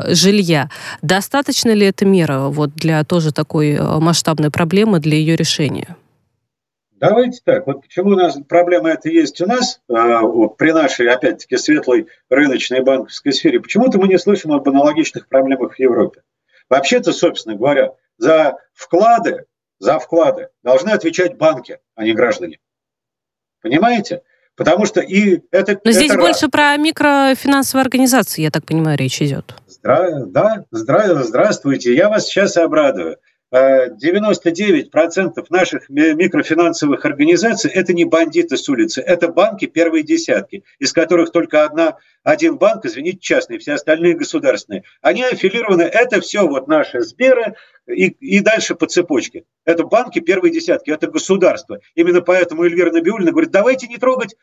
жилья. 0.08 0.70
Достаточно 1.02 1.70
ли 1.70 1.86
эта 1.86 2.04
мера 2.04 2.48
вот 2.48 2.74
для 2.74 2.95
тоже 3.04 3.32
такой 3.32 3.72
э, 3.72 3.98
масштабной 3.98 4.50
проблемы, 4.50 5.00
для 5.00 5.16
ее 5.16 5.36
решения? 5.36 5.96
Давайте 6.98 7.40
так, 7.44 7.66
вот 7.66 7.82
почему 7.82 8.12
у 8.12 8.14
нас 8.14 8.38
проблема 8.48 8.88
это 8.88 9.10
есть 9.10 9.40
у 9.42 9.46
нас, 9.46 9.82
а, 9.88 10.22
при 10.48 10.72
нашей, 10.72 11.08
опять-таки, 11.08 11.58
светлой 11.58 12.08
рыночной 12.30 12.80
банковской 12.80 13.34
сфере, 13.34 13.60
почему-то 13.60 13.98
мы 13.98 14.08
не 14.08 14.18
слышим 14.18 14.52
об 14.52 14.66
аналогичных 14.66 15.28
проблемах 15.28 15.74
в 15.74 15.78
Европе. 15.78 16.22
Вообще-то, 16.70 17.12
собственно 17.12 17.54
говоря, 17.54 17.92
за 18.16 18.56
вклады, 18.72 19.44
за 19.78 19.98
вклады 19.98 20.48
должны 20.62 20.88
отвечать 20.90 21.36
банки, 21.36 21.80
а 21.96 22.04
не 22.04 22.14
граждане. 22.14 22.60
Понимаете? 23.60 24.22
Потому 24.56 24.86
что 24.86 25.00
и 25.00 25.42
это... 25.50 25.78
Но 25.84 25.92
здесь 25.92 26.10
это 26.10 26.18
больше 26.18 26.42
раз. 26.46 26.50
про 26.50 26.76
микрофинансовые 26.76 27.82
организации, 27.82 28.42
я 28.42 28.50
так 28.50 28.64
понимаю, 28.64 28.96
речь 28.96 29.20
идет. 29.20 29.54
Здра... 29.68 30.24
Да, 30.26 30.64
здра... 30.70 31.22
здравствуйте, 31.22 31.94
я 31.94 32.08
вас 32.08 32.26
сейчас 32.26 32.56
обрадую. 32.56 33.18
99% 33.52 35.32
э, 35.36 35.42
наших 35.50 35.88
микрофинансовых 35.88 37.04
организаций– 37.04 37.70
это 37.74 37.92
не 37.92 38.04
бандиты 38.04 38.56
с 38.56 38.68
улицы, 38.68 39.00
это 39.00 39.28
банки 39.28 39.66
первой 39.66 40.02
десятки, 40.02 40.64
из 40.78 40.92
которых 40.92 41.30
только 41.30 41.64
одна, 41.64 41.96
один 42.24 42.58
банк, 42.58 42.84
извините, 42.84 43.18
частный, 43.20 43.58
все 43.58 43.74
остальные 43.74 44.14
государственные. 44.14 44.82
Они 45.00 45.22
аффилированы, 45.22 45.82
это 45.82 46.20
все 46.20 46.46
вот 46.46 46.66
наши 46.66 47.00
Сберы 47.02 47.54
и, 47.86 48.08
и 48.08 48.40
дальше 48.40 48.74
по 48.74 48.86
цепочке. 48.86 49.44
Это 49.64 49.84
банки 49.84 50.18
первой 50.18 50.50
десятки, 50.50 50.90
это 50.90 51.06
государство. 51.06 51.78
Именно 51.94 52.22
поэтому 52.22 52.64
Эльвира 52.64 52.90
Набиулина 52.90 53.30
говорит, 53.30 53.52
давайте 53.52 53.86
не 53.86 53.96
трогать. 53.96 54.34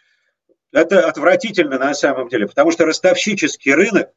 Это 0.72 1.08
отвратительно 1.08 1.78
на 1.78 1.94
самом 1.94 2.30
деле, 2.30 2.48
потому 2.48 2.72
что 2.72 2.86
ростовщический 2.86 3.74
рынок 3.74 4.10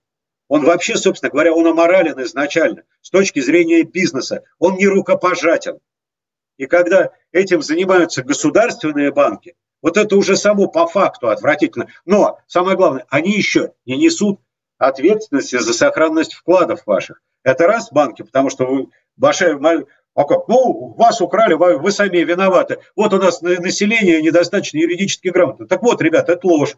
он 0.49 0.65
вообще, 0.65 0.97
собственно 0.97 1.31
говоря, 1.31 1.53
он 1.53 1.67
аморален 1.67 2.23
изначально 2.23 2.83
с 3.01 3.11
точки 3.11 3.41
зрения 3.41 3.83
бизнеса. 3.83 4.45
Он 4.59 4.77
не 4.77 4.87
рукопожатен. 4.87 5.79
И 6.57 6.67
когда 6.67 7.11
этим 7.33 7.63
занимаются 7.63 8.23
государственные 8.23 9.13
банки, 9.13 9.55
вот 9.83 9.97
это 9.97 10.17
уже 10.17 10.37
само 10.37 10.69
по 10.69 10.87
факту 10.87 11.29
отвратительно. 11.29 11.89
Но 12.05 12.39
самое 12.47 12.77
главное, 12.77 13.05
они 13.09 13.33
еще 13.33 13.73
не 13.85 13.97
несут 13.97 14.41
ответственности 14.79 15.59
за 15.59 15.73
сохранность 15.73 16.35
вкладов 16.35 16.87
ваших. 16.87 17.21
Это 17.43 17.67
раз 17.67 17.91
банки, 17.91 18.23
потому 18.23 18.51
что 18.51 18.67
вы 18.67 18.89
большая... 19.17 19.59
А? 20.15 20.25
Ну, 20.49 20.95
вас 20.97 21.21
украли, 21.21 21.55
вы 21.55 21.91
сами 21.91 22.19
виноваты. 22.19 22.79
Вот 22.95 23.13
у 23.13 23.19
нас 23.19 23.43
население 23.43 24.23
недостаточно 24.23 24.79
юридически 24.79 25.29
грамотно. 25.29 25.67
Так 25.67 25.83
вот, 25.83 26.01
ребята, 26.01 26.33
это 26.33 26.47
ложь. 26.47 26.77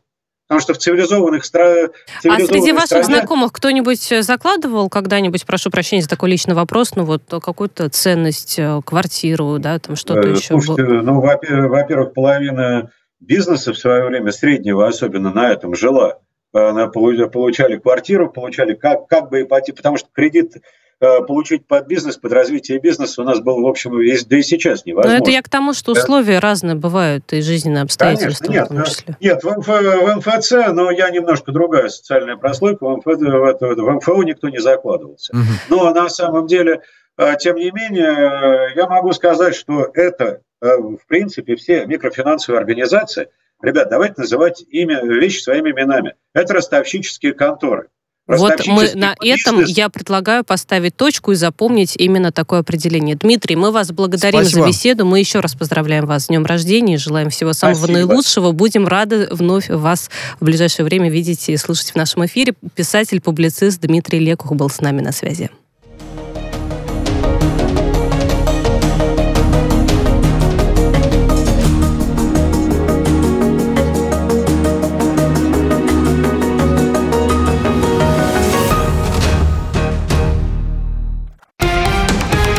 Потому 0.49 0.62
что 0.62 0.72
в 0.72 0.78
цивилизованных 0.78 1.44
странах... 1.44 1.90
А 2.26 2.40
среди 2.40 2.72
ваших 2.72 2.86
стране... 2.86 3.05
знакомых 3.05 3.53
кто-нибудь 3.53 4.11
э, 4.12 4.22
закладывал 4.22 4.88
когда-нибудь, 4.88 5.44
прошу 5.44 5.70
прощения 5.70 6.03
за 6.03 6.09
такой 6.09 6.30
личный 6.30 6.55
вопрос, 6.55 6.96
ну 6.96 7.05
вот 7.05 7.22
какую-то 7.28 7.90
ценность, 7.90 8.59
э, 8.59 8.80
квартиру, 8.82 9.59
да, 9.59 9.78
там 9.78 9.94
что-то 9.94 10.26
э, 10.26 10.32
еще? 10.32 10.59
Слушайте, 10.59 10.84
ну, 10.84 11.20
во-первых, 11.20 12.14
половина 12.14 12.90
бизнеса 13.20 13.74
в 13.74 13.78
свое 13.78 14.07
время, 14.07 14.32
среднего 14.32 14.88
особенно, 14.88 15.30
на 15.30 15.53
этом 15.53 15.74
жила. 15.74 16.18
Она 16.55 16.86
получали 16.86 17.76
квартиру, 17.76 18.30
получали 18.30 18.72
как, 18.72 19.07
как 19.07 19.28
бы 19.28 19.42
ипотеку, 19.42 19.76
потому 19.76 19.99
что 19.99 20.09
кредит 20.11 20.55
Э, 20.55 20.62
получить 20.99 21.66
под 21.66 21.86
бизнес, 21.86 22.16
под 22.16 22.32
развитие 22.32 22.80
бизнеса 22.80 23.22
у 23.22 23.24
нас 23.24 23.40
был, 23.40 23.62
в 23.62 23.66
общем, 23.66 23.92
да 24.28 24.36
и 24.36 24.42
сейчас 24.42 24.84
невозможно. 24.84 25.18
Но 25.18 25.24
это 25.24 25.30
я 25.30 25.42
к 25.42 25.49
тому, 25.49 25.72
что 25.72 25.92
условия 25.92 26.40
да. 26.40 26.49
разные 26.49 26.74
бывают, 26.74 27.32
и 27.32 27.40
жизненные 27.40 27.82
обстоятельства 27.82 28.46
Конечно, 28.46 28.53
нет, 28.53 28.70
в 28.70 28.74
том 28.74 28.84
числе. 28.84 29.16
Нет, 29.20 29.44
в, 29.44 29.59
МФ, 29.59 29.66
в 29.66 30.16
МФЦ, 30.16 30.53
но 30.72 30.90
я 30.90 31.11
немножко 31.11 31.53
другая 31.53 31.88
социальная 31.88 32.36
прослойка, 32.36 32.84
в, 32.84 32.96
МФ, 32.96 33.05
в, 33.05 33.61
в 33.61 33.90
МФО 33.90 34.22
никто 34.24 34.49
не 34.49 34.59
закладывался. 34.59 35.32
Угу. 35.34 35.42
Но 35.70 35.94
на 35.94 36.09
самом 36.09 36.46
деле 36.46 36.82
А, 37.18 37.34
тем 37.34 37.57
не 37.57 37.72
менее, 37.72 38.72
я 38.76 38.86
могу 38.86 39.12
сказать, 39.12 39.57
что 39.57 39.90
это, 39.92 40.42
в 40.61 41.01
принципе, 41.09 41.57
все 41.57 41.84
микрофинансовые 41.84 42.61
организации, 42.61 43.28
ребят, 43.61 43.90
давайте 43.90 44.14
называть 44.18 44.64
имя, 44.70 45.03
вещи 45.03 45.40
своими 45.42 45.70
именами. 45.70 46.14
Это 46.32 46.55
ростовщические 46.55 47.34
конторы. 47.34 47.88
Вот 48.29 48.66
мы 48.66 48.93
на 48.95 49.14
бизнес. 49.20 49.41
этом 49.41 49.64
я 49.64 49.89
предлагаю 49.89 50.45
поставить 50.45 50.95
точку 50.97 51.33
и 51.33 51.35
запомнить 51.35 51.97
именно 51.97 52.31
такое 52.31 52.61
определение. 52.61 53.16
Дмитрий, 53.16 53.57
мы 53.57 53.70
вас 53.70 53.91
благодарим 53.91 54.41
Спасибо. 54.41 54.62
за 54.62 54.68
беседу. 54.68 55.07
Мы 55.07 55.18
еще 55.18 55.41
раз 55.41 55.55
поздравляем 55.55 56.05
вас 56.05 56.24
с 56.24 56.26
днем 56.29 56.45
рождения 56.45 56.95
и 56.95 56.99
желаем 56.99 57.31
всего 57.31 57.55
самого 57.55 57.76
Спасибо. 57.76 57.99
наилучшего. 57.99 58.53
Будем 58.53 58.87
рады 58.87 59.29
вновь 59.31 59.70
вас 59.70 60.11
в 60.41 60.45
ближайшее 60.45 60.85
время 60.85 61.09
видеть 61.11 61.49
и 61.49 61.57
слышать 61.57 61.93
в 61.93 61.95
нашем 61.97 62.26
эфире. 62.26 62.53
Писатель-публицист 62.74 63.81
Дмитрий 63.81 64.18
Лекух 64.18 64.53
был 64.53 64.68
с 64.68 64.81
нами 64.83 65.01
на 65.01 65.12
связи. 65.12 65.49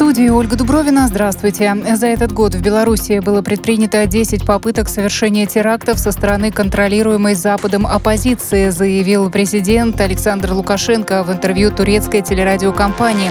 студии 0.00 0.30
Ольга 0.30 0.56
Дубровина. 0.56 1.06
Здравствуйте. 1.08 1.76
За 1.94 2.06
этот 2.06 2.32
год 2.32 2.54
в 2.54 2.62
Беларуси 2.62 3.18
было 3.18 3.42
предпринято 3.42 4.06
10 4.06 4.46
попыток 4.46 4.88
совершения 4.88 5.44
терактов 5.44 5.98
со 5.98 6.10
стороны 6.10 6.50
контролируемой 6.50 7.34
Западом 7.34 7.86
оппозиции, 7.86 8.70
заявил 8.70 9.30
президент 9.30 10.00
Александр 10.00 10.54
Лукашенко 10.54 11.22
в 11.22 11.30
интервью 11.30 11.70
турецкой 11.70 12.22
телерадиокомпании. 12.22 13.30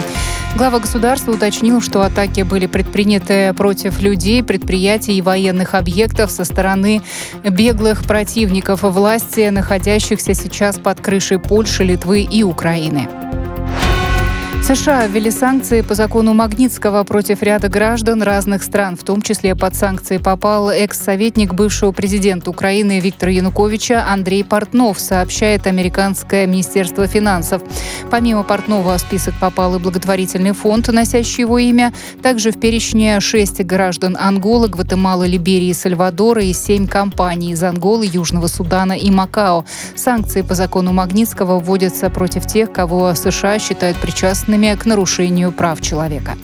Глава 0.55 0.77
государства 0.77 1.31
уточнил, 1.31 1.81
что 1.81 2.03
атаки 2.03 2.41
были 2.41 2.67
предприняты 2.67 3.51
против 3.55 3.99
людей, 3.99 4.43
предприятий 4.43 5.17
и 5.17 5.23
военных 5.23 5.73
объектов 5.73 6.29
со 6.29 6.43
стороны 6.43 7.01
беглых 7.43 8.03
противников 8.03 8.83
власти, 8.83 9.49
находящихся 9.49 10.35
сейчас 10.35 10.77
под 10.77 11.01
крышей 11.01 11.39
Польши, 11.39 11.83
Литвы 11.83 12.21
и 12.21 12.43
Украины. 12.43 13.09
США 14.75 15.07
ввели 15.07 15.31
санкции 15.31 15.81
по 15.81 15.95
закону 15.95 16.35
Магнитского 16.35 17.03
против 17.03 17.41
ряда 17.41 17.69
граждан 17.69 18.21
разных 18.21 18.61
стран. 18.61 18.95
В 18.95 19.03
том 19.03 19.23
числе 19.23 19.55
под 19.55 19.73
санкции 19.73 20.17
попал 20.17 20.69
экс-советник 20.69 21.55
бывшего 21.55 21.91
президента 21.91 22.51
Украины 22.51 22.99
Виктора 22.99 23.31
Януковича 23.31 24.05
Андрей 24.07 24.43
Портнов, 24.43 24.99
сообщает 24.99 25.65
американское 25.65 26.45
Министерство 26.45 27.07
финансов. 27.07 27.63
Помимо 28.11 28.43
Портнова 28.43 28.95
в 28.95 29.01
список 29.01 29.33
попал 29.39 29.75
и 29.75 29.79
благотворительный 29.79 30.51
фонд, 30.51 30.89
носящий 30.89 31.41
его 31.41 31.57
имя. 31.57 31.91
Также 32.21 32.51
в 32.51 32.59
перечне 32.59 33.19
шесть 33.21 33.59
граждан 33.63 34.15
Анголы, 34.19 34.67
Гватемалы, 34.67 35.25
Либерии, 35.25 35.73
Сальвадора 35.73 36.43
и 36.43 36.53
семь 36.53 36.85
компаний 36.85 37.53
из 37.53 37.63
Анголы, 37.63 38.05
Южного 38.05 38.45
Судана 38.45 38.93
и 38.93 39.09
Макао. 39.09 39.65
Санкции 39.95 40.43
по 40.43 40.53
закону 40.53 40.93
Магнитского 40.93 41.59
вводятся 41.59 42.11
против 42.11 42.45
тех, 42.45 42.71
кого 42.71 43.15
США 43.15 43.57
считают 43.57 43.97
причастными 43.97 44.58
причастными 44.59 44.75
к 44.75 44.85
нарушению 44.85 45.51
прав 45.51 45.81
человека. 45.81 46.37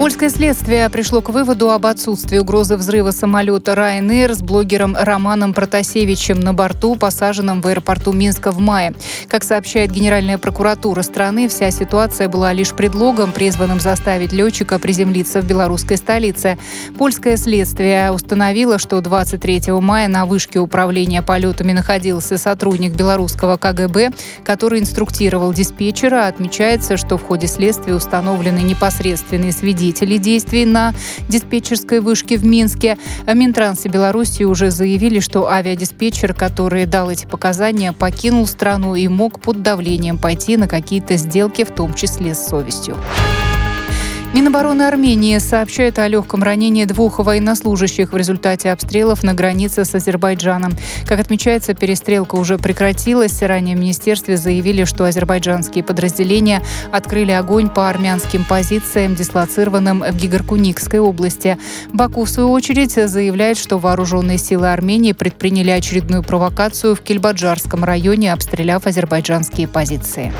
Польское 0.00 0.30
следствие 0.30 0.88
пришло 0.88 1.20
к 1.20 1.28
выводу 1.28 1.70
об 1.70 1.84
отсутствии 1.84 2.38
угрозы 2.38 2.78
взрыва 2.78 3.10
самолета 3.10 3.72
Ryanair 3.72 4.32
с 4.32 4.40
блогером 4.40 4.96
Романом 4.98 5.52
Протасевичем 5.52 6.40
на 6.40 6.54
борту, 6.54 6.96
посаженным 6.96 7.60
в 7.60 7.66
аэропорту 7.66 8.14
Минска 8.14 8.50
в 8.50 8.58
мае. 8.60 8.94
Как 9.28 9.44
сообщает 9.44 9.90
Генеральная 9.90 10.38
прокуратура 10.38 11.02
страны, 11.02 11.50
вся 11.50 11.70
ситуация 11.70 12.30
была 12.30 12.54
лишь 12.54 12.72
предлогом, 12.72 13.30
призванным 13.30 13.78
заставить 13.78 14.32
летчика 14.32 14.78
приземлиться 14.78 15.42
в 15.42 15.46
белорусской 15.46 15.98
столице. 15.98 16.56
Польское 16.96 17.36
следствие 17.36 18.10
установило, 18.10 18.78
что 18.78 19.02
23 19.02 19.70
мая 19.82 20.08
на 20.08 20.24
вышке 20.24 20.60
управления 20.60 21.20
полетами 21.20 21.72
находился 21.72 22.38
сотрудник 22.38 22.94
белорусского 22.94 23.58
КГБ, 23.58 24.12
который 24.46 24.80
инструктировал 24.80 25.52
диспетчера. 25.52 26.26
Отмечается, 26.26 26.96
что 26.96 27.18
в 27.18 27.22
ходе 27.22 27.48
следствия 27.48 27.94
установлены 27.94 28.60
непосредственные 28.60 29.52
свидетели 29.52 29.89
руководителей 29.90 30.18
действий 30.18 30.64
на 30.64 30.94
диспетчерской 31.28 32.00
вышке 32.00 32.36
в 32.36 32.44
Минске. 32.44 32.96
В 33.26 33.34
Минтрансе 33.34 33.88
Беларуси 33.88 34.44
уже 34.44 34.70
заявили, 34.70 35.20
что 35.20 35.48
авиадиспетчер, 35.48 36.32
который 36.32 36.86
дал 36.86 37.10
эти 37.10 37.26
показания, 37.26 37.92
покинул 37.92 38.46
страну 38.46 38.94
и 38.94 39.08
мог 39.08 39.40
под 39.40 39.62
давлением 39.62 40.18
пойти 40.18 40.56
на 40.56 40.68
какие-то 40.68 41.16
сделки, 41.16 41.64
в 41.64 41.72
том 41.72 41.94
числе 41.94 42.34
с 42.34 42.46
совестью. 42.46 42.96
Минобороны 44.32 44.84
Армении 44.84 45.36
сообщает 45.38 45.98
о 45.98 46.06
легком 46.06 46.44
ранении 46.44 46.84
двух 46.84 47.18
военнослужащих 47.18 48.12
в 48.12 48.16
результате 48.16 48.70
обстрелов 48.70 49.24
на 49.24 49.34
границе 49.34 49.84
с 49.84 49.92
Азербайджаном. 49.92 50.76
Как 51.04 51.18
отмечается, 51.18 51.74
перестрелка 51.74 52.36
уже 52.36 52.56
прекратилась. 52.56 53.42
Ранее 53.42 53.74
в 53.74 53.80
министерстве 53.80 54.36
заявили, 54.36 54.84
что 54.84 55.04
азербайджанские 55.04 55.82
подразделения 55.82 56.62
открыли 56.92 57.32
огонь 57.32 57.68
по 57.68 57.88
армянским 57.88 58.44
позициям, 58.44 59.16
дислоцированным 59.16 60.04
в 60.08 60.14
Гигаркуникской 60.14 61.00
области. 61.00 61.58
Баку, 61.92 62.24
в 62.24 62.30
свою 62.30 62.52
очередь, 62.52 62.92
заявляет, 62.92 63.58
что 63.58 63.78
вооруженные 63.80 64.38
силы 64.38 64.72
Армении 64.72 65.10
предприняли 65.10 65.70
очередную 65.70 66.22
провокацию 66.22 66.94
в 66.94 67.00
Кельбаджарском 67.00 67.82
районе, 67.82 68.32
обстреляв 68.32 68.86
азербайджанские 68.86 69.66
позиции. 69.66 70.32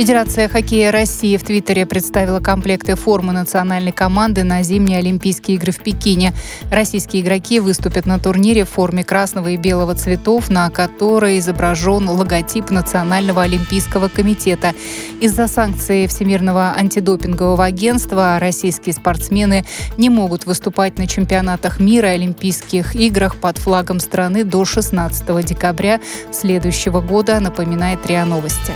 Федерация 0.00 0.48
хоккея 0.48 0.92
России 0.92 1.36
в 1.36 1.42
Твиттере 1.42 1.84
представила 1.84 2.40
комплекты 2.40 2.94
формы 2.94 3.34
национальной 3.34 3.92
команды 3.92 4.44
на 4.44 4.62
зимние 4.62 4.96
Олимпийские 4.96 5.58
игры 5.58 5.72
в 5.72 5.82
Пекине. 5.82 6.32
Российские 6.72 7.20
игроки 7.20 7.60
выступят 7.60 8.06
на 8.06 8.18
турнире 8.18 8.64
в 8.64 8.70
форме 8.70 9.04
красного 9.04 9.48
и 9.48 9.58
белого 9.58 9.94
цветов, 9.94 10.48
на 10.48 10.70
которой 10.70 11.38
изображен 11.38 12.08
логотип 12.08 12.70
Национального 12.70 13.42
олимпийского 13.42 14.08
комитета. 14.08 14.72
Из-за 15.20 15.48
санкций 15.48 16.06
Всемирного 16.06 16.72
антидопингового 16.74 17.66
агентства 17.66 18.38
российские 18.40 18.94
спортсмены 18.94 19.66
не 19.98 20.08
могут 20.08 20.46
выступать 20.46 20.96
на 20.96 21.06
чемпионатах 21.06 21.78
мира 21.78 22.12
и 22.12 22.14
Олимпийских 22.14 22.96
играх 22.96 23.36
под 23.36 23.58
флагом 23.58 24.00
страны 24.00 24.44
до 24.44 24.64
16 24.64 25.44
декабря 25.44 26.00
следующего 26.32 27.02
года, 27.02 27.38
напоминает 27.38 28.06
РИА 28.06 28.24
Новости. 28.24 28.72